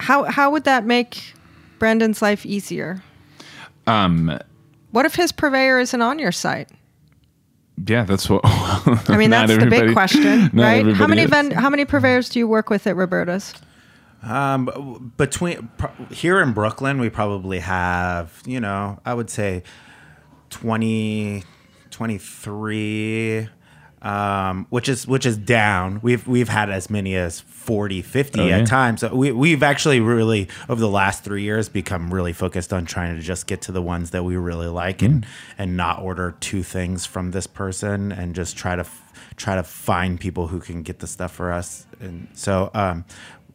How 0.00 0.24
how 0.24 0.50
would 0.50 0.64
that 0.64 0.84
make 0.84 1.32
Brandon's 1.78 2.20
life 2.20 2.44
easier? 2.44 3.00
Um, 3.86 4.36
What 4.90 5.06
if 5.06 5.14
his 5.14 5.30
purveyor 5.30 5.78
isn't 5.78 6.02
on 6.02 6.18
your 6.18 6.32
site? 6.32 6.68
yeah, 7.86 8.02
that's 8.02 8.28
what. 8.28 8.40
I 8.44 9.16
mean, 9.16 9.30
that's 9.30 9.56
the 9.56 9.66
big 9.66 9.92
question, 9.92 10.50
right? 10.54 10.84
How 10.92 11.06
many 11.06 11.26
ven- 11.26 11.52
how 11.52 11.70
many 11.70 11.84
purveyors 11.84 12.30
do 12.30 12.40
you 12.40 12.48
work 12.48 12.68
with 12.68 12.84
at 12.88 12.96
Roberta's? 12.96 13.54
Um, 14.24 15.12
between 15.16 15.70
pro- 15.78 15.92
here 16.10 16.40
in 16.40 16.52
Brooklyn, 16.52 16.98
we 16.98 17.10
probably 17.10 17.60
have, 17.60 18.42
you 18.44 18.58
know, 18.58 18.98
I 19.04 19.14
would 19.14 19.30
say 19.30 19.62
20, 20.50 21.44
23, 21.90 23.48
um, 24.00 24.66
which 24.70 24.88
is 24.88 25.06
which 25.06 25.26
is 25.26 25.36
down. 25.36 26.00
We've 26.02 26.26
we've 26.26 26.48
had 26.48 26.70
as 26.70 26.88
many 26.88 27.16
as 27.16 27.40
40, 27.40 28.02
50 28.02 28.40
Oh, 28.40 28.48
at 28.48 28.66
times. 28.66 29.00
So 29.00 29.14
we 29.14 29.32
we've 29.32 29.62
actually 29.62 30.00
really 30.00 30.48
over 30.68 30.80
the 30.80 30.88
last 30.88 31.24
three 31.24 31.42
years 31.42 31.68
become 31.68 32.12
really 32.14 32.32
focused 32.32 32.72
on 32.72 32.86
trying 32.86 33.16
to 33.16 33.22
just 33.22 33.46
get 33.46 33.62
to 33.62 33.72
the 33.72 33.82
ones 33.82 34.10
that 34.10 34.24
we 34.24 34.36
really 34.36 34.68
like 34.68 35.02
and 35.02 35.26
and 35.58 35.76
not 35.76 36.00
order 36.00 36.36
two 36.40 36.62
things 36.62 37.06
from 37.06 37.32
this 37.32 37.46
person 37.46 38.12
and 38.12 38.34
just 38.34 38.56
try 38.56 38.76
to 38.76 38.86
try 39.36 39.56
to 39.56 39.62
find 39.62 40.20
people 40.20 40.46
who 40.46 40.60
can 40.60 40.82
get 40.82 41.00
the 41.00 41.06
stuff 41.06 41.32
for 41.32 41.52
us. 41.52 41.86
And 42.00 42.28
so 42.34 42.70
um, 42.74 43.04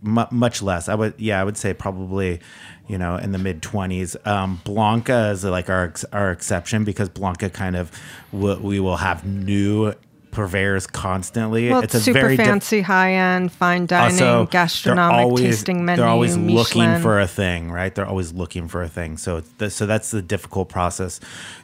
mu 0.04 0.26
much 0.32 0.62
less. 0.62 0.88
I 0.90 0.96
would, 0.96 1.14
yeah, 1.18 1.40
I 1.40 1.44
would 1.44 1.58
say 1.58 1.74
probably, 1.74 2.40
you 2.88 2.98
know, 2.98 3.16
in 3.16 3.32
the 3.32 3.38
mid 3.38 3.62
twenties. 3.62 4.16
Um, 4.26 4.62
Blanca 4.64 5.30
is 5.32 5.44
like 5.44 5.70
our 5.70 5.94
our 6.12 6.32
exception 6.32 6.84
because 6.84 7.10
Blanca 7.10 7.50
kind 7.50 7.76
of 7.76 7.92
w- 8.32 8.60
we 8.62 8.80
will 8.80 8.98
have 8.98 9.26
new 9.26 9.94
purveyors 10.34 10.88
constantly. 10.88 11.70
Well, 11.70 11.82
it's, 11.82 11.94
a 11.96 12.00
super 12.00 12.20
very 12.22 12.36
diff- 12.38 12.46
fancy, 12.46 12.82
high 12.82 13.14
end, 13.14 13.52
fine 13.52 13.84
uh, 13.84 13.88
dining, 13.88 14.14
also, 14.16 14.38
they're 14.40 14.46
gastronomic 14.48 15.20
always- 15.26 15.42
tasting 15.44 15.86
menu. 15.86 16.02
They're 16.02 16.10
always 16.10 16.38
Michelin. 16.38 16.56
looking 16.56 17.02
for 17.02 17.20
a 17.20 17.28
thing, 17.28 17.72
right? 17.72 17.94
They're 17.94 18.06
always 18.08 18.34
looking 18.34 18.68
for 18.68 18.84
a 18.84 18.90
thing. 18.90 19.18
So, 19.18 19.38
it's 19.38 19.50
the, 19.58 19.70
so 19.70 19.86
that's 19.86 20.12
the 20.12 20.22
difficult 20.22 20.70
process. 20.70 21.20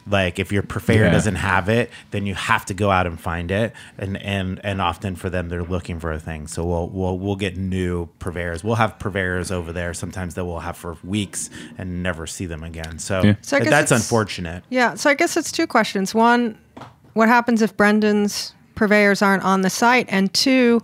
Like 0.07 0.39
if 0.39 0.51
your 0.51 0.63
purveyor 0.63 1.05
Yeah. 1.05 1.11
doesn't 1.11 1.35
have 1.35 1.69
it, 1.69 1.91
then 2.11 2.25
you 2.25 2.33
have 2.33 2.65
to 2.65 2.73
go 2.73 2.89
out 2.89 3.05
and 3.05 3.19
find 3.19 3.51
it. 3.51 3.73
And 3.97 4.17
and 4.17 4.59
and 4.63 4.81
often 4.81 5.15
for 5.15 5.29
them, 5.29 5.49
they're 5.49 5.63
looking 5.63 5.99
for 5.99 6.11
a 6.11 6.19
thing. 6.19 6.47
So 6.47 6.65
we'll 6.65 6.89
we'll 6.89 7.19
we'll 7.19 7.35
get 7.35 7.57
new 7.57 8.07
purveyors. 8.17 8.63
We'll 8.63 8.75
have 8.75 8.97
purveyors 8.97 9.51
over 9.51 9.71
there 9.71 9.93
sometimes 9.93 10.33
that 10.35 10.45
we'll 10.45 10.59
have 10.61 10.77
for 10.77 10.97
weeks 11.03 11.49
and 11.77 12.01
never 12.01 12.25
see 12.25 12.47
them 12.47 12.63
again. 12.63 12.97
So, 12.97 13.21
Yeah. 13.23 13.35
So 13.41 13.59
that's 13.59 13.91
unfortunate. 13.91 14.63
Yeah, 14.69 14.95
so 14.95 15.09
I 15.09 15.13
guess 15.13 15.37
it's 15.37 15.51
two 15.51 15.67
questions. 15.67 16.15
One, 16.15 16.57
what 17.13 17.27
happens 17.27 17.61
if 17.61 17.77
Brandon's 17.77 18.53
purveyors 18.79 19.21
aren't 19.21 19.43
on 19.43 19.61
the 19.61 19.69
site? 19.69 20.05
And 20.07 20.33
two, 20.33 20.81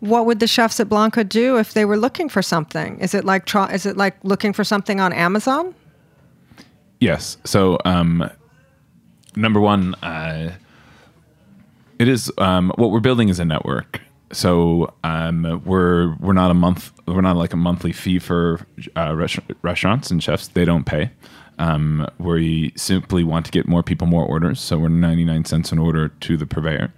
what 0.00 0.24
would 0.24 0.40
the 0.40 0.46
chefs 0.46 0.80
at 0.80 0.88
Blanca 0.88 1.22
do 1.22 1.58
if 1.58 1.74
they 1.74 1.84
were 1.84 1.98
looking 1.98 2.30
for 2.30 2.40
something? 2.40 2.98
Is 2.98 3.14
it 3.14 3.26
like 3.26 3.54
is 3.70 3.84
it 3.84 3.98
like 3.98 4.16
looking 4.24 4.54
for 4.54 4.64
something 4.64 5.00
on 5.00 5.12
Amazon? 5.12 5.74
Yes. 6.98 7.36
So, 7.44 7.78
um, 7.84 8.28
number 9.36 9.60
one, 9.60 9.94
uh, 9.96 10.52
it 11.98 12.08
is 12.08 12.32
um, 12.38 12.72
what 12.76 12.90
we're 12.90 13.00
building 13.00 13.28
is 13.28 13.38
a 13.38 13.44
network. 13.44 14.00
So 14.32 14.94
um, 15.04 15.62
we're 15.66 16.14
we're 16.20 16.32
not 16.32 16.50
a 16.50 16.54
month 16.54 16.92
we're 17.06 17.20
not 17.20 17.36
like 17.36 17.52
a 17.52 17.58
monthly 17.58 17.92
fee 17.92 18.18
for 18.18 18.66
uh, 18.96 19.14
res- 19.14 19.38
restaurants 19.60 20.10
and 20.10 20.22
chefs. 20.22 20.48
They 20.48 20.64
don't 20.64 20.86
pay. 20.86 21.10
Um, 21.60 22.08
we 22.18 22.72
simply 22.74 23.22
want 23.22 23.44
to 23.44 23.52
get 23.52 23.68
more 23.68 23.82
people 23.82 24.06
more 24.06 24.24
orders. 24.24 24.60
So 24.60 24.78
we're 24.78 24.88
99 24.88 25.44
cents 25.44 25.72
an 25.72 25.78
order 25.78 26.08
to 26.08 26.36
the 26.38 26.46
purveyor. 26.46 26.92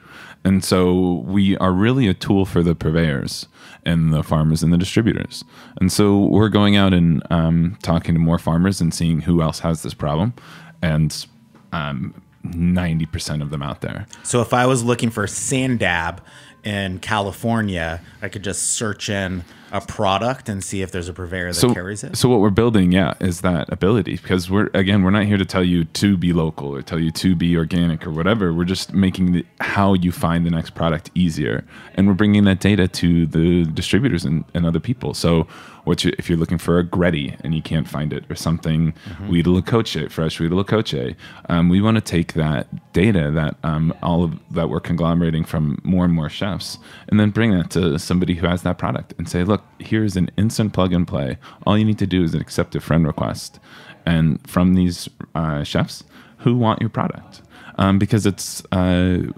And 0.45 0.65
so 0.65 1.25
we 1.27 1.57
are 1.59 1.73
really 1.73 2.07
a 2.07 2.15
tool 2.15 2.45
for 2.47 2.63
the 2.63 2.75
purveyors 2.75 3.47
and 3.85 4.13
the 4.13 4.23
farmers 4.23 4.63
and 4.63 4.73
the 4.73 4.79
distributors. 4.79 5.45
And 5.81 5.91
so 5.91 6.27
we're 6.27 6.49
going 6.49 6.77
out 6.77 6.95
and 6.95 7.23
um, 7.31 7.77
talking 7.83 8.15
to 8.15 8.21
more 8.21 8.39
farmers 8.39 8.81
and 8.81 8.95
seeing 8.95 9.23
who 9.23 9.43
else 9.43 9.59
has 9.61 9.83
this 9.83 9.95
problem. 9.95 10.33
And 10.81 11.27
um, 11.73 12.23
90% 12.45 13.43
of 13.43 13.51
them 13.51 13.63
out 13.63 13.81
there. 13.81 14.07
So 14.23 14.41
if 14.41 14.55
I 14.55 14.67
was 14.67 14.85
looking 14.85 15.11
for 15.11 15.27
sand 15.27 15.81
dab 15.81 16.23
in 16.63 17.01
California, 17.01 18.01
I 18.21 18.29
could 18.29 18.45
just 18.45 18.63
search 18.73 19.09
in 19.09 19.45
a 19.73 19.81
product 19.81 20.49
and 20.49 20.63
see 20.63 20.83
if 20.83 20.93
there's 20.93 21.09
a 21.09 21.13
purveyor 21.13 21.49
that 21.49 21.55
so, 21.55 21.73
carries 21.73 22.05
it. 22.05 22.17
So 22.17 22.29
what 22.29 22.41
we're 22.41 22.51
building, 22.51 22.93
yeah, 22.93 23.15
is 23.21 23.41
that 23.41 23.73
ability 23.73 24.17
because 24.17 24.51
we're 24.51 24.71
again 24.75 25.03
we're 25.03 25.11
not 25.11 25.25
here 25.25 25.39
to 25.39 25.45
tell 25.47 25.65
you 25.65 25.85
to 25.85 26.17
be 26.17 26.33
local 26.33 26.69
or 26.69 26.83
tell 26.83 27.01
you 27.01 27.11
to 27.11 27.35
be 27.35 27.57
organic 27.57 28.07
or 28.07 28.11
whatever. 28.11 28.53
We're 28.53 28.65
just 28.65 28.93
making 28.93 29.33
the, 29.33 29.47
how 29.61 29.95
you 29.95 30.13
find 30.13 30.47
the 30.47 30.51
next 30.51 30.75
product 30.75 31.11
easier, 31.15 31.65
and 31.95 32.07
we're 32.07 32.15
bringing 32.15 32.45
that 32.45 32.61
data 32.61 32.87
to 32.87 33.27
the 33.27 33.65
distributors 33.65 34.25
and, 34.25 34.45
and 34.55 34.67
other 34.67 34.81
people. 34.81 35.15
So 35.15 35.47
what 35.85 36.05
you, 36.05 36.13
if 36.17 36.29
you're 36.29 36.39
looking 36.39 36.59
for 36.59 36.83
agretti 36.83 37.37
and 37.43 37.55
you 37.55 37.63
can't 37.63 37.89
find 37.89 38.13
it 38.13 38.25
or 38.31 38.37
something, 38.37 38.93
Mm-hmm. 39.13 39.55
La 39.55 39.61
Coche, 39.61 40.09
fresh 40.11 40.41
La 40.41 40.63
Coche, 40.63 41.15
um, 41.49 41.69
we 41.69 41.81
want 41.81 41.97
to 41.97 42.01
take 42.01 42.35
that 42.35 42.93
data 42.93 43.31
that 43.31 43.57
um, 43.63 43.93
all 44.03 44.25
of 44.25 44.39
that 44.51 44.69
we're 44.69 44.81
conglomerating 44.81 45.45
from 45.45 45.81
more 45.83 46.05
and 46.05 46.15
more 46.15 46.29
chefs, 46.29 46.79
and 47.09 47.19
then 47.19 47.31
bring 47.31 47.51
that 47.53 47.71
to 47.71 47.99
somebody 47.99 48.35
who 48.35 48.47
has 48.47 48.63
that 48.63 48.79
product 48.79 49.15
and 49.19 49.29
say, 49.29 49.45
look, 49.45 49.62
here's 49.79 50.17
an 50.17 50.31
instant 50.37 50.73
plug 50.73 50.93
and 50.93 51.07
play. 51.07 51.39
All 51.67 51.77
you 51.77 51.85
need 51.85 51.99
to 51.99 52.07
do 52.07 52.23
is 52.23 52.35
accept 52.35 52.75
a 52.75 52.81
friend 52.81 53.07
request, 53.07 53.59
and 54.07 54.39
from 54.49 54.75
these 54.75 55.09
uh, 55.35 55.63
chefs 55.65 56.05
who 56.39 56.57
want 56.57 56.81
your 56.81 56.91
product, 56.91 57.43
um, 57.79 57.99
because 57.99 58.27
it's. 58.27 58.65
Uh, 58.73 59.33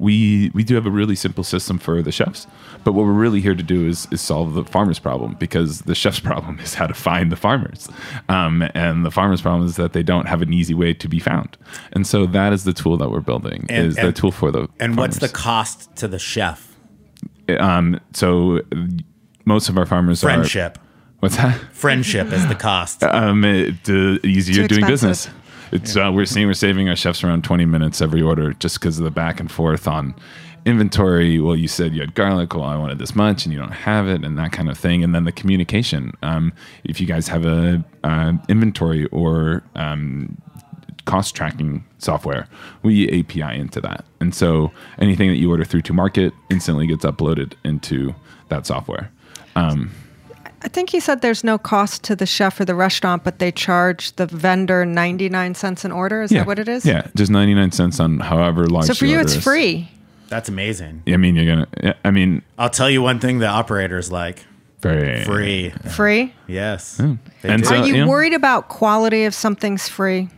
we 0.00 0.52
we 0.54 0.62
do 0.62 0.76
have 0.76 0.86
a 0.86 0.90
really 0.92 1.16
simple 1.16 1.42
system 1.42 1.76
for 1.76 2.02
the 2.02 2.12
chefs, 2.12 2.46
but 2.84 2.92
what 2.92 3.04
we're 3.04 3.12
really 3.12 3.40
here 3.40 3.56
to 3.56 3.64
do 3.64 3.88
is 3.88 4.06
is 4.12 4.20
solve 4.20 4.54
the 4.54 4.62
farmers' 4.64 5.00
problem 5.00 5.34
because 5.40 5.80
the 5.80 5.94
chef's 5.96 6.20
problem 6.30 6.60
is 6.60 6.74
how 6.74 6.86
to 6.86 6.94
find 6.94 7.32
the 7.32 7.36
farmers, 7.36 7.88
um, 8.28 8.62
and 8.74 9.04
the 9.04 9.10
farmers' 9.10 9.42
problem 9.42 9.66
is 9.66 9.74
that 9.74 9.94
they 9.94 10.04
don't 10.04 10.26
have 10.26 10.40
an 10.40 10.52
easy 10.52 10.72
way 10.72 10.94
to 10.94 11.08
be 11.08 11.18
found, 11.18 11.56
and 11.92 12.06
so 12.06 12.26
that 12.26 12.52
is 12.52 12.62
the 12.62 12.72
tool 12.72 12.96
that 12.96 13.10
we're 13.10 13.20
building 13.20 13.66
And- 13.68 13.86
is 13.88 13.96
the 13.96 14.12
tool 14.12 14.30
for 14.30 14.52
the 14.52 14.68
And 14.78 14.96
what's 14.96 15.18
the 15.18 15.28
cost 15.28 15.96
to 15.96 16.06
the 16.06 16.20
chef? 16.20 16.76
um 17.58 17.98
so 18.12 18.60
most 19.48 19.68
of 19.68 19.76
our 19.78 19.86
farmers 19.86 20.20
Friendship. 20.20 20.76
are 20.76 20.80
friendship. 20.80 21.18
what's 21.20 21.36
that 21.36 21.54
Friendship 21.72 22.32
is 22.32 22.46
the 22.46 22.54
cost. 22.54 23.02
um 23.20 23.44
it, 23.44 23.88
uh, 23.88 24.18
easier 24.24 24.62
Too 24.68 24.76
doing 24.76 24.84
expensive. 24.84 24.88
business 24.88 25.28
it's 25.72 25.96
uh, 25.96 26.10
we're 26.14 26.24
seeing 26.24 26.46
we're 26.46 26.54
saving 26.54 26.88
our 26.88 26.96
chefs 26.96 27.22
around 27.24 27.44
20 27.44 27.64
minutes 27.66 28.00
every 28.00 28.22
order 28.22 28.52
just 28.54 28.78
because 28.80 28.98
of 28.98 29.04
the 29.04 29.10
back 29.10 29.40
and 29.40 29.50
forth 29.50 29.86
on 29.88 30.14
inventory 30.64 31.38
well 31.40 31.56
you 31.56 31.68
said 31.68 31.94
you 31.94 32.00
had 32.00 32.14
garlic 32.14 32.54
well 32.54 32.64
i 32.64 32.76
wanted 32.76 32.98
this 32.98 33.14
much 33.14 33.44
and 33.44 33.52
you 33.52 33.58
don't 33.58 33.72
have 33.72 34.06
it 34.08 34.24
and 34.24 34.36
that 34.38 34.52
kind 34.52 34.68
of 34.70 34.76
thing 34.78 35.02
and 35.04 35.14
then 35.14 35.24
the 35.24 35.32
communication 35.32 36.12
um, 36.22 36.52
if 36.84 37.00
you 37.00 37.06
guys 37.06 37.28
have 37.28 37.44
a 37.46 37.82
uh, 38.04 38.32
inventory 38.48 39.06
or 39.06 39.62
um, 39.76 40.36
cost 41.06 41.34
tracking 41.34 41.84
software 41.98 42.46
we 42.82 43.08
api 43.20 43.40
into 43.58 43.80
that 43.80 44.04
and 44.20 44.34
so 44.34 44.70
anything 44.98 45.28
that 45.30 45.36
you 45.36 45.50
order 45.50 45.64
through 45.64 45.80
to 45.82 45.92
market 45.92 46.32
instantly 46.50 46.86
gets 46.86 47.04
uploaded 47.04 47.52
into 47.64 48.14
that 48.48 48.66
software 48.66 49.10
um, 49.58 49.90
I 50.62 50.68
think 50.68 50.90
he 50.90 50.98
said 51.00 51.20
there's 51.20 51.44
no 51.44 51.56
cost 51.58 52.02
to 52.04 52.16
the 52.16 52.26
chef 52.26 52.58
or 52.60 52.64
the 52.64 52.74
restaurant, 52.74 53.22
but 53.24 53.38
they 53.38 53.52
charge 53.52 54.12
the 54.16 54.26
vendor 54.26 54.84
99 54.84 55.54
cents 55.54 55.84
an 55.84 55.92
order. 55.92 56.22
Is 56.22 56.32
yeah 56.32 56.40
that 56.40 56.46
what 56.46 56.58
it 56.58 56.68
is? 56.68 56.84
yeah 56.84 57.06
just 57.14 57.30
99 57.30 57.70
cents 57.72 58.00
on 58.00 58.18
however 58.20 58.66
large 58.66 58.86
So 58.86 58.94
for 58.94 59.06
you, 59.06 59.20
it's 59.20 59.34
is. 59.36 59.44
free. 59.44 59.88
That's 60.28 60.48
amazing. 60.48 61.02
I 61.08 61.16
mean, 61.16 61.36
you're 61.36 61.46
gonna. 61.46 61.94
I 62.04 62.10
mean, 62.10 62.42
I'll 62.58 62.68
tell 62.70 62.90
you 62.90 63.00
one 63.02 63.18
thing 63.18 63.38
the 63.38 63.46
operators 63.46 64.10
like 64.12 64.44
very 64.80 65.24
free. 65.24 65.70
Free. 65.90 66.34
Yes. 66.46 66.98
And 66.98 67.18
do. 67.42 67.64
so- 67.64 67.76
Are 67.80 67.86
you 67.86 67.94
yeah. 67.96 68.06
worried 68.06 68.34
about 68.34 68.68
quality 68.68 69.24
if 69.24 69.32
something's 69.34 69.88
free? 69.88 70.28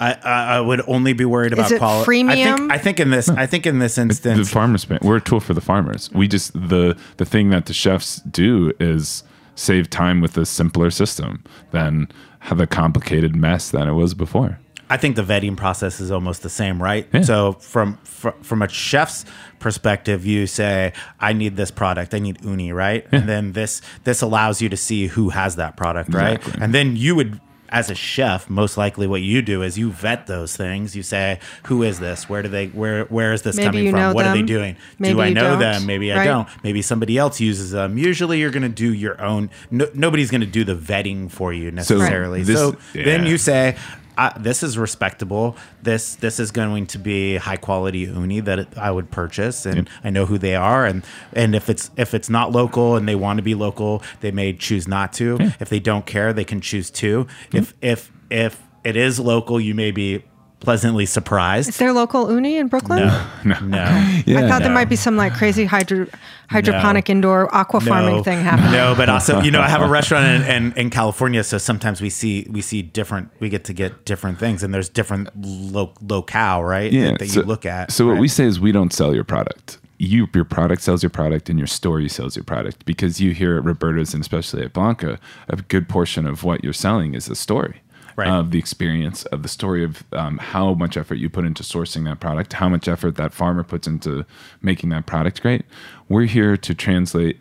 I, 0.00 0.12
I, 0.14 0.56
I 0.56 0.60
would 0.60 0.82
only 0.88 1.12
be 1.12 1.26
worried 1.26 1.52
about 1.52 1.70
it 1.70 1.78
quality. 1.78 2.02
I 2.02 2.34
freemium? 2.34 2.56
think, 2.56 2.72
I 2.72 2.78
think 2.78 3.00
in 3.00 3.10
this, 3.10 3.28
I 3.28 3.46
think 3.46 3.66
in 3.66 3.78
this 3.78 3.98
instance 4.06 4.48
the 4.48 4.52
farmers. 4.52 4.88
We're 4.88 5.16
a 5.16 5.20
tool 5.20 5.40
for 5.40 5.54
the 5.54 5.60
farmers. 5.60 6.10
We 6.12 6.26
just 6.26 6.52
the 6.54 6.98
the 7.18 7.24
thing 7.24 7.50
that 7.50 7.66
the 7.66 7.74
chefs 7.74 8.16
do 8.22 8.72
is 8.80 9.22
save 9.54 9.90
time 9.90 10.20
with 10.20 10.36
a 10.38 10.46
simpler 10.46 10.90
system 10.90 11.44
than 11.70 12.08
have 12.40 12.60
a 12.60 12.66
complicated 12.66 13.36
mess 13.36 13.70
than 13.70 13.86
it 13.88 13.92
was 13.92 14.14
before. 14.14 14.58
I 14.88 14.96
think 14.96 15.14
the 15.14 15.22
vetting 15.22 15.56
process 15.56 16.00
is 16.00 16.10
almost 16.10 16.42
the 16.42 16.50
same, 16.50 16.82
right? 16.82 17.06
Yeah. 17.12 17.22
So 17.22 17.52
from 17.60 17.96
fr- 18.02 18.30
from 18.42 18.62
a 18.62 18.68
chef's 18.68 19.24
perspective, 19.60 20.26
you 20.26 20.48
say, 20.48 20.92
"I 21.20 21.32
need 21.32 21.56
this 21.56 21.70
product. 21.70 22.12
I 22.12 22.18
need 22.18 22.44
uni," 22.44 22.72
right? 22.72 23.06
And 23.12 23.28
then 23.28 23.52
this 23.52 23.82
this 24.04 24.20
allows 24.22 24.60
you 24.60 24.68
to 24.68 24.76
see 24.76 25.06
who 25.06 25.28
has 25.28 25.56
that 25.56 25.76
product, 25.76 26.12
right? 26.12 26.38
Exactly. 26.38 26.62
And 26.64 26.74
then 26.74 26.96
you 26.96 27.14
would 27.14 27.40
as 27.70 27.88
a 27.90 27.94
chef, 27.94 28.50
most 28.50 28.76
likely 28.76 29.06
what 29.06 29.22
you 29.22 29.42
do 29.42 29.62
is 29.62 29.78
you 29.78 29.90
vet 29.92 30.26
those 30.26 30.56
things. 30.56 30.96
You 30.96 31.02
say, 31.02 31.38
"Who 31.66 31.82
is 31.82 32.00
this? 32.00 32.28
Where 32.28 32.42
do 32.42 32.48
they? 32.48 32.66
Where 32.68 33.04
where 33.04 33.32
is 33.32 33.42
this 33.42 33.56
Maybe 33.56 33.66
coming 33.66 33.84
you 33.84 33.90
from? 33.92 34.00
know 34.00 34.12
What 34.12 34.26
are 34.26 34.34
they 34.34 34.42
doing? 34.42 34.76
Maybe 34.98 35.14
do 35.14 35.20
I 35.20 35.30
know 35.32 35.50
don't. 35.50 35.60
them? 35.60 35.86
Maybe 35.86 36.12
I 36.12 36.16
Right. 36.18 36.24
don't. 36.24 36.48
Maybe 36.64 36.82
somebody 36.82 37.16
else 37.16 37.40
uses 37.40 37.70
them. 37.70 37.96
Usually, 37.96 38.40
you're 38.40 38.50
going 38.50 38.62
to 38.64 38.68
do 38.68 38.92
your 38.92 39.20
own. 39.22 39.50
No, 39.70 39.88
nobody's 39.94 40.30
going 40.30 40.40
to 40.42 40.46
do 40.46 40.64
the 40.64 40.74
vetting 40.74 41.30
for 41.30 41.52
you 41.52 41.70
necessarily. 41.70 42.42
this- 42.42 42.58
So, 42.58 42.76
then 42.92 43.24
yeah. 43.24 43.28
you 43.30 43.38
say. 43.38 43.76
I, 44.20 44.38
this 44.38 44.62
is 44.62 44.76
respectable. 44.76 45.56
This 45.82 46.16
this 46.16 46.38
is 46.38 46.50
going 46.50 46.86
to 46.88 46.98
be 46.98 47.36
high 47.36 47.56
quality 47.56 48.00
uni 48.00 48.40
that 48.40 48.76
I 48.76 48.90
would 48.90 49.10
purchase, 49.10 49.64
and 49.64 49.88
I 50.04 50.10
know 50.10 50.26
who 50.26 50.36
they 50.36 50.54
are. 50.54 50.84
And 50.84 51.02
and 51.32 51.54
if 51.54 51.70
it's 51.70 51.90
if 51.96 52.12
it's 52.12 52.28
not 52.28 52.52
local 52.52 52.96
and 52.96 53.08
they 53.08 53.14
want 53.14 53.38
to 53.38 53.42
be 53.42 53.54
local, 53.54 54.02
they 54.20 54.30
may 54.30 54.52
choose 54.52 54.86
not 54.86 55.14
to. 55.14 55.38
If 55.58 55.70
they 55.70 55.80
don't 55.80 56.04
care, 56.04 56.34
they 56.34 56.44
can 56.44 56.60
choose 56.60 56.90
to. 56.90 57.26
If 57.52 57.74
if 57.80 58.12
if 58.30 58.62
it 58.84 58.96
is 58.96 59.18
local, 59.18 59.58
you 59.58 59.74
may 59.74 59.90
be 59.90 60.22
pleasantly 60.60 61.06
surprised. 61.06 61.70
Is 61.70 61.78
there 61.78 61.92
local 61.92 62.30
uni 62.32 62.58
in 62.58 62.68
Brooklyn? 62.68 63.00
No, 63.44 63.58
no, 63.60 63.82
I 63.82 64.48
thought 64.48 64.62
there 64.62 64.70
might 64.70 64.88
be 64.88 64.96
some 64.96 65.16
like 65.16 65.32
crazy 65.34 65.64
hydro, 65.64 66.06
hydroponic 66.48 67.08
indoor 67.10 67.52
aqua 67.54 67.80
farming 67.80 68.22
thing 68.22 68.40
happening. 68.40 68.72
No, 68.72 68.94
but 68.94 69.08
also, 69.08 69.40
you 69.40 69.50
know, 69.50 69.60
I 69.60 69.68
have 69.68 69.82
a 69.82 69.88
restaurant 69.98 70.44
in, 70.44 70.50
in, 70.50 70.72
in 70.78 70.90
California, 70.90 71.42
so 71.42 71.58
sometimes 71.58 72.00
we 72.00 72.10
see 72.10 72.46
we 72.50 72.60
see 72.60 72.82
different. 72.82 73.30
We 73.40 73.48
get 73.48 73.64
to 73.64 73.72
get 73.72 74.04
different 74.04 74.38
things, 74.38 74.62
and 74.62 74.72
there's 74.72 74.88
different 74.88 75.30
lo- 75.36 75.94
locale, 76.02 76.62
right? 76.62 76.92
yeah, 76.92 77.12
that, 77.12 77.18
that 77.20 77.28
so, 77.28 77.40
you 77.40 77.46
look 77.46 77.66
at. 77.66 77.90
So 77.90 78.06
what 78.06 78.18
we 78.18 78.28
say 78.28 78.44
is 78.44 78.60
we 78.60 78.72
don't 78.72 78.92
sell 78.92 79.14
your 79.14 79.24
product. 79.24 79.78
You, 79.98 80.28
your 80.34 80.46
product 80.46 80.80
sells 80.80 81.02
your 81.02 81.10
product, 81.10 81.50
and 81.50 81.58
your 81.58 81.66
story 81.66 82.08
sells 82.08 82.36
your 82.36 82.44
product. 82.44 82.86
Because 82.86 83.20
you 83.20 83.32
hear 83.32 83.56
at 83.58 83.64
Roberta's 83.64 84.14
and 84.14 84.22
especially 84.22 84.62
at 84.62 84.72
Blanca, 84.72 85.18
a 85.48 85.56
good 85.56 85.88
portion 85.88 86.26
of 86.26 86.42
what 86.42 86.64
you're 86.64 86.72
selling 86.72 87.14
is 87.14 87.28
a 87.28 87.34
story 87.34 87.82
Right. 88.20 88.28
of 88.28 88.50
the 88.50 88.58
experience, 88.58 89.24
of 89.26 89.42
the 89.42 89.48
story 89.48 89.82
of 89.82 90.04
um, 90.12 90.38
how 90.38 90.74
much 90.74 90.96
effort 90.96 91.14
you 91.14 91.30
put 91.30 91.44
into 91.44 91.62
sourcing 91.62 92.04
that 92.04 92.20
product, 92.20 92.52
how 92.52 92.68
much 92.68 92.86
effort 92.86 93.16
that 93.16 93.32
farmer 93.32 93.64
puts 93.64 93.86
into 93.86 94.26
making 94.60 94.90
that 94.90 95.06
product 95.06 95.40
great. 95.40 95.64
We're 96.08 96.26
here 96.26 96.56
to 96.58 96.74
translate 96.74 97.38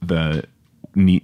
the 0.00 0.44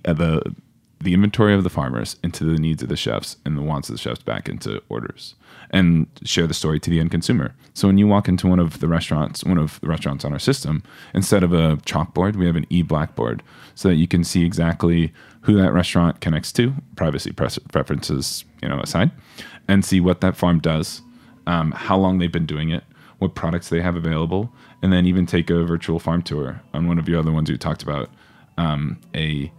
uh, 0.04 0.12
the 0.12 0.54
the 1.00 1.14
inventory 1.14 1.54
of 1.54 1.62
the 1.62 1.70
farmers 1.70 2.16
into 2.22 2.44
the 2.44 2.58
needs 2.58 2.82
of 2.82 2.88
the 2.88 2.96
chefs 2.96 3.36
and 3.44 3.56
the 3.56 3.62
wants 3.62 3.88
of 3.88 3.94
the 3.94 4.00
chefs 4.00 4.22
back 4.22 4.48
into 4.48 4.82
orders 4.88 5.34
and 5.70 6.06
share 6.24 6.46
the 6.46 6.54
story 6.54 6.80
to 6.80 6.90
the 6.90 6.98
end 6.98 7.10
consumer. 7.10 7.54
So 7.74 7.86
when 7.86 7.98
you 7.98 8.06
walk 8.06 8.26
into 8.28 8.46
one 8.48 8.58
of 8.58 8.80
the 8.80 8.88
restaurants, 8.88 9.44
one 9.44 9.58
of 9.58 9.80
the 9.80 9.88
restaurants 9.88 10.24
on 10.24 10.32
our 10.32 10.38
system, 10.38 10.82
instead 11.14 11.42
of 11.44 11.52
a 11.52 11.76
chalkboard, 11.78 12.36
we 12.36 12.46
have 12.46 12.56
an 12.56 12.66
e-blackboard 12.70 13.42
so 13.74 13.88
that 13.88 13.96
you 13.96 14.08
can 14.08 14.24
see 14.24 14.44
exactly 14.44 15.12
who 15.42 15.54
that 15.54 15.72
restaurant 15.72 16.20
connects 16.20 16.50
to, 16.52 16.74
privacy 16.96 17.32
preferences, 17.32 18.44
you 18.62 18.68
know, 18.68 18.80
aside, 18.80 19.10
and 19.68 19.84
see 19.84 20.00
what 20.00 20.20
that 20.20 20.36
farm 20.36 20.58
does, 20.58 21.02
um, 21.46 21.70
how 21.72 21.96
long 21.96 22.18
they've 22.18 22.32
been 22.32 22.46
doing 22.46 22.70
it, 22.70 22.82
what 23.18 23.34
products 23.34 23.68
they 23.68 23.80
have 23.80 23.94
available, 23.94 24.52
and 24.82 24.92
then 24.92 25.06
even 25.06 25.26
take 25.26 25.50
a 25.50 25.64
virtual 25.64 25.98
farm 25.98 26.22
tour 26.22 26.60
on 26.74 26.88
one 26.88 26.98
of 26.98 27.08
your 27.08 27.18
other 27.20 27.32
ones 27.32 27.48
you 27.48 27.56
talked 27.56 27.82
about, 27.82 28.10
um, 28.56 28.98
a 29.14 29.52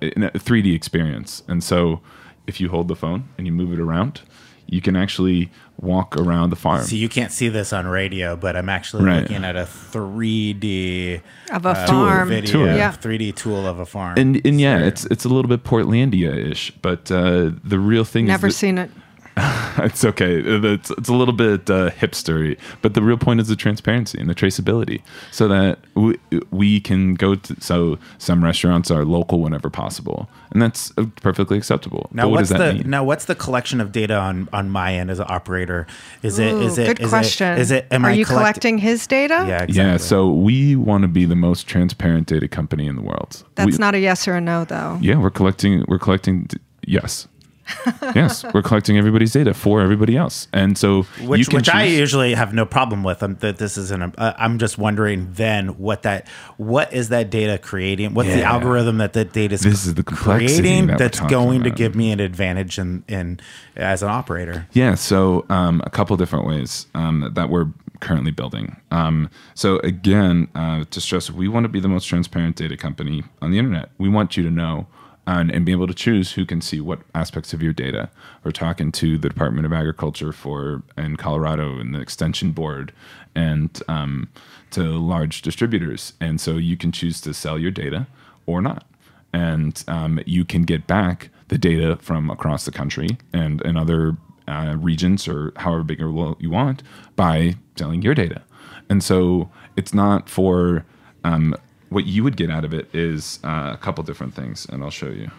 in 0.00 0.22
a 0.24 0.30
3D 0.32 0.74
experience. 0.74 1.42
And 1.48 1.62
so 1.64 2.00
if 2.46 2.60
you 2.60 2.68
hold 2.68 2.88
the 2.88 2.96
phone 2.96 3.28
and 3.38 3.46
you 3.46 3.52
move 3.52 3.72
it 3.72 3.80
around, 3.80 4.20
you 4.66 4.80
can 4.80 4.96
actually 4.96 5.50
walk 5.78 6.16
around 6.16 6.50
the 6.50 6.56
farm. 6.56 6.82
So 6.84 6.94
you 6.96 7.08
can't 7.08 7.32
see 7.32 7.48
this 7.48 7.72
on 7.72 7.86
radio, 7.86 8.36
but 8.36 8.56
I'm 8.56 8.68
actually 8.68 9.04
Right. 9.04 9.22
looking 9.22 9.44
at 9.44 9.56
a 9.56 9.64
3D 9.66 11.20
Of 11.52 11.66
a 11.66 11.70
uh, 11.70 11.86
farm. 11.86 12.28
video, 12.28 12.52
Tour. 12.52 12.66
Yeah. 12.74 12.92
3D 12.92 13.32
tool 13.34 13.66
of 13.66 13.78
a 13.78 13.86
farm. 13.86 14.14
and 14.18 14.40
and 14.46 14.60
yeah, 14.60 14.78
So- 14.80 14.84
it's 14.86 15.04
it's 15.06 15.24
a 15.24 15.28
little 15.28 15.48
bit 15.48 15.64
Portlandia-ish, 15.64 16.72
but 16.82 17.10
uh, 17.10 17.50
the 17.62 17.78
real 17.78 18.04
thing 18.04 18.26
Never 18.26 18.46
is 18.48 18.54
that- 18.54 18.58
seen 18.58 18.78
it. 18.78 18.90
it's 19.78 20.04
okay. 20.04 20.36
It's, 20.44 20.90
it's 20.90 21.08
a 21.08 21.12
little 21.14 21.34
bit 21.34 21.68
uh, 21.68 21.90
hipstery, 21.90 22.56
but 22.82 22.94
the 22.94 23.02
real 23.02 23.16
point 23.16 23.40
is 23.40 23.48
the 23.48 23.56
transparency 23.56 24.18
and 24.20 24.30
the 24.30 24.34
traceability, 24.34 25.02
so 25.32 25.48
that 25.48 25.80
we, 25.94 26.16
we 26.52 26.80
can 26.80 27.14
go 27.14 27.34
to. 27.34 27.60
So 27.60 27.98
some 28.18 28.44
restaurants 28.44 28.92
are 28.92 29.04
local 29.04 29.40
whenever 29.40 29.70
possible, 29.70 30.28
and 30.52 30.62
that's 30.62 30.92
uh, 30.96 31.06
perfectly 31.20 31.58
acceptable. 31.58 32.08
Now 32.12 32.24
but 32.24 32.28
what 32.28 32.36
what's 32.36 32.48
does 32.50 32.58
that 32.58 32.66
the 32.68 32.78
mean? 32.82 32.90
now 32.90 33.02
what's 33.02 33.24
the 33.24 33.34
collection 33.34 33.80
of 33.80 33.90
data 33.90 34.14
on 34.16 34.48
on 34.52 34.70
my 34.70 34.94
end 34.94 35.10
as 35.10 35.18
an 35.18 35.26
operator? 35.28 35.88
Is 36.22 36.38
it 36.38 36.54
is 36.54 36.78
Ooh, 36.78 36.82
it 36.82 36.86
good 36.86 37.00
is 37.00 37.08
question. 37.10 37.54
It, 37.54 37.58
is 37.58 37.70
it 37.72 37.86
am 37.90 38.04
Are 38.04 38.10
I 38.10 38.12
you 38.12 38.24
collect- 38.24 38.40
collecting 38.40 38.78
his 38.78 39.04
data? 39.08 39.34
Yeah, 39.48 39.64
exactly. 39.64 39.74
Yeah, 39.76 39.96
so 39.96 40.30
we 40.32 40.76
want 40.76 41.02
to 41.02 41.08
be 41.08 41.24
the 41.24 41.34
most 41.36 41.66
transparent 41.66 42.28
data 42.28 42.46
company 42.46 42.86
in 42.86 42.94
the 42.94 43.02
world. 43.02 43.42
That's 43.56 43.72
We- 43.72 43.78
not 43.78 43.96
a 43.96 43.98
yes 43.98 44.28
or 44.28 44.34
a 44.36 44.40
no, 44.40 44.64
though. 44.64 44.98
Yeah, 45.02 45.16
we're 45.18 45.30
collecting. 45.30 45.84
We're 45.88 45.98
collecting. 45.98 46.44
d- 46.44 46.58
Yes, 46.86 47.26
yes, 48.14 48.44
we're 48.52 48.62
collecting 48.62 48.98
everybody's 48.98 49.32
data 49.32 49.54
for 49.54 49.80
everybody 49.80 50.16
else, 50.16 50.48
and 50.52 50.76
so 50.76 51.06
you 51.20 51.28
which 51.28 51.48
can 51.48 51.56
which 51.56 51.68
I 51.68 51.84
usually 51.84 52.34
have 52.34 52.52
no 52.52 52.66
problem 52.66 53.02
with. 53.02 53.22
Um, 53.22 53.36
that 53.36 53.58
this 53.58 53.78
isn't. 53.78 54.18
Uh, 54.18 54.34
I'm 54.38 54.58
just 54.58 54.78
wondering 54.78 55.32
then 55.32 55.78
what 55.78 56.02
that 56.02 56.28
what 56.56 56.92
is 56.92 57.08
that 57.08 57.30
data 57.30 57.58
creating? 57.58 58.14
What's 58.14 58.28
the 58.28 58.42
algorithm 58.42 58.98
that 58.98 59.14
that 59.14 59.32
data 59.32 59.54
is 59.54 59.94
the 59.94 60.02
creating 60.02 60.88
that 60.88 60.98
that's 60.98 61.20
going 61.20 61.62
to 61.62 61.70
give 61.70 61.94
me 61.94 62.10
an 62.12 62.20
advantage 62.20 62.78
in 62.78 63.04
in 63.08 63.40
as 63.76 64.02
an 64.02 64.08
operator? 64.08 64.66
Yeah, 64.72 64.94
so 64.94 65.46
um, 65.48 65.80
a 65.84 65.90
couple 65.90 66.16
different 66.16 66.46
ways 66.46 66.86
um, 66.94 67.30
that 67.34 67.48
we're 67.48 67.68
currently 68.00 68.30
building. 68.30 68.76
Um, 68.90 69.30
so 69.54 69.78
again, 69.78 70.48
uh, 70.54 70.84
to 70.90 71.00
stress, 71.00 71.30
we 71.30 71.48
want 71.48 71.64
to 71.64 71.68
be 71.68 71.80
the 71.80 71.88
most 71.88 72.04
transparent 72.04 72.56
data 72.56 72.76
company 72.76 73.24
on 73.40 73.50
the 73.50 73.58
internet. 73.58 73.90
We 73.98 74.08
want 74.08 74.36
you 74.36 74.42
to 74.42 74.50
know 74.50 74.86
and, 75.26 75.50
and 75.50 75.64
be 75.64 75.72
able 75.72 75.86
to 75.86 75.94
choose 75.94 76.32
who 76.32 76.44
can 76.44 76.60
see 76.60 76.80
what 76.80 77.00
aspects 77.14 77.52
of 77.52 77.62
your 77.62 77.72
data. 77.72 78.10
We're 78.42 78.52
talking 78.52 78.92
to 78.92 79.18
the 79.18 79.28
Department 79.28 79.66
of 79.66 79.72
Agriculture 79.72 80.32
for 80.32 80.82
in 80.96 81.16
Colorado 81.16 81.78
and 81.78 81.94
the 81.94 82.00
Extension 82.00 82.52
Board 82.52 82.92
and 83.34 83.82
um, 83.88 84.28
to 84.70 84.82
large 84.82 85.42
distributors, 85.42 86.12
and 86.20 86.40
so 86.40 86.56
you 86.56 86.76
can 86.76 86.92
choose 86.92 87.20
to 87.22 87.34
sell 87.34 87.58
your 87.58 87.70
data 87.70 88.06
or 88.46 88.60
not 88.60 88.86
and 89.34 89.82
um, 89.88 90.20
you 90.26 90.44
can 90.44 90.62
get 90.62 90.86
back 90.86 91.28
the 91.48 91.58
data 91.58 91.96
from 91.96 92.30
across 92.30 92.64
the 92.64 92.70
country 92.70 93.18
and 93.32 93.60
in 93.62 93.76
other 93.76 94.16
uh, 94.46 94.76
regions 94.78 95.26
or 95.26 95.52
however 95.56 95.82
big 95.82 96.00
or 96.00 96.36
you 96.38 96.50
want 96.50 96.84
by 97.16 97.56
selling 97.76 98.00
your 98.00 98.14
data. 98.14 98.42
And 98.88 99.02
so 99.02 99.50
it's 99.76 99.92
not 99.92 100.28
for 100.28 100.86
um, 101.24 101.56
what 101.94 102.04
you 102.06 102.22
would 102.24 102.36
get 102.36 102.50
out 102.50 102.64
of 102.64 102.74
it 102.74 102.88
is 102.94 103.38
uh, 103.44 103.70
a 103.72 103.78
couple 103.78 104.04
different 104.04 104.34
things, 104.34 104.66
and 104.70 104.82
I'll 104.82 104.90
show 104.90 105.08
you. 105.08 105.30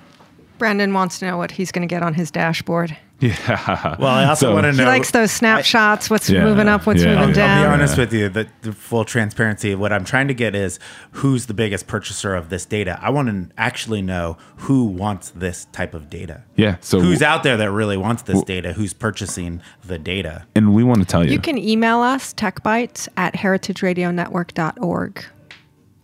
Brandon 0.58 0.94
wants 0.94 1.20
to 1.20 1.26
know 1.26 1.36
what 1.38 1.52
he's 1.52 1.70
going 1.74 1.86
to 1.86 1.94
get 1.94 2.02
on 2.02 2.14
his 2.14 2.32
dashboard. 2.32 2.98
Yeah. 3.22 3.96
Well, 3.98 4.10
I 4.12 4.26
also 4.26 4.48
So- 4.48 4.54
want 4.54 4.66
to 4.66 4.74
know. 4.74 4.84
He 4.84 4.90
likes 4.90 5.12
those 5.12 5.32
snapshots. 5.32 6.10
What's 6.10 6.30
Yeah, 6.30 6.44
moving 6.44 6.68
up? 6.68 6.86
What's 6.86 7.02
yeah. 7.02 7.12
moving 7.16 7.30
I'll, 7.30 7.34
down? 7.34 7.58
I'll 7.60 7.64
be 7.70 7.74
honest 7.76 7.98
with 7.98 8.12
you. 8.14 8.28
The, 8.28 8.46
the 8.62 8.74
full 8.74 9.06
transparency. 9.06 9.74
What 9.74 9.94
I'm 9.94 10.04
trying 10.04 10.28
to 10.28 10.34
get 10.34 10.54
is 10.54 10.80
who's 11.12 11.46
the 11.46 11.54
biggest 11.54 11.88
purchaser 11.88 12.36
of 12.36 12.50
this 12.50 12.66
data. 12.66 13.00
I 13.02 13.12
want 13.12 13.30
to 13.30 13.48
actually 13.58 14.02
know 14.02 14.36
who 14.58 14.84
wants 14.84 15.30
this 15.30 15.64
type 15.72 15.94
of 15.94 16.10
data. 16.10 16.44
Yeah. 16.58 16.76
So 16.82 17.00
Who's 17.00 17.22
out 17.22 17.44
there 17.44 17.56
that 17.56 17.72
really 17.72 17.96
wants 17.96 18.24
this 18.24 18.44
data? 18.44 18.74
Who's 18.74 18.92
purchasing 18.94 19.62
the 19.86 19.98
data? 19.98 20.46
and 20.54 20.74
we 20.76 20.84
want 20.84 21.00
to 21.00 21.06
tell 21.06 21.24
you. 21.26 21.32
You 21.32 21.40
can 21.40 21.58
email 21.58 22.02
us, 22.02 22.34
techbites 22.34 23.08
at 23.16 23.34
heritageradionetwork.org, 23.36 25.26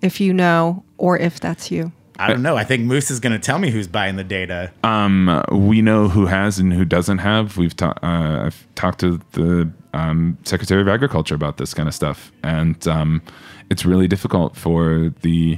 if 0.01 0.19
you 0.19 0.33
know 0.33 0.83
or 0.97 1.17
if 1.17 1.39
that's 1.39 1.71
you. 1.71 1.91
I 2.19 2.27
don't 2.27 2.43
know. 2.43 2.55
I 2.55 2.63
think 2.63 2.83
Moose 2.83 3.09
is 3.09 3.19
going 3.19 3.33
to 3.33 3.39
tell 3.39 3.57
me 3.57 3.71
who's 3.71 3.87
buying 3.87 4.15
the 4.15 4.23
data. 4.23 4.71
Um, 4.83 5.43
we 5.51 5.81
know 5.81 6.07
who 6.07 6.27
has 6.27 6.59
and 6.59 6.71
who 6.71 6.85
doesn't 6.85 7.17
have. 7.17 7.57
We've 7.57 7.75
ta- 7.75 7.97
uh, 8.03 8.45
I've 8.45 8.67
talked 8.75 8.99
to 8.99 9.19
the 9.31 9.71
um, 9.93 10.37
Secretary 10.43 10.81
of 10.81 10.87
Agriculture 10.87 11.33
about 11.33 11.57
this 11.57 11.73
kind 11.73 11.89
of 11.89 11.95
stuff, 11.95 12.31
and 12.43 12.87
um, 12.87 13.23
it's 13.71 13.85
really 13.85 14.07
difficult 14.07 14.55
for 14.55 15.11
the 15.21 15.57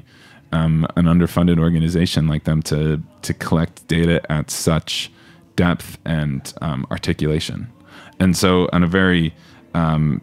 um, 0.54 0.88
an 0.96 1.06
underfunded 1.06 1.60
organization 1.60 2.28
like 2.28 2.46
them 2.46 2.62
to 2.64 3.02
to 3.24 3.34
collect 3.34 3.86
data 3.88 4.22
at 4.32 4.50
such 4.50 5.12
depth 5.58 5.98
and 6.06 6.54
um, 6.62 6.88
articulation. 6.91 7.72
And 8.20 8.38
so, 8.38 8.70
on 8.72 8.84
a 8.84 8.88
very 8.88 9.34
um, 9.74 10.22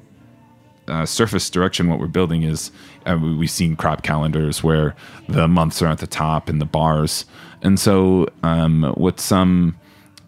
uh, 0.91 1.07
surface 1.07 1.49
direction, 1.51 1.88
what 1.88 1.99
we're 2.01 2.07
building 2.09 2.43
is 2.43 2.70
uh, 3.07 3.16
we- 3.20 3.34
we've 3.36 3.51
seen 3.51 3.76
crop 3.76 4.03
calendars 4.03 4.62
where 4.62 4.95
the 5.28 5.49
months 5.49 5.80
are 5.82 5.86
at 5.86 5.99
the 5.99 6.07
top 6.07 6.49
and 6.49 6.61
the 6.61 6.66
bars. 6.66 7.24
And 7.62 7.78
so, 7.78 8.28
um, 8.43 8.93
what 8.97 9.20
some 9.20 9.76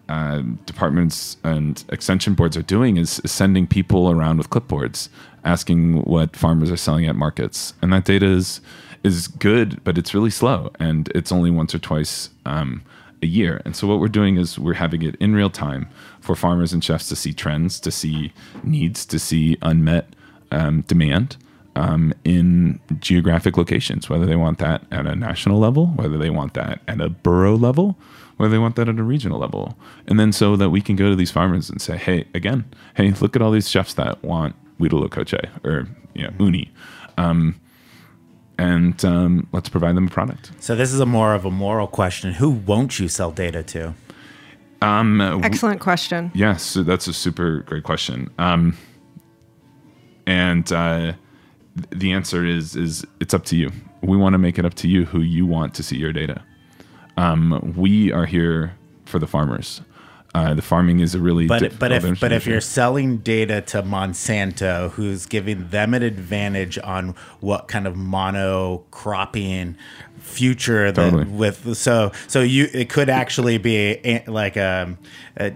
uh, 0.08 0.42
departments 0.66 1.36
and 1.44 1.82
extension 1.88 2.34
boards 2.34 2.56
are 2.56 2.62
doing 2.62 2.96
is, 2.96 3.20
is 3.24 3.32
sending 3.32 3.66
people 3.66 4.10
around 4.10 4.38
with 4.38 4.50
clipboards, 4.50 5.08
asking 5.44 6.02
what 6.02 6.36
farmers 6.36 6.70
are 6.70 6.76
selling 6.76 7.06
at 7.06 7.16
markets, 7.16 7.74
and 7.82 7.92
that 7.92 8.04
data 8.04 8.26
is 8.26 8.60
is 9.04 9.26
good, 9.26 9.82
but 9.82 9.98
it's 9.98 10.14
really 10.14 10.30
slow, 10.30 10.70
and 10.78 11.08
it's 11.14 11.32
only 11.32 11.50
once 11.50 11.74
or 11.74 11.78
twice 11.80 12.30
um, 12.46 12.82
a 13.20 13.26
year. 13.26 13.60
And 13.64 13.74
so, 13.74 13.86
what 13.86 13.98
we're 14.00 14.08
doing 14.08 14.36
is 14.36 14.58
we're 14.58 14.74
having 14.74 15.02
it 15.02 15.16
in 15.16 15.34
real 15.34 15.50
time 15.50 15.88
for 16.20 16.36
farmers 16.36 16.72
and 16.72 16.84
chefs 16.84 17.08
to 17.08 17.16
see 17.16 17.32
trends, 17.32 17.80
to 17.80 17.90
see 17.90 18.32
needs, 18.62 19.04
to 19.06 19.18
see 19.18 19.56
unmet 19.62 20.06
um, 20.52 20.82
demand, 20.82 21.36
um, 21.74 22.12
in 22.24 22.78
geographic 23.00 23.56
locations, 23.56 24.08
whether 24.08 24.26
they 24.26 24.36
want 24.36 24.58
that 24.58 24.84
at 24.90 25.06
a 25.06 25.16
national 25.16 25.58
level, 25.58 25.86
whether 25.88 26.18
they 26.18 26.30
want 26.30 26.54
that 26.54 26.80
at 26.86 27.00
a 27.00 27.08
borough 27.08 27.56
level, 27.56 27.96
whether 28.36 28.52
they 28.52 28.58
want 28.58 28.76
that 28.76 28.88
at 28.88 28.98
a 28.98 29.02
regional 29.02 29.38
level. 29.38 29.76
And 30.06 30.20
then 30.20 30.32
so 30.32 30.56
that 30.56 30.70
we 30.70 30.80
can 30.80 30.96
go 30.96 31.08
to 31.08 31.16
these 31.16 31.30
farmers 31.30 31.70
and 31.70 31.80
say, 31.80 31.96
hey, 31.96 32.26
again, 32.34 32.64
hey, 32.94 33.10
look 33.12 33.36
at 33.36 33.42
all 33.42 33.50
these 33.50 33.68
chefs 33.68 33.94
that 33.94 34.22
want 34.22 34.54
huitlacoche 34.78 35.64
or 35.64 35.88
you 36.14 36.24
know, 36.24 36.32
uni. 36.38 36.70
Um, 37.16 37.58
and 38.58 39.02
um, 39.04 39.48
let's 39.52 39.68
provide 39.68 39.96
them 39.96 40.06
a 40.06 40.10
product. 40.10 40.52
So 40.60 40.76
this 40.76 40.92
is 40.92 41.00
a 41.00 41.06
more 41.06 41.34
of 41.34 41.44
a 41.44 41.50
moral 41.50 41.86
question. 41.86 42.34
Who 42.34 42.50
won't 42.50 42.98
you 42.98 43.08
sell 43.08 43.30
data 43.30 43.62
to? 43.62 43.94
Um, 44.82 45.20
Excellent 45.20 45.80
question. 45.80 46.32
Yes, 46.34 46.74
that's 46.74 47.06
a 47.06 47.12
super 47.12 47.60
great 47.60 47.84
question. 47.84 48.30
Um, 48.38 48.76
and 50.26 50.70
uh, 50.72 51.12
the 51.90 52.12
answer 52.12 52.44
is 52.44 52.76
is 52.76 53.04
it's 53.20 53.34
up 53.34 53.44
to 53.46 53.56
you. 53.56 53.70
We 54.02 54.16
want 54.16 54.34
to 54.34 54.38
make 54.38 54.58
it 54.58 54.64
up 54.64 54.74
to 54.74 54.88
you 54.88 55.04
who 55.04 55.20
you 55.20 55.46
want 55.46 55.74
to 55.74 55.82
see 55.82 55.96
your 55.96 56.12
data. 56.12 56.42
Um, 57.16 57.74
we 57.76 58.12
are 58.12 58.26
here 58.26 58.76
for 59.04 59.18
the 59.18 59.26
farmers. 59.26 59.82
Uh, 60.34 60.54
the 60.54 60.62
farming 60.62 61.00
is 61.00 61.14
a 61.14 61.18
really 61.18 61.46
But 61.46 61.78
but 61.78 61.92
if 61.92 62.18
but 62.18 62.32
if 62.32 62.46
you're 62.46 62.62
selling 62.62 63.18
data 63.18 63.60
to 63.60 63.82
Monsanto, 63.82 64.90
who's 64.92 65.26
giving 65.26 65.68
them 65.68 65.92
an 65.92 66.02
advantage 66.02 66.78
on 66.78 67.14
what 67.40 67.68
kind 67.68 67.86
of 67.86 67.94
monocropping 67.94 69.76
future 70.22 70.90
that 70.92 71.10
Totally. 71.10 71.24
with 71.24 71.76
so 71.76 72.10
so 72.26 72.40
you 72.40 72.68
it 72.72 72.88
could 72.88 73.10
actually 73.10 73.58
be 73.58 73.98
a, 74.04 74.24
like 74.26 74.56
a, 74.56 74.96
a 75.36 75.52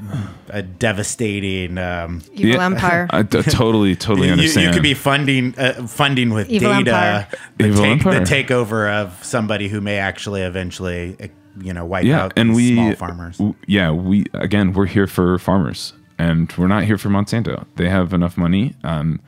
a 0.50 0.62
devastating 0.62 1.78
um, 1.78 2.22
Evil 2.34 2.50
Yeah. 2.60 2.66
Empire. 2.66 3.06
I 3.10 3.22
t- 3.22 3.42
totally 3.42 3.96
totally 3.96 4.28
you, 4.42 4.60
you 4.60 4.70
could 4.72 4.82
be 4.82 4.94
funding 4.94 5.54
uh, 5.58 5.86
funding 5.86 6.30
with 6.30 6.50
Evil 6.50 6.70
data 6.72 6.90
Empire. 6.90 7.28
the, 7.58 7.66
Evil 7.66 7.82
take, 7.82 7.92
Empire. 7.92 8.20
the 8.20 8.26
takeover 8.26 8.92
of 8.92 9.24
somebody 9.24 9.68
who 9.68 9.80
may 9.80 9.98
actually 9.98 10.42
eventually 10.42 11.16
uh, 11.20 11.28
you 11.60 11.72
know 11.72 11.84
wipe 11.86 12.04
yeah, 12.04 12.24
out 12.24 12.32
and 12.36 12.54
we 12.54 12.74
small 12.74 12.94
farmers. 12.94 13.38
w- 13.38 13.54
Yeah, 13.66 13.90
we 13.92 14.26
again 14.34 14.72
we're 14.72 14.86
here 14.86 15.06
for 15.06 15.38
farmers, 15.38 15.94
and 16.18 16.52
we're 16.58 16.66
not 16.68 16.84
here 16.84 16.98
for 16.98 17.08
Monsanto. 17.08 17.64
They 17.76 17.88
have 17.88 18.12
enough 18.12 18.36
money. 18.36 18.74
Um, 18.84 19.20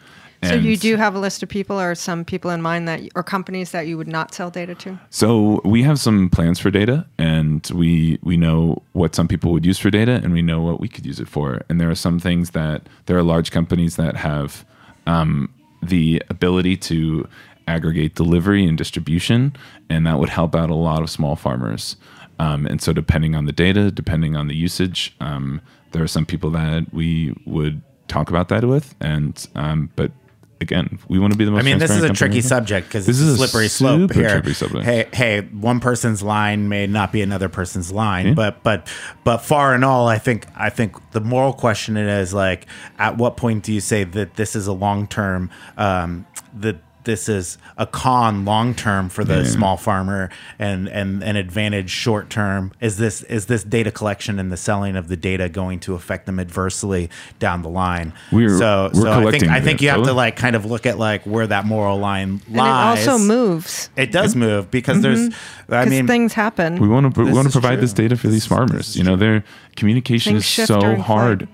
So 0.42 0.54
you 0.54 0.76
do 0.76 0.96
have 0.96 1.14
a 1.14 1.18
list 1.18 1.42
of 1.42 1.48
people 1.48 1.80
or 1.80 1.94
some 1.94 2.24
people 2.24 2.50
in 2.50 2.62
mind 2.62 2.86
that 2.86 3.00
or 3.14 3.22
companies 3.22 3.72
that 3.72 3.86
you 3.86 3.96
would 3.98 4.06
not 4.06 4.32
sell 4.32 4.50
data 4.50 4.74
to? 4.76 4.98
So 5.10 5.60
we 5.64 5.82
have 5.82 5.98
some 5.98 6.30
plans 6.30 6.60
for 6.60 6.70
data, 6.70 7.06
and 7.18 7.68
we 7.74 8.18
we 8.22 8.36
know 8.36 8.82
what 8.92 9.14
some 9.14 9.26
people 9.26 9.52
would 9.52 9.66
use 9.66 9.78
for 9.78 9.90
data, 9.90 10.20
and 10.22 10.32
we 10.32 10.42
know 10.42 10.62
what 10.62 10.80
we 10.80 10.88
could 10.88 11.04
use 11.04 11.18
it 11.18 11.28
for. 11.28 11.62
And 11.68 11.80
there 11.80 11.90
are 11.90 11.96
some 11.96 12.20
things 12.20 12.50
that 12.50 12.88
there 13.06 13.18
are 13.18 13.22
large 13.22 13.50
companies 13.50 13.96
that 13.96 14.16
have 14.16 14.64
um, 15.06 15.52
the 15.82 16.22
ability 16.30 16.76
to 16.76 17.26
aggregate 17.66 18.14
delivery 18.14 18.64
and 18.64 18.78
distribution, 18.78 19.54
and 19.90 20.06
that 20.06 20.18
would 20.18 20.30
help 20.30 20.54
out 20.54 20.70
a 20.70 20.74
lot 20.74 21.02
of 21.02 21.10
small 21.10 21.36
farmers. 21.36 21.96
Um, 22.38 22.66
and 22.66 22.80
so, 22.80 22.92
depending 22.92 23.34
on 23.34 23.46
the 23.46 23.52
data, 23.52 23.90
depending 23.90 24.36
on 24.36 24.46
the 24.46 24.54
usage, 24.54 25.16
um, 25.20 25.60
there 25.92 26.02
are 26.02 26.08
some 26.08 26.24
people 26.24 26.50
that 26.50 26.92
we 26.92 27.34
would 27.44 27.82
talk 28.06 28.30
about 28.30 28.48
that 28.48 28.64
with, 28.64 28.94
and 29.00 29.46
um, 29.54 29.90
but. 29.96 30.12
Again, 30.60 30.98
we 31.08 31.18
want 31.20 31.32
to 31.32 31.38
be 31.38 31.44
the 31.44 31.52
most. 31.52 31.60
I 31.60 31.62
mean, 31.64 31.78
this 31.78 31.90
is 31.92 32.02
a 32.02 32.08
tricky 32.12 32.40
subject 32.40 32.88
because 32.88 33.06
This 33.06 33.20
it's 33.20 33.28
is 33.28 33.34
a 33.40 33.46
slippery 33.46 33.68
slope 33.68 34.12
here. 34.12 34.42
Hey, 34.82 35.08
hey, 35.12 35.40
one 35.42 35.78
person's 35.78 36.20
line 36.22 36.68
may 36.68 36.86
not 36.88 37.12
be 37.12 37.22
another 37.22 37.48
person's 37.48 37.92
line, 37.92 38.28
Yeah. 38.28 38.34
but 38.34 38.62
but 38.64 38.92
but 39.22 39.38
far 39.38 39.72
and 39.74 39.84
all, 39.84 40.08
I 40.08 40.18
think 40.18 40.46
I 40.56 40.70
think 40.70 40.96
the 41.12 41.20
moral 41.20 41.52
question 41.52 41.96
is 41.96 42.34
like, 42.34 42.66
at 42.98 43.16
what 43.18 43.36
point 43.36 43.62
do 43.62 43.72
you 43.72 43.80
say 43.80 44.02
that 44.02 44.34
this 44.34 44.56
is 44.56 44.66
a 44.66 44.72
long 44.72 45.06
term 45.06 45.50
um, 45.76 46.26
that 46.54 46.76
this 47.04 47.28
is 47.28 47.56
a 47.76 47.86
con 47.86 48.44
long 48.44 48.74
term 48.74 49.08
for 49.08 49.24
the 49.24 49.38
Yeah. 49.38 49.44
small 49.44 49.76
farmer 49.76 50.28
and 50.58 50.88
and 50.88 51.22
an 51.22 51.36
advantage 51.36 51.90
short 51.90 52.28
term? 52.30 52.72
Is 52.80 52.96
this 52.98 53.22
is 53.22 53.46
this 53.46 53.62
data 53.64 53.90
collection 53.90 54.38
and 54.38 54.52
the 54.52 54.56
selling 54.56 54.94
of 54.96 55.08
the 55.08 55.16
data 55.16 55.48
going 55.48 55.80
to 55.80 55.94
affect 55.94 56.26
them 56.26 56.38
adversely 56.38 57.08
down 57.38 57.62
the 57.62 57.68
line? 57.68 58.12
We're- 58.30 58.58
so 58.58 58.90
we're 58.92 59.00
so 59.02 59.28
I 59.28 59.30
think 59.30 59.44
I 59.48 59.60
think 59.60 59.80
you 59.80 59.88
have 59.90 60.02
to 60.04 60.12
like 60.12 60.36
kind 60.36 60.54
of 60.56 60.64
look 60.64 60.84
at 60.86 60.98
like 60.98 61.22
where 61.24 61.46
that 61.46 61.64
moral 61.66 61.98
line 61.98 62.40
lies 62.40 62.46
And 62.48 62.56
lies. 62.56 63.06
it 63.06 63.08
also 63.10 63.24
moves. 63.24 63.90
It 63.96 64.12
does 64.12 64.36
move 64.36 64.70
because 64.70 65.00
there's. 65.00 65.28
Mm-hmm. 65.30 65.74
I 65.74 65.84
mean, 65.86 66.06
things 66.06 66.32
happen. 66.32 66.76
We 66.80 66.88
want 66.88 67.14
to 67.14 67.22
we 67.24 67.32
want 67.32 67.46
to 67.46 67.52
provide 67.52 67.74
true. 67.76 67.80
this 67.82 67.92
data 67.92 68.16
for 68.16 68.28
these 68.28 68.46
farmers. 68.46 68.96
you 68.96 69.04
know, 69.04 69.16
their 69.16 69.44
communication 69.76 70.34
Things 70.34 70.58
is 70.58 70.66
so 70.66 70.80
during 70.80 71.00
hard. 71.00 71.48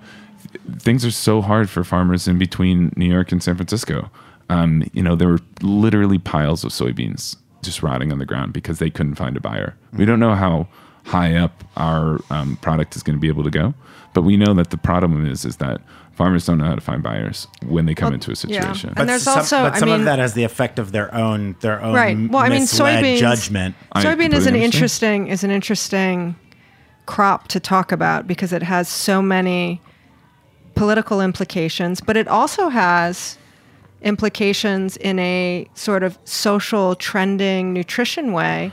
Things 0.79 1.05
are 1.05 1.11
so 1.11 1.41
hard 1.41 1.69
for 1.69 1.83
farmers 1.83 2.27
in 2.27 2.37
between 2.37 2.91
New 2.95 3.05
York 3.11 3.31
and 3.31 3.43
San 3.43 3.55
Francisco. 3.55 4.09
Um, 4.49 4.83
you 4.93 5.01
know, 5.01 5.15
there 5.15 5.27
were 5.27 5.39
literally 5.61 6.19
piles 6.19 6.63
of 6.63 6.71
soybeans 6.71 7.35
just 7.63 7.81
rotting 7.81 8.11
on 8.11 8.19
the 8.19 8.25
ground 8.25 8.53
because 8.53 8.77
they 8.79 8.89
couldn't 8.91 9.15
find 9.15 9.35
a 9.35 9.39
buyer. 9.41 9.75
We 9.93 10.05
don't 10.05 10.19
know 10.19 10.35
how 10.35 10.67
high 11.03 11.35
up 11.35 11.63
our 11.77 12.19
um, 12.29 12.57
product 12.57 12.95
is 12.95 13.01
going 13.03 13.15
to 13.17 13.19
be 13.19 13.27
able 13.27 13.43
to 13.43 13.49
go, 13.49 13.73
but 14.13 14.21
we 14.21 14.37
know 14.37 14.53
that 14.53 14.69
the 14.69 14.77
problem 14.77 15.25
is 15.25 15.45
is 15.45 15.57
that 15.57 15.81
farmers 16.13 16.45
don't 16.45 16.57
know 16.59 16.65
how 16.65 16.75
to 16.75 16.81
find 16.81 17.01
buyers 17.03 17.47
when 17.67 17.85
they 17.85 17.93
come 17.95 18.07
Well, 18.07 18.13
into 18.13 18.31
a 18.31 18.33
yeah. 18.47 18.61
situation. 18.61 18.93
And 18.95 19.09
there's 19.09 19.23
some, 19.23 19.39
also- 19.39 19.63
but 19.69 19.81
I 19.81 19.85
mean- 19.85 19.95
of 20.01 20.05
that 20.05 20.19
has 20.19 20.33
the 20.33 20.43
effect 20.43 20.79
of 20.79 20.91
their 20.91 21.13
own 21.13 21.55
their 21.61 21.81
own 21.81 21.93
Right. 21.95 22.17
Well, 22.29 22.41
I 22.43 22.49
mean, 22.49 22.61
soybeans- 22.63 23.19
judgment. 23.19 23.75
Soybean 23.95 24.31
is 24.33 24.45
an 24.45 24.53
understand. 24.53 24.55
interesting 24.63 25.27
is 25.27 25.43
an 25.43 25.51
interesting 25.51 26.35
crop 27.07 27.47
to 27.49 27.59
talk 27.59 27.91
about 27.91 28.27
because 28.27 28.53
it 28.53 28.63
has 28.63 28.87
so 28.87 29.21
many 29.21 29.81
political 30.75 31.19
implications, 31.21 31.99
but 32.01 32.15
it 32.17 32.27
also 32.27 32.69
has 32.69 33.37
implications 34.01 34.97
in 34.97 35.19
a 35.19 35.67
sort 35.73 36.03
of 36.03 36.17
social 36.25 36.95
trending 36.95 37.73
nutrition 37.73 38.33
way 38.33 38.71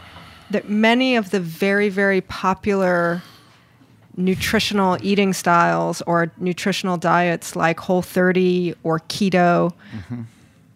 that 0.51 0.69
many 0.69 1.17
of 1.17 1.31
the 1.31 1.41
very 1.41 1.89
very 1.89 2.21
popular 2.21 3.23
nutritional 4.17 4.99
eating 5.03 5.33
styles 5.33 6.03
or 6.03 6.31
nutritional 6.37 6.97
diets 6.99 7.57
like 7.57 7.81
whole 7.81 8.03
30 8.03 8.75
or 8.83 8.99
keto 9.01 9.73
mm-hmm. 9.95 10.23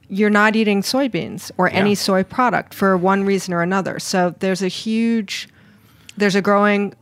you're 0.09 0.31
not 0.31 0.57
eating 0.57 0.81
soybeans 0.81 1.51
or 1.59 1.69
any 1.71 1.95
soy 1.95 2.23
product 2.23 2.73
for 2.73 2.97
one 2.97 3.25
reason 3.25 3.53
or 3.53 3.61
another. 3.61 3.99
So 3.99 4.35
there's 4.39 4.63
a 4.63 4.69
huge, 4.69 5.49
there's 6.17 6.35
a 6.35 6.41
growing 6.41 6.95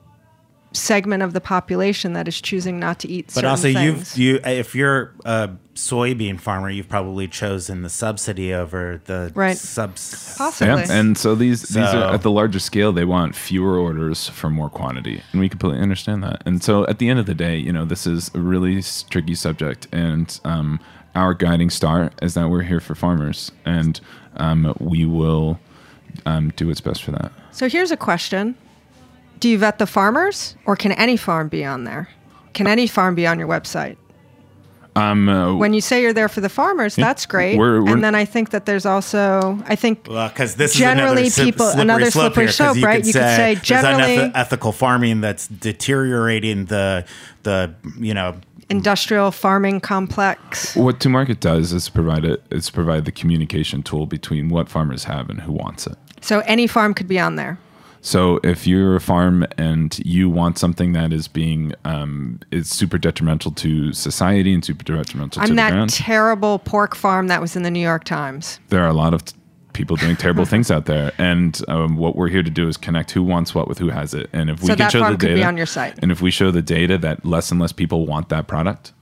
segment 0.74 1.22
of 1.22 1.32
the 1.32 1.40
population 1.40 2.12
that 2.12 2.28
is 2.28 2.40
choosing 2.40 2.78
not 2.78 2.98
to 2.98 3.08
eat. 3.08 3.30
But 3.34 3.44
also, 3.44 3.72
things. 3.72 4.18
you've 4.18 4.18
you 4.18 4.40
if 4.44 4.74
you're 4.74 5.14
a 5.24 5.50
soybean 5.74 6.38
farmer, 6.38 6.68
you've 6.68 6.88
probably 6.88 7.26
chosen 7.28 7.82
the 7.82 7.88
subsidy 7.88 8.52
over 8.52 9.00
the 9.04 9.32
Right. 9.34 9.56
subs. 9.56 10.34
Possibly. 10.36 10.66
Yeah, 10.82 10.92
and 10.92 11.16
so 11.16 11.34
these 11.34 11.62
these 11.62 11.76
are 11.94 12.12
at 12.12 12.22
the 12.22 12.30
larger 12.30 12.58
scale. 12.58 12.92
They 12.92 13.04
want 13.04 13.34
fewer 13.34 13.78
orders 13.78 14.28
for 14.28 14.50
more 14.50 14.68
quantity, 14.68 15.22
and 15.32 15.40
we 15.40 15.48
completely 15.48 15.80
understand 15.80 16.22
that. 16.24 16.42
And 16.44 16.62
so 16.62 16.86
at 16.88 16.98
the 16.98 17.08
end 17.08 17.18
of 17.20 17.26
the 17.26 17.34
day, 17.34 17.56
you 17.56 17.72
know, 17.72 17.84
this 17.84 18.06
is 18.06 18.30
a 18.34 18.40
really 18.40 18.82
tricky 19.10 19.34
subject, 19.34 19.86
and 19.92 20.38
um, 20.44 20.80
our 21.14 21.34
guiding 21.34 21.70
star 21.70 22.10
is 22.20 22.34
that 22.34 22.48
we're 22.50 22.62
here 22.62 22.80
for 22.80 22.94
farmers, 22.96 23.52
and 23.64 24.00
um, 24.36 24.74
we 24.80 25.04
will 25.04 25.60
um, 26.26 26.52
do 26.56 26.66
what's 26.66 26.80
best 26.80 27.02
for 27.04 27.12
that. 27.12 27.30
so 27.52 27.68
here's 27.68 27.90
a 27.92 27.96
question: 27.96 28.56
Do 29.40 29.48
you 29.48 29.58
vet 29.58 29.78
the 29.78 29.86
farmers, 29.86 30.56
or 30.64 30.76
can 30.76 30.92
any 30.92 31.16
farm 31.16 31.48
be 31.48 31.64
on 31.64 31.84
there? 31.84 32.08
Can 32.54 32.66
any 32.66 32.86
farm 32.86 33.14
be 33.14 33.26
on 33.26 33.38
your 33.38 33.48
website? 33.48 33.96
Um, 34.96 35.28
uh, 35.28 35.52
When 35.56 35.74
you 35.74 35.80
say 35.80 36.02
you're 36.02 36.12
there 36.12 36.28
for 36.28 36.40
the 36.40 36.48
farmers, 36.48 36.96
Yeah. 36.96 37.06
that's 37.06 37.26
great. 37.26 37.58
We're- 37.58 37.80
we're- 37.80 37.92
and 37.92 38.04
then 38.04 38.14
I 38.14 38.24
think 38.24 38.50
that 38.50 38.64
there's 38.64 38.86
also, 38.86 39.58
I 39.66 39.74
think 39.74 40.06
Well, 40.08 40.28
because 40.28 40.54
this 40.54 40.74
Generally, 40.74 41.24
is 41.26 41.36
another 41.36 41.50
people- 41.52 41.66
slippery 41.66 41.82
another 41.82 42.10
slope 42.12 42.22
slippery 42.26 42.42
here, 42.44 42.46
'cause 42.48 42.56
slope, 42.56 42.84
right? 42.84 42.98
You 43.04 43.12
could 43.12 43.20
say 43.22 43.54
there's 43.54 43.62
generally- 43.66 44.16
uneth- 44.18 44.32
ethical 44.36 44.70
farming 44.70 45.20
that's 45.20 45.48
deteriorating 45.48 46.66
the 46.66 47.04
the 47.42 47.70
you 47.98 48.14
know 48.14 48.34
industrial 48.70 49.30
farming 49.32 49.80
complex. 49.80 50.74
what 50.76 51.00
to 51.00 51.08
market 51.08 51.40
does 51.40 51.72
is 51.72 51.88
provide 51.88 52.24
it. 52.24 52.42
Is 52.52 52.70
provide 52.70 53.04
the 53.04 53.12
communication 53.12 53.82
tool 53.82 54.06
between 54.06 54.48
what 54.48 54.68
farmers 54.68 55.04
have 55.04 55.28
and 55.28 55.40
who 55.40 55.52
wants 55.52 55.88
it. 55.88 55.96
So 56.20 56.40
any 56.46 56.66
farm 56.68 56.94
could 56.94 57.08
be 57.08 57.18
on 57.18 57.34
there. 57.34 57.58
So 58.04 58.38
if 58.44 58.66
you're 58.66 58.96
a 58.96 59.00
farm 59.00 59.46
and 59.56 59.98
you 60.04 60.28
want 60.28 60.58
something 60.58 60.92
that 60.92 61.10
is 61.10 61.26
being 61.26 61.72
um, 61.86 62.38
is 62.50 62.68
super 62.68 62.98
detrimental 62.98 63.50
to 63.52 63.94
society 63.94 64.52
and 64.52 64.62
super 64.62 64.84
detrimental 64.84 65.40
to 65.40 65.40
I'm 65.40 65.48
the 65.48 65.54
that 65.56 65.72
ground, 65.72 65.90
terrible 65.90 66.58
pork 66.58 66.94
farm 66.94 67.28
that 67.28 67.40
was 67.40 67.56
in 67.56 67.62
the 67.62 67.70
New 67.70 67.80
York 67.80 68.04
Times. 68.04 68.60
there 68.68 68.84
are 68.84 68.88
a 68.88 68.92
lot 68.92 69.14
of 69.14 69.24
t- 69.24 69.34
people 69.72 69.96
doing 69.96 70.16
terrible 70.16 70.44
things 70.52 70.70
out 70.70 70.84
there. 70.84 71.12
And 71.16 71.58
um, 71.66 71.96
what 71.96 72.14
we're 72.14 72.28
here 72.28 72.42
to 72.42 72.50
do 72.50 72.68
is 72.68 72.76
connect 72.76 73.10
who 73.12 73.22
wants 73.22 73.54
what 73.54 73.68
with 73.68 73.78
who 73.78 73.88
has 73.88 74.12
it. 74.12 74.28
And 74.34 74.50
if 74.50 74.60
we 74.60 74.66
So 74.66 74.74
can 74.74 74.78
that 74.80 74.92
show 74.92 75.00
farm 75.00 75.14
the 75.14 75.18
could 75.18 75.28
be 75.28 75.34
data 75.36 75.48
on 75.48 75.56
your 75.56 75.64
site. 75.64 75.94
and 76.02 76.12
if 76.12 76.20
we 76.20 76.30
show 76.30 76.50
the 76.50 76.62
data 76.62 76.98
that 76.98 77.24
less 77.24 77.50
and 77.50 77.58
less 77.58 77.72
people 77.72 78.04
want 78.04 78.28
that 78.28 78.46
product, 78.46 78.92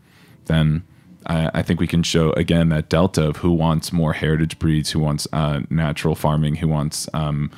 then 0.44 0.84
I, 1.26 1.50
I 1.54 1.62
think 1.62 1.80
we 1.80 1.88
can 1.88 2.04
show 2.04 2.30
again 2.34 2.68
that 2.68 2.88
delta 2.88 3.26
of 3.26 3.38
who 3.38 3.50
wants 3.50 3.92
more 3.92 4.12
heritage 4.12 4.60
breeds, 4.60 4.92
who 4.92 5.00
wants 5.00 5.26
uh, 5.32 5.62
natural 5.70 6.14
farming, 6.14 6.54
who 6.54 6.68
wants 6.68 7.08
um, 7.12 7.50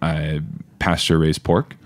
uh, 0.00 0.38
pasture 0.82 1.18
raised 1.18 1.42
pork, 1.44 1.76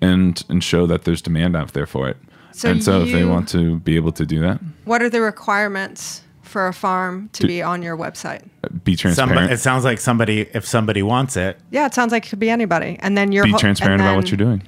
and 0.00 0.42
and 0.48 0.62
show 0.62 0.86
that 0.86 1.04
there's 1.04 1.22
demand 1.22 1.56
out 1.56 1.72
there 1.72 1.86
for 1.86 2.08
it. 2.08 2.16
So 2.52 2.70
and 2.70 2.84
so 2.84 3.02
if 3.02 3.12
they 3.12 3.24
want 3.24 3.48
to 3.50 3.78
be 3.80 3.96
able 3.96 4.12
to 4.12 4.26
do 4.26 4.40
that, 4.40 4.60
What 4.84 5.00
are 5.02 5.08
the 5.08 5.22
requirements 5.22 6.22
for 6.42 6.68
a 6.68 6.72
farm 6.74 7.30
to 7.32 7.46
be 7.46 7.62
on 7.62 7.80
your 7.82 7.96
website. 7.96 8.42
Uh, 8.62 8.68
be 8.84 8.94
transparent. 8.94 9.30
Somebody, 9.30 9.54
it 9.54 9.58
sounds 9.58 9.84
like 9.84 9.98
somebody, 9.98 10.42
if 10.52 10.66
somebody 10.66 11.02
wants 11.02 11.36
it, 11.36 11.58
Yeah, 11.70 11.86
it 11.86 11.94
sounds 11.94 12.12
like 12.12 12.26
it 12.26 12.28
could 12.28 12.38
be 12.38 12.50
anybody. 12.50 12.98
And 13.00 13.16
then 13.16 13.32
you're 13.32 13.44
be 13.44 13.52
ho- 13.52 13.58
transparent 13.58 14.02
and 14.02 14.08
about 14.08 14.16
what 14.16 14.30
you're 14.30 14.36
doing. 14.36 14.62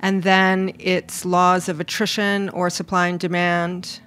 And 0.00 0.24
then 0.24 0.72
it's 0.80 1.24
laws 1.24 1.68
of 1.68 1.78
attrition 1.78 2.48
or 2.48 2.70
supply 2.70 3.06
and 3.06 3.20
demand 3.20 4.00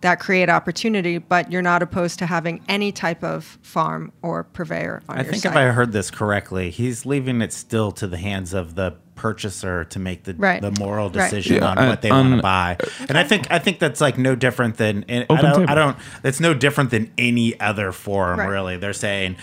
that 0.00 0.20
create 0.20 0.48
opportunity, 0.48 1.18
but 1.18 1.50
you're 1.50 1.62
not 1.62 1.82
opposed 1.82 2.18
to 2.20 2.26
having 2.26 2.60
any 2.68 2.92
type 2.92 3.24
of 3.24 3.58
farm 3.62 4.12
or 4.22 4.44
purveyor 4.44 5.02
on 5.08 5.16
I 5.18 5.22
your 5.22 5.30
think 5.32 5.42
site. 5.42 5.52
if 5.52 5.56
I 5.56 5.64
heard 5.66 5.92
this 5.92 6.10
correctly, 6.10 6.70
he's 6.70 7.04
leaving 7.04 7.42
it 7.42 7.52
still 7.52 7.90
to 7.92 8.06
the 8.06 8.16
hands 8.16 8.54
of 8.54 8.74
the 8.76 8.94
purchaser 9.16 9.82
to 9.84 9.98
make 9.98 10.22
the 10.22 10.34
Right. 10.34 10.62
the 10.62 10.70
moral 10.78 11.06
Right. 11.10 11.14
decision 11.24 11.56
Yeah, 11.56 11.70
on 11.70 11.78
I- 11.78 11.88
what 11.88 12.02
they 12.02 12.10
um, 12.10 12.30
want 12.30 12.38
to 12.38 12.42
buy. 12.42 12.76
And 13.08 13.18
I 13.18 13.24
think 13.24 13.50
I 13.50 13.58
think 13.58 13.80
that's 13.80 14.00
like 14.00 14.16
no 14.16 14.36
different 14.36 14.76
than 14.76 15.04
and 15.08 15.26
I 15.28 15.42
don't, 15.42 15.54
table. 15.54 15.66
I 15.68 15.74
don't 15.74 15.96
it's 16.22 16.38
no 16.38 16.54
different 16.54 16.90
than 16.90 17.10
any 17.18 17.58
other 17.58 17.90
forum 17.90 18.38
Right. 18.38 18.46
really. 18.48 18.76
They're 18.76 18.92
saying 18.92 19.34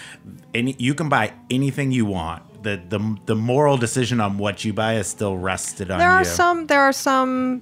any 0.54 0.76
you 0.80 0.94
can 0.94 1.10
buy 1.10 1.34
anything 1.50 1.92
you 1.92 2.06
want. 2.06 2.64
The 2.64 2.80
the 2.88 3.18
the 3.26 3.36
moral 3.36 3.76
decision 3.76 4.22
on 4.22 4.38
what 4.38 4.64
you 4.64 4.72
buy 4.72 4.94
is 4.96 5.08
still 5.08 5.38
rested 5.38 5.92
on 5.92 6.00
there 6.00 6.10
you. 6.10 6.16
are 6.16 6.24
some 6.24 6.68
there 6.68 6.82
are 6.82 6.94
some 6.94 7.62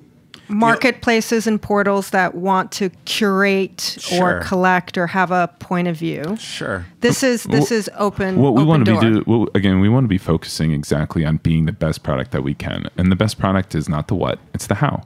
marketplaces 0.50 1.48
and 1.48 1.62
portals 1.62 2.10
that 2.12 2.36
want 2.36 2.72
to 2.74 2.90
curate 3.06 3.98
Sure. 4.00 4.38
or 4.38 4.40
collect 4.42 4.98
or 4.98 5.08
have 5.08 5.32
a 5.32 5.50
point 5.60 5.88
of 5.88 5.98
view. 5.98 6.36
Sure. 6.40 6.86
This 7.02 7.24
is 7.24 7.44
this 7.44 7.70
Well, 7.72 7.80
is 7.80 7.90
open. 7.98 8.38
what 8.40 8.54
we 8.54 8.62
open 8.62 8.68
want 8.68 8.86
to 8.86 8.92
door. 8.92 9.02
be 9.02 9.10
do 9.12 9.24
well, 9.26 9.48
again 9.56 9.80
we 9.80 9.90
want 9.90 10.04
to 10.04 10.08
be 10.10 10.18
focusing 10.18 10.72
exactly 10.72 11.26
on 11.26 11.38
being 11.38 11.66
the 11.66 11.72
best 11.72 12.04
product 12.04 12.32
that 12.32 12.44
we 12.44 12.54
can 12.54 12.90
and 12.98 13.12
the 13.12 13.16
best 13.16 13.38
product 13.40 13.74
is 13.76 13.88
not 13.90 14.08
the 14.08 14.16
what 14.16 14.40
it's 14.54 14.68
the 14.68 14.76
how 14.76 15.02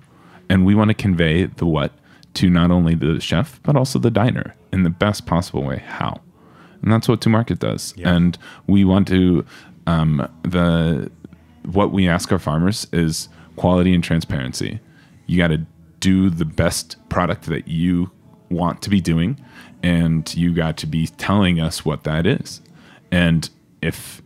and 0.49 0.65
we 0.65 0.73
want 0.75 0.89
to 0.89 0.93
convey 0.93 1.45
the 1.45 1.65
what 1.65 1.91
to 2.35 2.49
not 2.49 2.71
only 2.71 2.95
the 2.95 3.19
chef 3.19 3.59
but 3.63 3.75
also 3.75 3.99
the 3.99 4.11
diner 4.11 4.53
in 4.71 4.83
the 4.83 4.89
best 4.89 5.25
possible 5.25 5.63
way 5.63 5.79
how 5.87 6.19
and 6.81 6.91
that's 6.91 7.07
what 7.07 7.21
to 7.21 7.29
market 7.29 7.59
does 7.59 7.93
and 8.03 8.37
we 8.67 8.83
want 8.85 9.07
to 9.07 9.45
um, 9.87 10.27
the 10.43 11.09
what 11.63 11.91
we 11.91 12.07
ask 12.07 12.31
our 12.31 12.39
farmers 12.39 12.87
is 12.91 13.29
quality 13.55 13.93
and 13.93 14.03
transparency 14.03 14.79
you 15.27 15.37
got 15.37 15.49
to 15.49 15.65
do 15.99 16.29
the 16.29 16.45
best 16.45 16.97
product 17.09 17.43
that 17.43 17.67
you 17.67 18.11
want 18.49 18.81
to 18.81 18.89
be 18.89 19.01
doing 19.01 19.39
and 19.83 20.33
you 20.35 20.53
got 20.53 20.77
to 20.77 20.87
be 20.87 21.07
telling 21.07 21.59
us 21.59 21.85
what 21.85 22.03
that 22.03 22.25
is. 22.25 22.61
And 23.11 23.49
if 23.81 24.21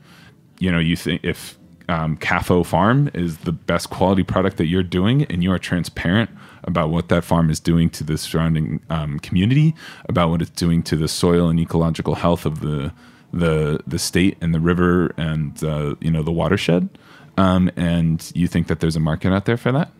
you 0.59 0.71
know 0.71 0.79
you 0.79 0.95
think 0.95 1.23
if 1.23 1.57
um, 1.89 2.17
CAFO 2.17 2.65
Farm 2.65 3.11
is 3.13 3.39
the 3.39 3.51
best 3.51 3.89
quality 3.89 4.23
product 4.23 4.57
that 4.57 4.67
you're 4.67 4.83
doing, 4.83 5.23
and 5.25 5.43
you 5.43 5.51
are 5.51 5.59
transparent 5.59 6.29
about 6.63 6.89
what 6.89 7.09
that 7.09 7.23
farm 7.23 7.49
is 7.49 7.59
doing 7.59 7.89
to 7.89 8.03
the 8.03 8.17
surrounding 8.17 8.81
um, 8.89 9.19
community, 9.19 9.75
about 10.07 10.29
what 10.29 10.41
it's 10.41 10.51
doing 10.51 10.83
to 10.83 10.95
the 10.95 11.07
soil 11.07 11.49
and 11.49 11.59
ecological 11.59 12.15
health 12.15 12.45
of 12.45 12.61
the 12.61 12.93
the 13.33 13.79
the 13.87 13.99
state 13.99 14.37
and 14.41 14.53
the 14.53 14.59
river 14.59 15.13
and 15.17 15.63
uh, 15.63 15.95
you 15.99 16.11
know 16.11 16.23
the 16.23 16.31
watershed, 16.31 16.89
um, 17.37 17.69
and 17.75 18.31
you 18.35 18.47
think 18.47 18.67
that 18.67 18.79
there's 18.79 18.95
a 18.95 18.99
market 18.99 19.33
out 19.33 19.45
there 19.45 19.57
for 19.57 19.71
that, 19.71 19.91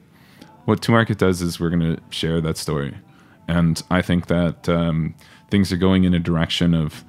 what 0.72 0.82
To 0.84 0.92
Market 0.92 1.18
does 1.18 1.42
is 1.42 1.60
we're 1.60 1.70
going 1.70 1.98
to 1.98 2.02
share 2.12 2.40
that 2.40 2.56
story. 2.56 2.96
And 3.50 3.84
I 3.92 4.02
think 4.02 4.28
that 4.28 4.70
um, 4.70 5.14
things 5.50 5.70
are 5.74 5.78
going 5.78 6.06
in 6.06 6.14
a 6.14 6.20
direction 6.20 6.74
of 6.74 7.04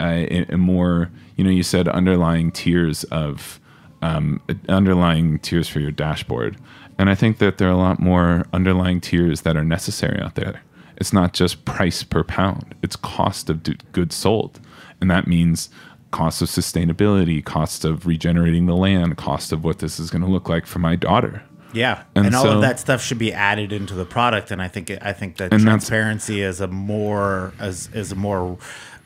a, 0.00 0.46
a 0.48 0.56
more, 0.56 1.10
you 1.34 1.42
know, 1.42 1.50
you 1.50 1.64
said 1.64 1.88
underlying 1.88 2.52
tiers 2.52 3.02
of, 3.10 3.58
um, 4.02 4.40
underlying 4.68 5.40
tiers 5.40 5.68
for 5.68 5.80
your 5.80 5.90
dashboard. 5.90 6.58
And 6.96 7.10
I 7.10 7.16
think 7.16 7.38
that 7.38 7.58
there 7.58 7.66
are 7.66 7.72
a 7.72 7.76
lot 7.76 7.98
more 7.98 8.46
underlying 8.52 9.00
tiers 9.00 9.40
that 9.40 9.56
are 9.56 9.64
necessary 9.64 10.20
out 10.22 10.36
there. 10.36 10.62
It's 10.98 11.12
not 11.12 11.32
just 11.32 11.64
price 11.64 12.04
per 12.04 12.22
pound, 12.22 12.76
it's 12.84 12.94
cost 12.94 13.50
of 13.50 13.64
goods 13.90 14.14
sold. 14.14 14.60
And 15.00 15.10
that 15.10 15.26
means 15.26 15.70
cost 16.12 16.40
of 16.40 16.46
sustainability, 16.46 17.44
cost 17.44 17.84
of 17.84 18.06
regenerating 18.06 18.66
the 18.66 18.76
land, 18.76 19.16
cost 19.16 19.50
of 19.50 19.64
what 19.64 19.80
this 19.80 19.98
is 19.98 20.08
going 20.08 20.22
to 20.22 20.30
look 20.30 20.48
like 20.48 20.66
for 20.66 20.78
my 20.78 20.94
daughter. 20.94 21.42
Yeah, 21.72 22.02
And 22.14 22.26
and, 22.26 22.34
all 22.34 22.44
so- 22.44 22.54
of 22.56 22.60
that 22.62 22.80
stuff 22.80 23.02
should 23.02 23.18
be 23.18 23.32
added 23.32 23.72
into 23.72 23.94
the 23.94 24.04
product, 24.06 24.50
and 24.50 24.62
I 24.62 24.68
think 24.68 24.90
I 25.02 25.12
think 25.12 25.36
that 25.36 25.50
transparency 25.50 26.40
is 26.42 26.60
a 26.60 26.66
more 26.68 27.52
is 27.60 27.88
is 27.92 28.14
more 28.14 28.56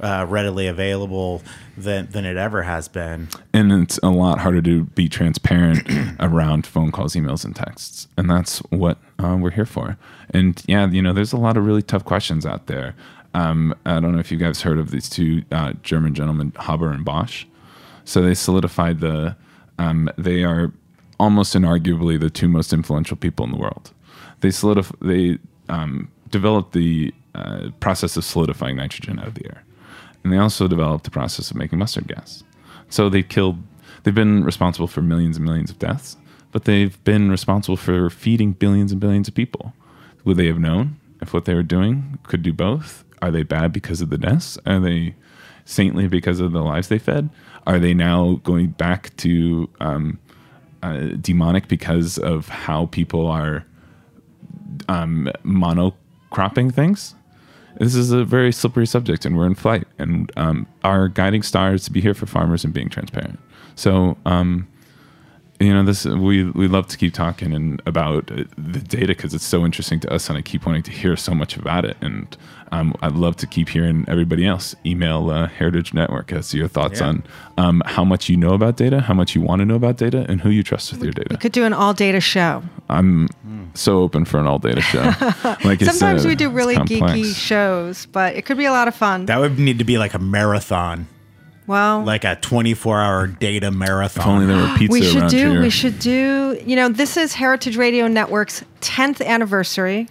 uh, 0.01 0.27
readily 0.29 0.67
available 0.69 1.43
than 1.77 2.09
than 2.11 2.25
it 2.25 2.37
ever 2.37 2.63
has 2.63 2.87
been. 2.89 3.29
and 3.53 3.73
it's 3.73 3.99
a 4.03 4.11
lot 4.11 4.39
harder 4.39 4.63
to 4.63 4.85
be 4.85 5.09
transparent 5.09 5.83
around 6.21 6.67
phone 6.67 6.93
calls, 6.93 7.15
emails, 7.15 7.45
and 7.45 7.57
texts, 7.57 8.07
and 8.17 8.31
that's 8.31 8.59
what 8.71 8.99
uh, 9.19 9.37
we're 9.41 9.51
here 9.51 9.67
for. 9.67 9.97
And 10.31 10.63
yeah, 10.69 10.87
you 10.89 11.03
know, 11.03 11.13
there's 11.13 11.33
a 11.33 11.37
lot 11.39 11.57
of 11.57 11.65
really 11.67 11.83
tough 11.83 12.05
questions 12.05 12.47
out 12.47 12.67
there. 12.69 12.95
Um, 13.35 13.75
I 13.87 13.99
don't 13.99 14.13
know 14.13 14.19
if 14.21 14.31
you 14.31 14.39
guys 14.39 14.61
heard 14.63 14.79
of 14.79 14.91
these 14.91 15.09
two 15.09 15.43
uh, 15.51 15.73
German 15.83 16.15
gentlemen, 16.15 16.53
Haber 16.61 16.91
and 16.93 17.05
Bosch. 17.05 17.45
So 18.05 18.23
they 18.23 18.35
solidified 18.35 19.01
the. 19.01 19.37
Um, 19.79 20.09
they 20.19 20.45
are 20.45 20.71
almost 21.23 21.55
inarguably 21.55 22.19
the 22.19 22.31
two 22.31 22.49
most 22.49 22.73
influential 22.73 23.17
people 23.17 23.45
in 23.47 23.53
the 23.53 23.63
world. 23.67 23.93
They 24.41 24.49
solidif- 24.49 24.99
They 25.01 25.39
um, 25.73 26.11
developed 26.31 26.73
the 26.73 27.15
uh, 27.35 27.71
process 27.79 28.17
of 28.17 28.25
solidifying 28.25 28.77
nitrogen 28.77 29.19
out 29.21 29.29
of 29.29 29.35
the 29.35 29.47
air, 29.47 29.63
and 30.23 30.33
they 30.33 30.39
also 30.39 30.67
developed 30.67 31.05
the 31.05 31.11
process 31.21 31.51
of 31.51 31.57
making 31.57 31.79
mustard 31.79 32.09
gas. 32.09 32.43
So 32.89 33.09
they 33.09 33.23
killed. 33.23 33.59
They've 34.03 34.21
been 34.25 34.45
responsible 34.45 34.89
for 34.89 35.03
millions 35.03 35.37
and 35.37 35.47
millions 35.47 35.71
of 35.71 35.79
deaths, 35.79 36.17
but 36.51 36.65
they've 36.65 36.97
been 37.05 37.31
responsible 37.31 37.77
for 37.77 38.11
feeding 38.11 38.53
billions 38.53 38.91
and 38.93 39.01
billions 39.01 39.29
of 39.29 39.35
people. 39.35 39.73
Would 40.25 40.37
they 40.37 40.49
have 40.49 40.59
known 40.59 40.85
if 41.21 41.33
what 41.33 41.45
they 41.45 41.55
were 41.55 41.63
doing 41.77 42.19
could 42.25 42.43
do 42.43 42.53
both? 42.53 43.05
Are 43.23 43.31
they 43.31 43.45
bad 43.45 43.73
because 43.73 44.01
of 44.03 44.11
the 44.11 44.19
deaths? 44.19 44.59
Are 44.67 44.81
they 44.81 45.15
saintly 45.65 46.09
because 46.09 46.41
of 46.41 46.51
the 46.53 46.63
lives 46.73 46.89
they 46.89 46.99
fed? 46.99 47.31
Are 47.65 47.79
they 47.79 47.95
now 47.95 48.41
going 48.43 48.69
back 48.87 49.17
to 49.19 49.69
um, 49.79 50.19
uh, 50.83 51.17
demonic 51.21 51.69
because 51.69 52.19
of 52.19 52.49
how 52.49 52.87
people 52.87 53.27
are 53.27 53.65
um, 54.89 55.31
monocropping 55.45 56.73
things? 56.73 57.15
This 57.79 57.95
is 57.95 58.13
a 58.13 58.25
very 58.25 58.53
slippery 58.53 58.87
subject, 58.87 59.25
and 59.25 59.37
we're 59.37 59.47
in 59.47 59.55
flight. 59.55 59.87
And 59.99 60.31
um, 60.37 60.67
our 60.85 61.09
guiding 61.09 61.43
star 61.43 61.75
is 61.75 61.85
to 61.85 61.91
be 61.91 62.01
here 62.01 62.15
for 62.15 62.27
farmers 62.27 62.65
and 62.65 62.75
being 62.75 62.89
transparent. 62.89 63.39
So, 63.75 64.19
um, 64.27 64.69
you 65.63 65.73
know, 65.75 65.83
this 65.85 66.05
we 66.05 66.45
we 66.51 66.69
love 66.69 66.87
to 66.89 66.97
keep 66.97 67.15
talking 67.15 67.53
and 67.55 67.81
about 67.87 68.31
uh, 68.31 68.45
the 68.57 68.81
data 68.81 69.09
because 69.09 69.35
it's 69.35 69.45
so 69.45 69.65
interesting 69.65 70.01
to 70.01 70.13
us, 70.13 70.29
and 70.29 70.37
I 70.39 70.43
keep 70.43 70.67
wanting 70.67 70.83
to 70.85 70.91
hear 70.91 71.17
so 71.17 71.35
much 71.35 71.57
about 71.57 71.85
it. 71.85 71.97
And 72.01 72.37
um, 72.73 72.95
I'd 73.03 73.13
love 73.15 73.37
to 73.37 73.47
keep 73.47 73.69
hearing 73.69 74.05
everybody 74.09 74.47
else 74.47 74.75
email 74.87 75.31
uh, 75.31 75.47
Heritage 75.47 75.93
Network 75.93 76.33
as 76.33 76.55
your 76.55 76.69
thoughts 76.69 77.01
Yeah. 77.01 77.09
on 77.09 77.23
um, 77.59 77.83
how 77.87 78.03
much 78.05 78.29
you 78.29 78.37
know 78.37 78.55
about 78.55 78.77
data, 78.77 79.01
how 79.01 79.15
much 79.15 79.35
you 79.35 79.41
want 79.43 79.61
to 79.61 79.67
know 79.67 79.75
about 79.77 79.97
data, 79.99 80.25
and 80.29 80.41
who 80.41 80.51
you 80.51 80.63
trust 80.63 80.91
with 80.93 81.03
your 81.03 81.13
data. 81.13 81.29
We 81.31 81.37
could 81.37 81.53
do 81.53 81.65
an 81.65 81.73
all 81.73 81.93
data 81.95 82.21
show. 82.21 82.63
I'm 82.89 83.29
so 83.75 83.99
open 84.01 84.25
for 84.25 84.39
an 84.41 84.47
all 84.47 84.59
data 84.59 84.81
show. 84.81 85.03
Like 85.65 85.81
it's, 85.83 85.91
Sometimes 85.97 86.25
uh, 86.25 86.29
we 86.29 86.35
do 86.35 86.49
really 86.51 86.77
geeky 86.77 87.35
shows, 87.35 88.07
but 88.07 88.35
it 88.35 88.43
could 88.47 88.57
be 88.59 88.65
a 88.65 88.73
lot 88.73 88.89
of 88.89 88.95
fun. 88.95 89.27
That 89.27 89.39
would 89.39 89.59
need 89.59 89.79
to 89.79 89.85
be 89.85 89.97
like 89.99 90.15
a 90.15 90.19
marathon, 90.19 91.07
well, 91.67 92.03
like 92.03 92.25
a 92.25 92.37
twenty 92.37 92.75
four 92.75 93.01
hour 93.01 93.27
data 93.27 93.71
marathon. 93.71 94.23
If 94.23 94.27
only 94.29 94.47
there 94.47 94.57
were 94.57 94.75
pizza 94.79 94.93
we 94.93 95.03
should 95.03 95.17
around 95.23 95.31
do 95.31 95.51
here. 95.53 95.61
we 95.61 95.71
should 95.71 95.99
do 95.99 96.61
you 96.67 96.77
know 96.77 96.89
this 96.89 97.17
is 97.17 97.35
heritage 97.35 97.77
radio 97.77 98.09
network's 98.09 98.65
10th 98.81 99.25
anniversary 99.25 100.09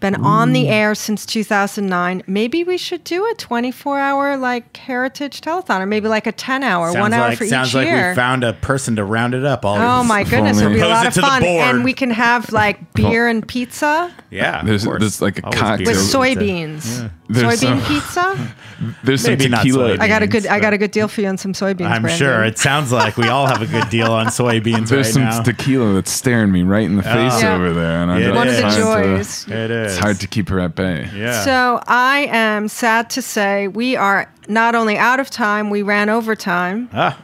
been 0.00 0.16
on 0.16 0.52
the 0.52 0.68
air 0.68 0.94
since 0.94 1.24
2009 1.24 2.22
maybe 2.26 2.62
we 2.62 2.76
should 2.76 3.02
do 3.04 3.24
a 3.24 3.34
24 3.36 3.98
hour 3.98 4.36
like 4.36 4.76
heritage 4.76 5.40
telethon 5.40 5.80
or 5.80 5.86
maybe 5.86 6.08
like 6.08 6.26
a 6.26 6.32
10 6.32 6.62
hour 6.62 6.88
sounds 6.92 7.00
one 7.00 7.12
hour 7.14 7.28
like 7.28 7.38
for 7.38 7.46
sounds 7.46 7.74
like 7.74 7.86
we 7.86 8.14
found 8.14 8.44
a 8.44 8.52
person 8.52 8.96
to 8.96 9.04
round 9.04 9.32
it 9.34 9.46
up. 9.46 9.64
All 9.64 9.76
Oh 9.78 10.04
my 10.04 10.24
goodness, 10.24 10.58
it'll 10.60 10.74
be 10.74 10.80
a 10.80 10.88
lot 10.88 11.06
of 11.06 11.14
fun. 11.14 11.42
And 11.42 11.84
we 11.84 11.94
can 11.94 12.10
have 12.10 12.52
like 12.52 12.92
beer 12.92 13.28
and 13.28 13.46
pizza 13.46 14.12
Yeah, 14.30 14.62
There's- 14.62 14.84
course. 14.84 15.00
there's 15.00 15.22
like 15.22 15.38
a 15.38 15.44
Always 15.46 15.60
cocktail- 15.60 15.86
with 15.86 16.12
beer. 16.12 16.36
soybeans. 16.36 17.10
There's 17.28 17.60
Soybean 17.62 17.80
some- 17.80 17.82
pizza? 17.82 18.54
There's 19.04 19.22
some 19.22 19.30
Maybe 19.38 19.48
tequila. 19.48 19.90
soybeans. 19.96 20.00
I 20.00 20.08
got 20.08 20.22
a 20.22 20.26
good 20.26 20.46
I 20.46 20.60
got 20.60 20.72
a 20.74 20.78
good 20.78 20.90
deal 20.90 21.08
for 21.08 21.20
you 21.22 21.28
on 21.28 21.38
some 21.38 21.52
soybeans. 21.52 21.86
I'm 21.88 22.02
Brandon. 22.02 22.18
sure 22.18 22.44
it 22.44 22.58
sounds 22.58 22.92
like 22.92 23.16
we 23.16 23.28
all 23.28 23.46
have 23.46 23.62
a 23.62 23.66
good 23.66 23.88
deal 23.88 24.12
on 24.12 24.26
soybeans 24.26 24.88
There's 24.90 25.06
right 25.06 25.12
some 25.14 25.22
now. 25.24 25.42
tequila 25.42 25.94
that's 25.94 26.10
staring 26.10 26.52
me 26.52 26.64
right 26.64 26.84
in 26.84 26.96
the 26.96 27.02
face 27.02 27.40
Yeah. 27.42 27.54
over 27.54 27.72
there, 27.72 28.02
and 28.02 28.10
I'm 28.10 28.20
just 28.22 28.34
One 28.34 28.48
of 28.48 28.54
the 28.54 28.60
trying 28.60 28.74
to- 28.74 29.14
joys. 29.16 29.48
it 29.48 29.70
is. 29.70 29.92
It's 29.92 30.00
hard 30.00 30.20
to 30.20 30.26
keep 30.26 30.48
her 30.50 30.60
at 30.60 30.74
bay. 30.74 31.08
Yeah. 31.14 31.42
So 31.44 31.80
I 31.86 32.28
am 32.30 32.68
sad 32.68 33.08
to 33.10 33.22
say 33.22 33.68
we 33.68 33.96
are 33.96 34.28
not 34.48 34.74
only 34.74 34.98
out 34.98 35.18
of 35.20 35.30
time, 35.30 35.70
we 35.70 35.80
ran 35.82 36.10
over 36.10 36.34
time. 36.36 36.90
ah, 36.92 37.16
If 37.18 37.23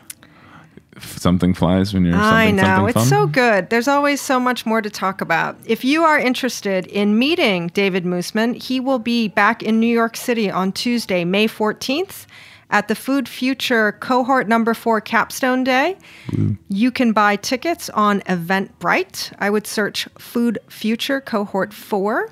something 1.04 1.54
flies 1.54 1.92
when 1.94 2.04
you're 2.04 2.14
something, 2.14 2.30
I 2.30 2.50
know. 2.50 2.86
It's 2.86 2.94
fun. 2.94 3.06
so 3.06 3.26
good. 3.26 3.70
There's 3.70 3.88
always 3.88 4.20
so 4.20 4.40
much 4.40 4.66
more 4.66 4.82
to 4.82 4.90
talk 4.90 5.20
about. 5.20 5.56
If 5.64 5.84
you 5.84 6.04
are 6.04 6.18
interested 6.18 6.86
in 6.86 7.18
meeting 7.18 7.68
David 7.68 8.04
Moosman, 8.04 8.60
he 8.60 8.80
will 8.80 8.98
be 8.98 9.28
back 9.28 9.62
in 9.62 9.80
New 9.80 9.92
York 9.92 10.16
City 10.16 10.50
on 10.50 10.72
Tuesday, 10.72 11.24
May 11.24 11.48
14th 11.48 12.26
at 12.70 12.88
the 12.88 12.94
Food 12.94 13.28
Future 13.28 13.92
Cohort 13.92 14.48
Number 14.48 14.74
4 14.74 15.00
Capstone 15.00 15.64
Day. 15.64 15.96
Mm. 16.28 16.56
You 16.68 16.90
can 16.90 17.12
buy 17.12 17.36
tickets 17.36 17.90
on 17.90 18.20
Eventbrite. 18.22 19.32
I 19.38 19.50
would 19.50 19.66
search 19.66 20.08
Food 20.18 20.58
Future 20.68 21.20
Cohort 21.20 21.72
4. 21.72 22.30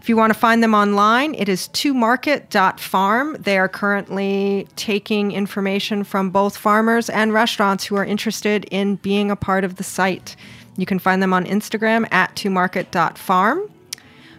If 0.00 0.08
you 0.08 0.16
want 0.16 0.32
to 0.32 0.38
find 0.38 0.62
them 0.62 0.72
online, 0.72 1.34
it 1.34 1.46
is 1.46 1.68
tomarket.farm. 1.68 3.36
They 3.38 3.58
are 3.58 3.68
currently 3.68 4.66
taking 4.74 5.32
information 5.32 6.04
from 6.04 6.30
both 6.30 6.56
farmers 6.56 7.10
and 7.10 7.34
restaurants 7.34 7.84
who 7.84 7.96
are 7.96 8.04
interested 8.04 8.64
in 8.70 8.96
being 8.96 9.30
a 9.30 9.36
part 9.36 9.62
of 9.62 9.76
the 9.76 9.84
site. 9.84 10.36
You 10.78 10.86
can 10.86 10.98
find 10.98 11.22
them 11.22 11.34
on 11.34 11.44
Instagram 11.44 12.08
at 12.10 12.34
tomarket.farm. 12.34 13.70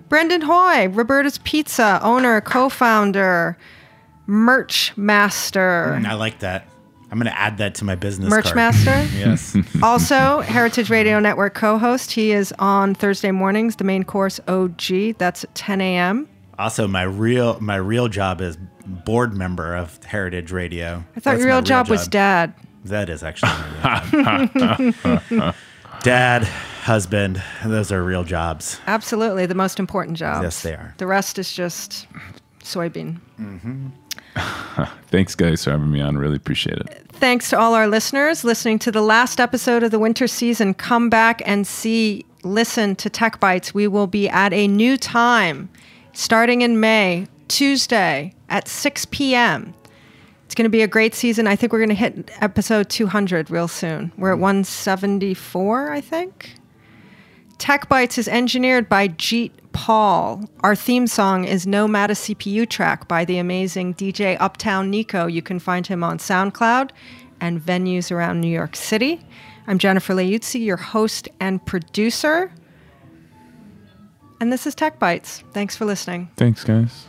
Brandon 0.09 0.41
Hoy, 0.41 0.88
Roberta's 0.88 1.38
Pizza, 1.38 1.99
owner, 2.01 2.41
co 2.41 2.68
founder, 2.68 3.55
merch 4.26 4.97
master. 4.97 5.95
Mm, 5.95 6.07
I 6.07 6.16
like 6.16 6.39
that. 6.39 6.66
I'm 7.12 7.18
going 7.20 7.32
to 7.32 7.38
add 7.38 7.57
that 7.57 7.76
to 7.76 7.86
my 7.86 7.95
business 7.95 8.30
Merch 8.30 8.55
master. 8.55 8.91
Yes. 9.18 9.55
also, 9.84 10.39
Heritage 10.39 10.89
Radio 10.89 11.20
Network 11.20 11.53
co 11.53 11.78
host. 11.78 12.12
He 12.12 12.32
is 12.32 12.53
on 12.57 12.95
Thursday 12.95 13.32
mornings, 13.32 13.76
the 13.76 13.84
main 13.84 14.03
course 14.03 14.39
OG. 14.47 15.18
That's 15.18 15.43
at 15.43 15.53
10 15.53 15.82
a.m. 15.82 16.30
also, 16.57 16.88
my 16.88 17.03
real 17.03 17.59
my 17.59 17.76
real 17.76 18.07
job 18.07 18.39
is 18.39 18.57
board 18.86 19.36
member 19.36 19.76
of 19.76 20.01
Heritage 20.03 20.51
Radio. 20.51 21.03
I 21.16 21.20
thought 21.20 21.38
your 21.38 21.47
real, 21.47 21.62
job, 21.62 21.89
was 21.89 22.07
dad. 22.07 22.53
That 22.86 23.09
is 23.09 23.24
actually 23.24 23.51
my 23.84 24.49
real 24.53 24.93
job. 24.93 25.55
dad, 26.03 26.43
husband. 26.43 27.43
Those 27.66 27.91
are 27.91 28.03
real 28.03 28.24
jobs. 28.24 28.80
Absolutely, 28.88 29.45
the 29.45 29.55
most 29.55 29.80
important 29.80 30.18
jobs. 30.18 30.43
Yes, 30.43 30.64
they 30.64 30.74
are. 30.74 30.95
The 30.97 31.07
rest 31.07 31.38
is 31.38 31.51
just 31.51 32.07
soybean. 32.64 33.20
Mm-hmm. 33.39 33.88
Thanks, 35.07 35.36
guys, 35.36 35.64
for 35.64 35.72
having 35.72 35.91
me 35.91 36.01
on. 36.01 36.18
Really 36.18 36.38
appreciate 36.38 36.78
it. 36.78 37.05
Thanks 37.12 37.49
to 37.49 37.59
all 37.59 37.74
our 37.74 37.88
listeners 37.88 38.43
listening 38.43 38.80
to 38.80 38.91
the 38.91 39.01
last 39.01 39.39
episode 39.39 39.84
of 39.84 39.91
the 39.91 39.99
winter 39.99 40.28
season. 40.28 40.74
Come 40.74 41.09
back 41.09 41.41
and 41.45 41.68
see, 41.68 42.26
listen 42.43 42.95
to 42.95 43.09
Tech 43.09 43.39
Bites. 43.39 43.74
We 43.74 43.88
will 43.88 44.07
be 44.07 44.30
at 44.30 44.53
a 44.53 44.68
new 44.68 44.97
time 44.97 45.70
starting 46.14 46.62
in 46.62 46.80
May, 46.80 47.28
Tuesday 47.47 48.34
at 48.49 48.68
6 48.68 49.05
p.m. 49.05 49.74
It's 50.45 50.55
going 50.55 50.66
to 50.66 50.70
be 50.70 50.82
a 50.82 50.88
great 50.88 51.16
season. 51.16 51.47
I 51.47 51.55
think 51.55 51.72
we're 51.72 51.80
going 51.80 51.89
to 51.89 51.95
hit 51.95 52.32
episode 52.41 52.89
200 52.89 53.49
real 53.49 53.68
soon. 53.68 54.12
We're 54.18 54.34
at 54.34 54.39
174, 54.39 55.91
I 55.91 56.01
think. 56.01 56.55
Tech 57.62 57.88
Bites 57.88 58.18
is 58.18 58.28
engineered 58.28 58.89
by 58.89 59.07
Jeet 59.07 59.51
Paul. 59.72 60.49
Our 60.62 60.76
theme 60.76 61.05
song 61.05 61.45
is 61.45 61.68
No 61.68 61.88
Matter 61.88 62.16
CPU 62.16 62.68
track 62.68 63.07
by 63.07 63.24
the 63.24 63.38
amazing 63.38 63.93
DJ 63.93 64.36
Uptown 64.39 64.89
Nico. 64.89 65.28
You 65.28 65.43
can 65.43 65.59
find 65.59 65.86
him 65.86 66.03
on 66.03 66.18
SoundCloud 66.18 66.89
and 67.39 67.62
venues 67.62 68.12
around 68.12 68.41
New 68.41 68.49
York 68.49 68.76
City. 68.76 69.24
I'm 69.68 69.78
Jennifer 69.78 70.16
Leuzzi, 70.16 70.66
your 70.66 70.76
host 70.76 71.30
and 71.39 71.64
producer. 71.64 72.51
And 74.39 74.51
this 74.51 74.66
is 74.66 74.74
Tech 74.74 74.97
Bites. 74.97 75.43
Thanks 75.51 75.76
for 75.76 75.86
listening. 75.86 76.32
Thanks, 76.38 76.64
guys. 76.64 77.05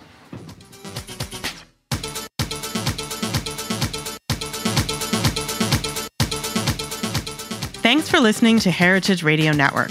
Thanks 7.83 8.11
for 8.11 8.21
listening 8.21 8.59
to 8.61 8.71
Heritage 8.71 9.23
Radio 9.23 9.53
Network, 9.53 9.91